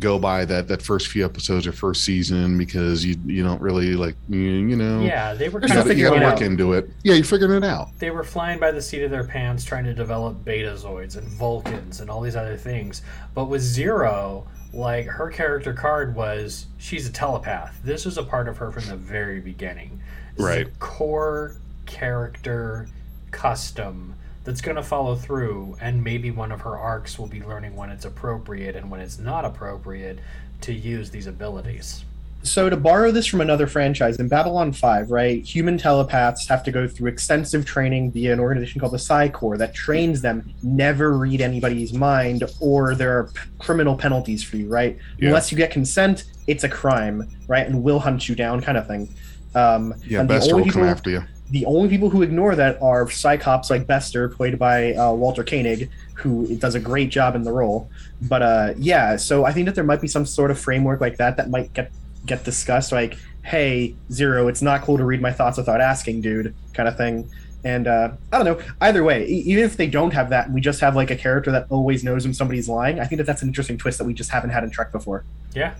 [0.00, 3.94] go by that that first few episodes or first season because you you don't really
[3.94, 6.42] like you, you know Yeah, they were you kind of gotta, you gotta work out.
[6.42, 6.90] into it.
[7.04, 7.90] Yeah, you're figuring it out.
[8.00, 12.00] they were flying by the seat of their pants trying to develop betazoids and vulcans
[12.00, 13.02] and all these other things
[13.34, 18.48] but with zero like her character card was she's a telepath this was a part
[18.48, 20.00] of her from the very beginning
[20.36, 20.78] is Right.
[20.80, 21.54] core
[21.86, 22.88] character
[23.30, 24.13] custom
[24.44, 27.90] that's going to follow through and maybe one of her arcs will be learning when
[27.90, 30.18] it's appropriate and when it's not appropriate
[30.60, 32.04] to use these abilities
[32.42, 36.70] So to borrow this from another franchise, in Babylon 5, right, human telepaths have to
[36.70, 41.16] go through extensive training via an organization called the Psi Corps that trains them never
[41.16, 44.98] read anybody's mind or there are p- criminal penalties for you, right?
[45.18, 45.28] Yeah.
[45.28, 47.66] Unless you get consent, it's a crime, right?
[47.66, 49.08] And we'll hunt you down kind of thing.
[49.54, 51.22] Um, Yeah, and the Bester only will come people- after you.
[51.50, 55.90] The only people who ignore that are psychops like Bester, played by uh, Walter Koenig,
[56.14, 57.90] who does a great job in the role.
[58.22, 61.18] But uh, yeah, so I think that there might be some sort of framework like
[61.18, 61.92] that that might get
[62.26, 62.92] get discussed.
[62.92, 66.96] Like, hey, Zero, it's not cool to read my thoughts without asking, dude, kind of
[66.96, 67.28] thing.
[67.62, 68.64] And uh, I don't know.
[68.80, 71.66] Either way, even if they don't have that, we just have like a character that
[71.70, 73.00] always knows when somebody's lying.
[73.00, 75.24] I think that that's an interesting twist that we just haven't had in Trek before.
[75.54, 75.74] Yeah,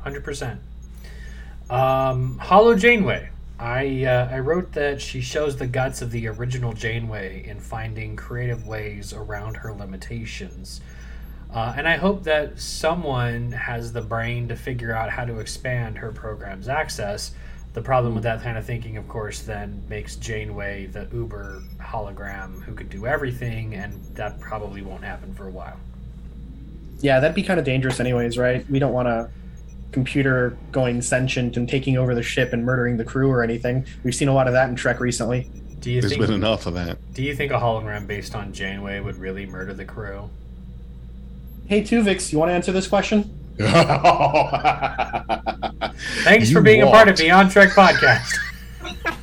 [0.00, 0.60] hundred percent.
[1.70, 3.30] Um, Holo Janeway.
[3.58, 8.14] I uh, I wrote that she shows the guts of the original Janeway in finding
[8.16, 10.80] creative ways around her limitations.
[11.54, 15.96] Uh, and I hope that someone has the brain to figure out how to expand
[15.98, 17.32] her program's access.
[17.72, 22.62] The problem with that kind of thinking, of course, then makes Janeway the uber hologram
[22.62, 25.78] who could do everything, and that probably won't happen for a while.
[27.00, 28.68] Yeah, that'd be kind of dangerous, anyways, right?
[28.70, 29.30] We don't want a
[29.96, 33.86] computer going sentient and taking over the ship and murdering the crew or anything.
[34.04, 35.48] We've seen a lot of that in Trek recently.
[35.80, 36.98] Do you There's think been enough of that.
[37.14, 40.28] Do you think a hologram based on Janeway would really murder the crew?
[41.66, 43.32] Hey, Tuvix, you want to answer this question?
[46.24, 47.20] Thanks You for being a part of walked.
[47.22, 48.34] Beyond Trek podcast.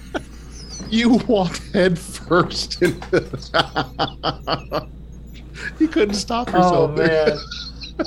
[0.89, 3.51] You walked head first into this.
[5.79, 6.95] you couldn't stop Oh yourself.
[6.95, 7.25] there.
[7.29, 7.37] man,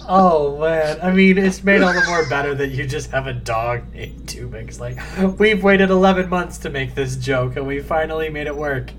[0.09, 3.33] Oh man, I mean, it's made all the more better that you just have a
[3.33, 4.79] dog named Tuvix.
[4.81, 4.99] Like,
[5.39, 8.91] we've waited 11 months to make this joke, and we finally made it work.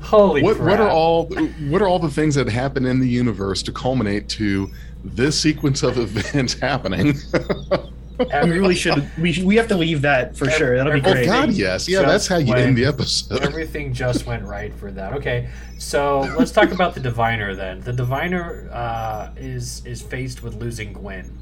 [0.00, 0.68] Holy what crap!
[0.68, 4.28] what are all what are all the things that happen in the universe to culminate
[4.30, 4.70] to
[5.02, 7.14] this sequence of events happening?
[8.18, 9.10] We really should.
[9.18, 10.76] We we have to leave that for sure.
[10.76, 11.24] That'll be Oh, oh.
[11.24, 13.42] God, yes, yeah, that's how you Just end the episode.
[13.42, 15.12] Everything just went right for that.
[15.14, 17.80] Okay, so let's talk about the diviner then.
[17.80, 21.36] The diviner uh, is is faced with losing Gwyn,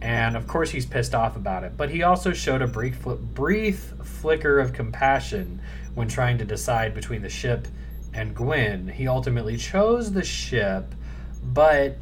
[0.00, 1.76] and of course he's pissed off about it.
[1.76, 5.60] But he also showed a brief fl- brief flicker of compassion
[5.94, 7.68] when trying to decide between the ship
[8.14, 8.88] and Gwyn.
[8.88, 10.94] He ultimately chose the ship,
[11.42, 11.96] but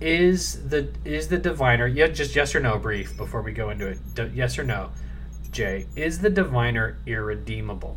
[0.00, 3.86] is the is the diviner yeah just yes or no brief before we go into
[3.86, 3.98] it.
[4.14, 4.90] D- yes or no
[5.52, 7.96] jay is the diviner irredeemable?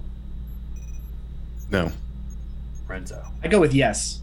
[1.72, 1.92] No,
[2.88, 3.24] renzo.
[3.44, 4.22] I go with yes.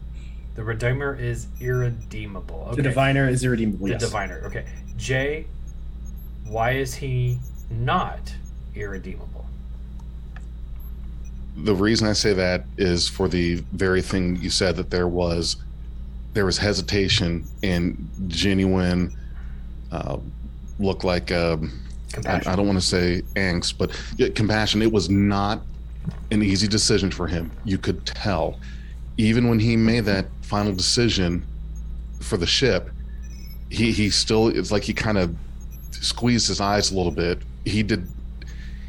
[0.54, 2.66] the redeemer is irredeemable.
[2.68, 2.76] Okay.
[2.76, 3.86] The diviner is irredeemable.
[3.86, 4.02] the yes.
[4.02, 4.66] diviner okay.
[4.96, 5.46] Jay
[6.50, 7.38] why is he
[7.70, 8.34] not
[8.74, 9.46] irredeemable?
[11.56, 15.56] The reason I say that is for the very thing you said that there was
[16.32, 19.16] there was hesitation and genuine
[19.90, 20.18] uh,
[20.78, 21.72] look like um,
[22.26, 24.82] I, I don't want to say angst, but yeah, compassion.
[24.82, 25.62] It was not
[26.30, 27.50] an easy decision for him.
[27.64, 28.58] You could tell,
[29.16, 31.44] even when he made that final decision
[32.20, 32.90] for the ship,
[33.70, 35.34] he he still it's like he kind of
[35.92, 37.38] squeezed his eyes a little bit.
[37.64, 38.06] He did.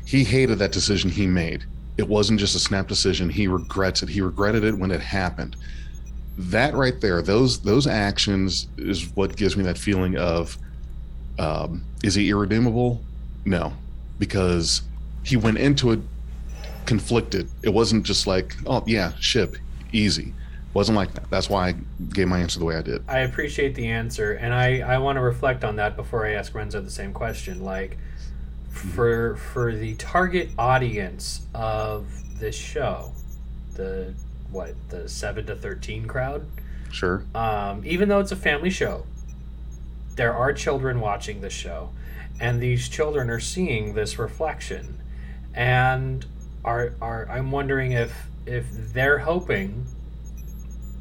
[0.06, 1.64] He hated that decision he made.
[1.98, 3.30] It wasn't just a snap decision.
[3.30, 4.10] He regrets it.
[4.10, 5.56] He regretted it when it happened.
[6.38, 10.58] That right there, those those actions is what gives me that feeling of,
[11.38, 13.02] um, is he irredeemable?
[13.46, 13.74] No,
[14.18, 14.82] because
[15.24, 16.00] he went into it
[16.86, 17.50] conflicted.
[17.64, 19.58] It wasn't just like, oh yeah, ship,
[19.92, 20.34] easy.
[20.74, 21.30] Wasn't like that.
[21.30, 21.76] That's why I
[22.14, 23.04] gave my answer the way I did.
[23.08, 26.56] I appreciate the answer, and I, I want to reflect on that before I ask
[26.56, 27.62] Renzo the same question.
[27.62, 27.98] Like,
[28.70, 32.08] for for the target audience of
[32.40, 33.12] this show,
[33.74, 34.14] the
[34.52, 36.46] what the seven to thirteen crowd,
[36.92, 37.24] Sure.
[37.34, 39.06] um, even though it's a family show,
[40.16, 41.90] there are children watching this show,
[42.40, 45.00] and these children are seeing this reflection,
[45.54, 46.26] and
[46.66, 48.14] are are I'm wondering if
[48.46, 49.86] if they're hoping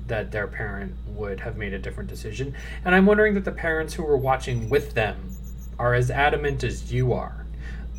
[0.07, 2.55] that their parent would have made a different decision,
[2.85, 5.35] and I'm wondering that the parents who were watching with them
[5.79, 7.47] are as adamant as you are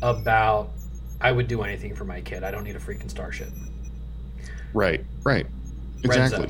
[0.02, 0.70] about
[1.20, 2.42] I would do anything for my kid.
[2.42, 3.48] I don't need a freaking starship.
[4.74, 5.04] Right.
[5.24, 5.46] Right.
[6.04, 6.48] Exactly.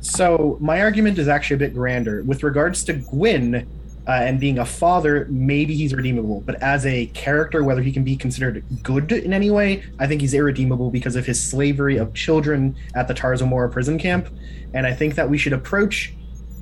[0.00, 3.66] So my argument is actually a bit grander with regards to Gwyn
[4.06, 5.26] uh, and being a father.
[5.30, 9.50] Maybe he's redeemable, but as a character, whether he can be considered good in any
[9.50, 13.70] way, I think he's irredeemable because of his slavery of children at the Tars Lamora
[13.70, 14.28] prison camp.
[14.74, 16.14] And I think that we should approach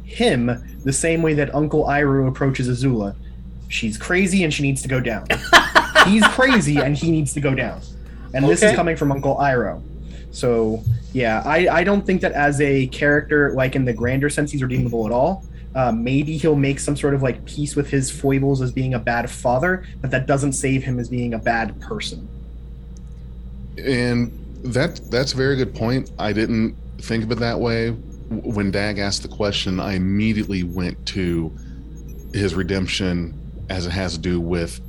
[0.04, 3.14] him the same way that Uncle Iroh approaches Azula.
[3.68, 5.26] She's crazy and she needs to go down.
[6.06, 7.80] he's crazy and he needs to go down.
[8.34, 9.82] And this is coming from Uncle Iroh.
[10.30, 10.82] So
[11.12, 14.62] yeah, I, I don't think that as a character, like in the grander sense, he's
[14.62, 15.44] redeemable at all.
[15.74, 18.98] Uh, maybe he'll make some sort of like peace with his foibles as being a
[18.98, 22.28] bad father, but that doesn't save him as being a bad person.
[23.78, 24.32] And
[24.64, 26.10] that that's a very good point.
[26.18, 27.90] I didn't think of it that way.
[27.90, 31.52] When Dag asked the question, I immediately went to
[32.32, 33.34] his redemption
[33.68, 34.80] as it has to do with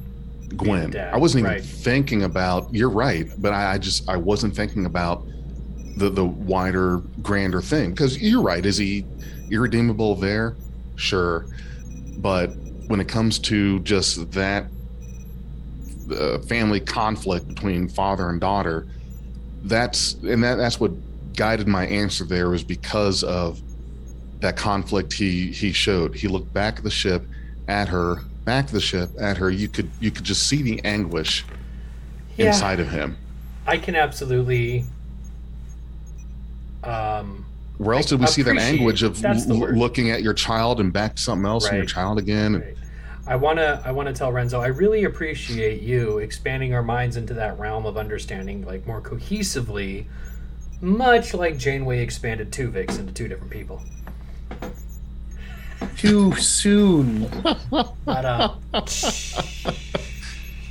[0.57, 0.91] Gwyn.
[0.91, 1.63] Dag, I wasn't even right.
[1.63, 2.73] thinking about.
[2.73, 5.25] You're right, but I, I just I wasn't thinking about
[6.01, 7.91] the the wider, grander thing.
[7.91, 8.65] Because you're right.
[8.65, 9.05] Is he
[9.49, 10.55] irredeemable there?
[10.95, 11.45] Sure,
[12.17, 12.47] but
[12.87, 14.65] when it comes to just that
[16.11, 18.85] uh, family conflict between father and daughter
[19.63, 20.91] that's and that that's what
[21.33, 23.61] guided my answer there was because of
[24.41, 27.23] that conflict he he showed he looked back at the ship
[27.69, 30.83] at her back to the ship at her you could you could just see the
[30.83, 31.45] anguish
[32.35, 32.47] Yeah.
[32.47, 33.15] inside of him
[33.65, 34.85] I can absolutely.
[36.83, 37.45] Um,
[37.77, 39.37] where else I did we see that anguish of l-
[39.73, 42.77] looking at your child and back to something else and your child again right.
[43.27, 47.57] I wanna I wanna tell Renzo I really appreciate you expanding our minds into that
[47.59, 50.05] realm of understanding like more cohesively,
[50.81, 53.81] much like Janeway expanded two Tuvix into two different people.
[55.97, 57.27] Too soon.
[57.71, 58.53] But uh,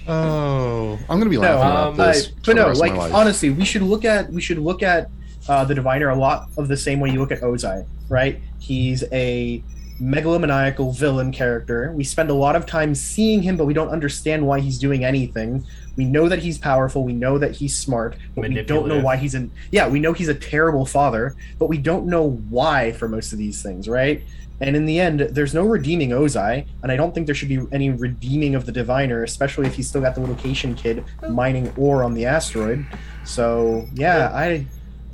[0.08, 3.64] oh i'm gonna be No, laughing um, about this I- but no, like honestly, we
[3.64, 5.08] should look at we should look at
[5.48, 8.40] uh, the diviner a lot of the same way you look at Ozai, right?
[8.58, 9.62] He's a
[10.00, 11.92] megalomaniacal villain character.
[11.94, 15.04] We spend a lot of time seeing him, but we don't understand why he's doing
[15.04, 15.64] anything.
[15.96, 17.04] We know that he's powerful.
[17.04, 19.50] We know that he's smart, but we don't know why he's in.
[19.70, 23.38] Yeah, we know he's a terrible father, but we don't know why for most of
[23.38, 24.22] these things, right?
[24.62, 27.60] And in the end, there's no redeeming Ozai, and I don't think there should be
[27.72, 32.04] any redeeming of the Diviner, especially if he's still got the location kid mining ore
[32.04, 32.86] on the asteroid.
[33.24, 34.66] So yeah, I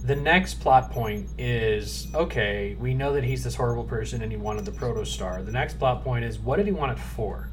[0.06, 4.38] The next plot point is okay, we know that he's this horrible person and he
[4.38, 5.44] wanted the protostar.
[5.44, 7.48] The next plot point is what did he want it for?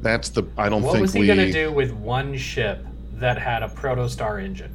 [0.00, 0.44] That's the.
[0.56, 1.26] I don't What think What was he we.
[1.26, 4.74] going to do with one ship that had a protostar engine?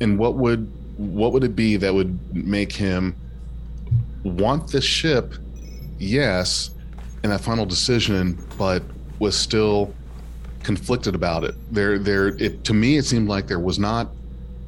[0.00, 3.16] And what would what would it be that would make him
[4.22, 5.34] want this ship?
[5.98, 6.70] Yes,
[7.24, 8.82] in that final decision, but
[9.18, 9.92] was still
[10.62, 11.54] conflicted about it.
[11.72, 12.28] There, there.
[12.28, 14.08] It to me, it seemed like there was not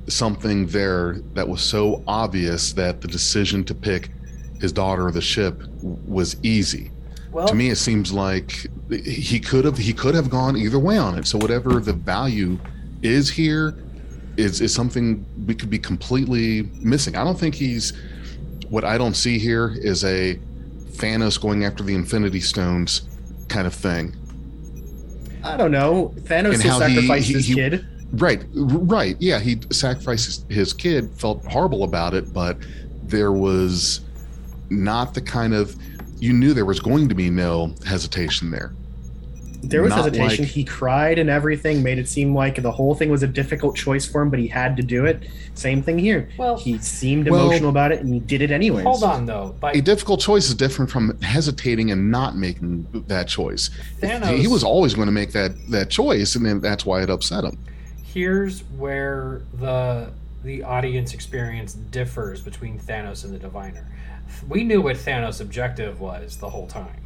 [0.09, 4.10] something there that was so obvious that the decision to pick
[4.60, 6.90] his daughter or the ship was easy.
[7.32, 10.98] Well, to me it seems like he could have he could have gone either way
[10.98, 12.59] on it so whatever the value
[13.02, 13.74] is here
[14.36, 17.93] is is something we could be completely missing i don't think he's
[18.68, 20.36] what i don't see here is a
[20.93, 23.02] thanos going after the infinity stones
[23.48, 24.14] kind of thing
[25.43, 26.14] I don't know.
[26.20, 27.86] Thanos And still how he- sacrificed he- his he- kid.
[28.20, 32.57] Right right yeah he sacrificed his, his kid felt horrible about it but
[33.05, 34.01] there was
[34.70, 35.77] not the kind of
[36.19, 38.73] you knew there was going to be no hesitation there
[39.62, 40.45] There was not hesitation.
[40.45, 43.74] like- he cried and everything, made it seem like the whole thing was a difficult
[43.77, 45.23] choice for him, but he had to do it.
[45.55, 46.28] Same thing here.
[46.36, 48.85] Well- he seemed Well- emotional about it, and he did it anyways.
[48.85, 49.55] hold on though.
[49.61, 53.70] By a difficult choice is different from hesitating and not making that choice.
[54.03, 57.09] Thanos, He was always going to make that that choice, and then that's why it
[57.11, 57.57] upset him.
[58.15, 60.09] Here's where the
[60.45, 63.86] the audience experience differs between Thanos and the Diviner.
[64.47, 67.01] We knew what Thanos' objective was the whole time.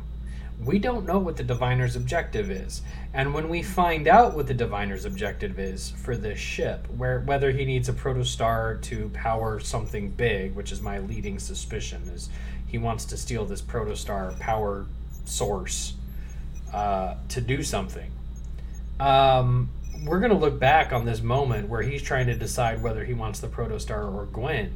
[0.63, 2.83] We don't know what the Diviner's objective is.
[3.15, 7.53] And when we find out what the Diviner's objective is for this ship, where whether
[7.53, 12.29] he needs a protostar to power something big, which is my leading suspicion, is
[12.67, 14.85] he wants to steal this protostar power
[15.25, 15.95] source
[16.75, 18.11] uh, to do something.
[18.99, 19.71] Um,
[20.05, 23.15] we're going to look back on this moment where he's trying to decide whether he
[23.15, 24.73] wants the protostar or Gwyn,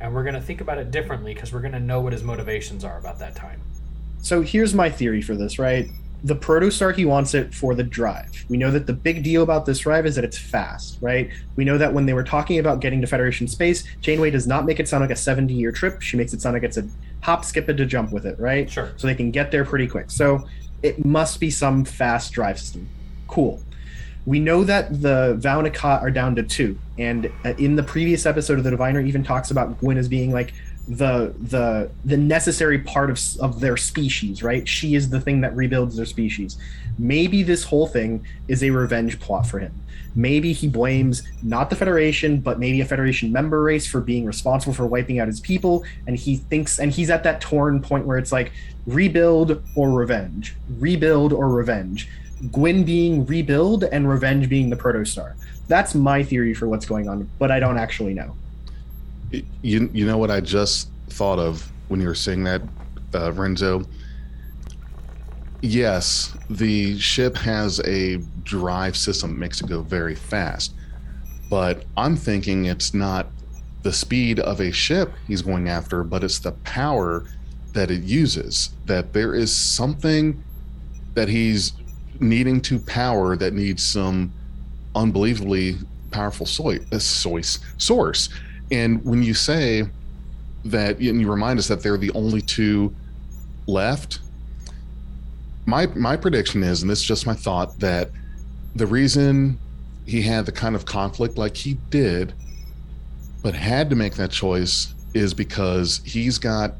[0.00, 2.22] and we're going to think about it differently because we're going to know what his
[2.22, 3.60] motivations are about that time.
[4.22, 5.88] So here's my theory for this, right?
[6.24, 8.46] The protostar he wants it for the drive.
[8.48, 11.30] We know that the big deal about this drive is that it's fast, right?
[11.56, 14.64] We know that when they were talking about getting to Federation space, Janeway does not
[14.64, 16.00] make it sound like a 70 year trip.
[16.00, 16.88] She makes it sound like it's a
[17.20, 18.70] hop, skip, and a jump with it, right?
[18.70, 18.92] Sure.
[18.96, 20.10] So they can get there pretty quick.
[20.10, 20.48] So
[20.82, 22.88] it must be some fast drive system.
[23.28, 23.62] Cool.
[24.26, 28.24] We know that the Vau N'Akat are down to two, and uh, in the previous
[28.24, 30.54] episode of the Diviner, even talks about Gwyn as being like
[30.88, 34.66] the the the necessary part of of their species, right?
[34.68, 36.56] She is the thing that rebuilds their species.
[36.98, 39.72] Maybe this whole thing is a revenge plot for him.
[40.14, 44.72] Maybe he blames not the Federation, but maybe a Federation member race for being responsible
[44.72, 48.16] for wiping out his people, and he thinks, and he's at that torn point where
[48.16, 48.52] it's like
[48.86, 52.08] rebuild or revenge, rebuild or revenge.
[52.52, 55.34] Gwyn being rebuild and revenge being the protostar.
[55.68, 58.36] That's my theory for what's going on, but I don't actually know.
[59.62, 62.62] You you know what I just thought of when you were saying that,
[63.14, 63.84] uh, Renzo.
[65.60, 70.74] Yes, the ship has a drive system that makes it go very fast,
[71.48, 73.28] but I'm thinking it's not
[73.82, 77.24] the speed of a ship he's going after, but it's the power
[77.72, 78.70] that it uses.
[78.86, 80.42] That there is something
[81.14, 81.72] that he's
[82.20, 84.32] needing to power that needs some
[84.94, 85.76] unbelievably
[86.10, 88.28] powerful soy, uh, source source.
[88.70, 89.84] And when you say
[90.64, 92.94] that, and you remind us that they're the only two
[93.66, 94.20] left,
[95.66, 98.10] my my prediction is, and this is just my thought, that
[98.74, 99.58] the reason
[100.06, 102.34] he had the kind of conflict like he did,
[103.42, 106.74] but had to make that choice, is because he's got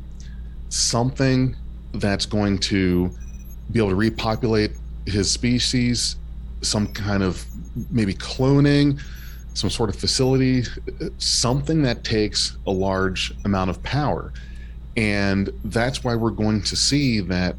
[0.69, 1.57] something
[1.93, 3.11] that's going to
[3.73, 4.73] be able to repopulate
[5.07, 6.17] his species,
[6.63, 7.45] some kind of
[7.91, 9.01] maybe cloning,
[9.55, 10.65] some sort of facility,
[11.19, 14.33] something that takes a large amount of power.
[14.97, 17.57] And that's why we're going to see that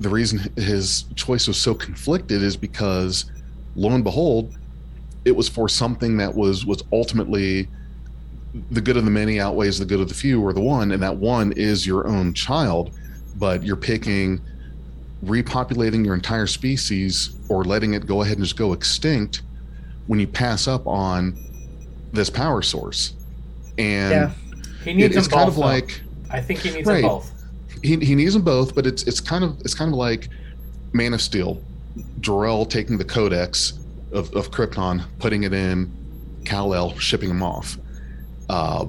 [0.00, 3.30] the reason his choice was so conflicted is because
[3.74, 4.54] lo and behold,
[5.24, 7.68] it was for something that was was ultimately
[8.70, 11.02] the good of the many outweighs the good of the few or the one, and
[11.02, 12.90] that one is your own child,
[13.36, 14.40] but you're picking
[15.24, 19.42] repopulating your entire species or letting it go ahead and just go extinct
[20.06, 21.36] when you pass up on
[22.12, 23.12] this power source.
[23.76, 24.30] And Yeah.
[24.84, 25.48] He it- needs it's them kind both.
[25.48, 25.60] of though.
[25.68, 26.00] like
[26.30, 27.02] I think he needs Right.
[27.02, 27.32] them both.
[27.82, 30.28] he, he needs them both, but it's it's kind of it's kind of like
[30.92, 31.60] Man of Steel,
[32.20, 33.74] Jor-El taking the codex
[34.12, 35.90] of, of Krypton, putting it in
[36.44, 37.76] Kal-El, shipping him off,
[38.48, 38.86] uh,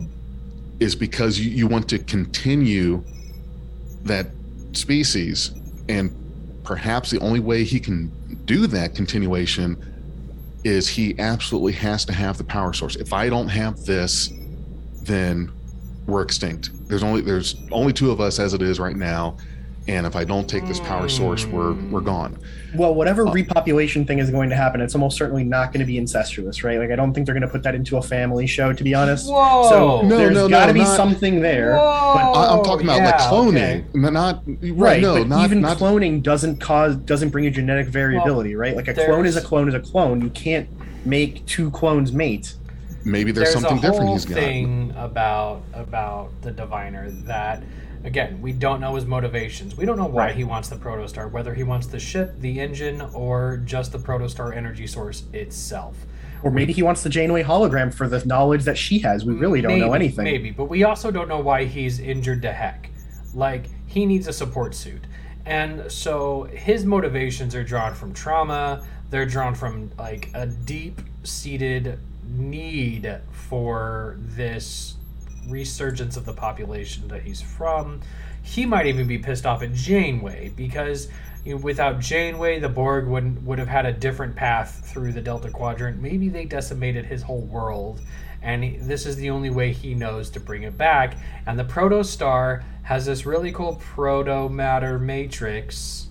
[0.79, 3.03] is because you, you want to continue
[4.05, 4.27] that
[4.71, 5.51] species,
[5.89, 6.15] and
[6.63, 8.09] perhaps the only way he can
[8.45, 9.75] do that continuation
[10.63, 12.95] is he absolutely has to have the power source.
[12.95, 14.31] If I don't have this,
[15.01, 15.51] then
[16.05, 16.69] we're extinct.
[16.87, 19.37] There's only there's only two of us as it is right now,
[19.89, 22.37] and if I don't take this power source, we're we're gone.
[22.75, 25.85] Well, whatever Uh, repopulation thing is going to happen, it's almost certainly not going to
[25.85, 26.77] be incestuous, right?
[26.77, 28.93] Like, I don't think they're going to put that into a family show, to be
[28.93, 29.27] honest.
[29.27, 29.67] Whoa.
[29.69, 31.75] So No, there's no, no, got to be not- something there.
[31.77, 31.83] Whoa.
[32.35, 33.85] I, I'm talking about like cloning, okay.
[33.95, 34.71] not not right.
[34.73, 38.75] Right, no, not even not cloning doesn't cause doesn't bring you genetic variability, right?
[38.75, 40.21] Like a clone is a clone is a clone.
[40.21, 40.69] You can't
[41.05, 42.53] make two clones mate.
[43.05, 44.35] maybe there's, there's something a different whole he's got.
[44.35, 47.63] thing about about the diviner that
[48.03, 50.35] again we don't know his motivations we don't know why Right.
[50.35, 54.55] he wants the protostar whether he wants the ship the engine or just the protostar
[54.55, 55.95] energy source itself
[56.41, 59.25] Or maybe he wants the Janeway hologram for the knowledge that she has.
[59.25, 60.23] We really don't know Maybe, anything.
[60.23, 62.89] Maybe, but we also don't know why he's injured to heck.
[63.33, 65.03] Like he needs a support suit,
[65.45, 68.81] and so his motivations are drawn from trauma.
[69.09, 74.95] They're drawn from like a deep-seated need for this
[75.47, 78.01] resurgence of the population that he's from.
[78.41, 81.07] He might even be pissed off at Janeway because
[81.45, 85.21] you know, without Janeway, the Borg wouldn't would have had a different path through the
[85.21, 86.01] Delta Quadrant.
[86.01, 88.01] Maybe they decimated his whole world,
[88.41, 91.15] and he- this is the only way he knows to bring it back.
[91.45, 96.08] And the Proto Star has this really cool proto matter matrix.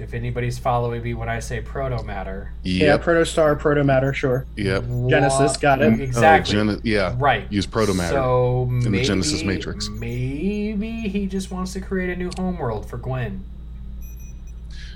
[0.00, 4.46] If anybody's following me when I say proto matter, Yeah, Yep, protostar, protomatter, sure.
[4.56, 4.82] yep.
[5.08, 5.92] Genesis, got it.
[6.00, 6.56] Oh, exactly.
[6.58, 7.46] Oh, Gen- yeah, Right.
[7.50, 8.14] use proto matter.
[8.14, 9.90] So the maybe, Genesis Matrix.
[9.90, 13.44] Maybe he just wants to create a new homeworld for Gwyn.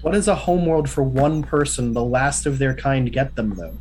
[0.00, 3.74] What is a homeworld for one person, the last of their kind, get them though?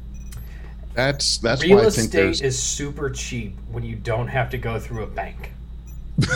[0.93, 4.49] That's that's Real why I think estate there's is super cheap when you don't have
[4.51, 5.51] to go through a bank.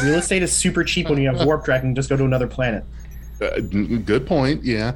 [0.03, 2.47] Real estate is super cheap when you have warp track and just go to another
[2.47, 2.84] planet.
[3.41, 4.64] Uh, good point.
[4.64, 4.95] Yeah.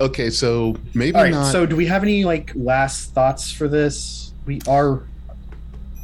[0.00, 1.32] Okay, so maybe All right.
[1.32, 1.52] not.
[1.52, 4.32] So, do we have any like last thoughts for this?
[4.46, 5.02] We are.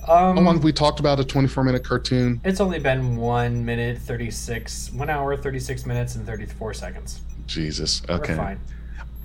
[0.07, 2.41] how long Um, have we talked about a 24 minute cartoon?
[2.45, 6.75] it's only been one minute thirty six, one hour thirty six minutes and thirty four
[6.75, 7.21] seconds.
[7.47, 8.03] Jesus.
[8.09, 8.35] We're Okay.
[8.37, 8.61] fine.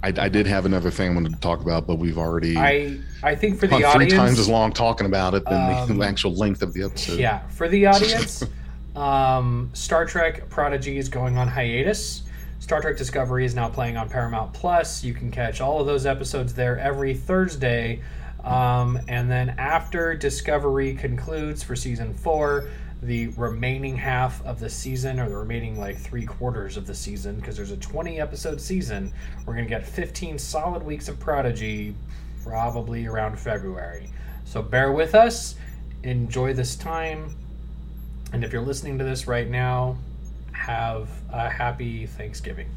[0.04, 2.98] I, I did have another thing I wanted to talk about, but we've already I
[3.22, 5.98] I think for gone the three audience, times as long talking about it than Um,
[6.00, 7.20] the actual length of the episode.
[7.20, 8.42] Yeah, for the audience,
[8.96, 12.24] um, Star Trek Prodigy is going on hiatus.
[12.62, 15.04] Star Trek Discovery is now playing on Paramount Plus.
[15.04, 18.02] You can catch all of those episodes there every Thursday.
[18.44, 22.70] Um, and then after Discovery concludes for season four,
[23.02, 27.38] the remaining half of the season, or the remaining like three quarters of the season,
[27.38, 29.12] because there's a 20 episode season,
[29.48, 31.96] we're going to get 15 solid weeks of Prodigy
[32.44, 34.08] probably around February.
[34.46, 35.56] So bear with us,
[36.04, 37.36] enjoy this time,
[38.34, 39.98] and if you're listening to this right now,
[40.62, 42.70] have a happy Thanksgiving.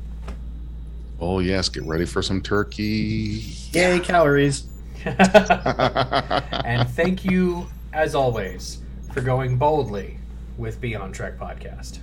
[1.20, 3.44] Oh yes, get ready for some turkey.
[3.73, 4.66] Yay, calories.
[5.05, 8.78] and thank you, as always,
[9.12, 10.16] for going boldly
[10.56, 11.98] with Beyond Trek Podcast.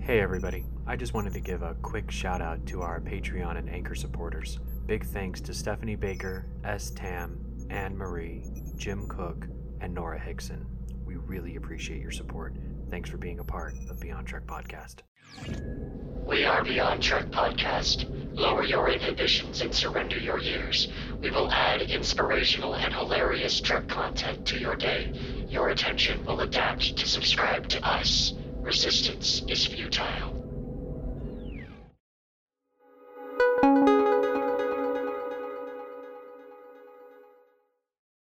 [0.00, 0.64] Hey, everybody.
[0.86, 4.60] I just wanted to give a quick shout out to our Patreon and Anchor supporters.
[4.86, 6.90] Big thanks to Stephanie Baker, S.
[6.90, 7.40] Tam,
[7.70, 8.44] Anne Marie,
[8.76, 9.48] Jim Cook,
[9.80, 10.66] and Nora Hickson.
[11.04, 12.56] We really appreciate your support.
[12.90, 15.02] Thanks for being a part of Beyond Trek Podcast.
[16.26, 18.06] We are Beyond Trek Podcast.
[18.36, 20.88] Lower your inhibitions and surrender your years.
[21.20, 25.12] We will add inspirational and hilarious Trek content to your day.
[25.48, 28.34] Your attention will adapt to subscribe to us.
[28.60, 30.45] Resistance is futile.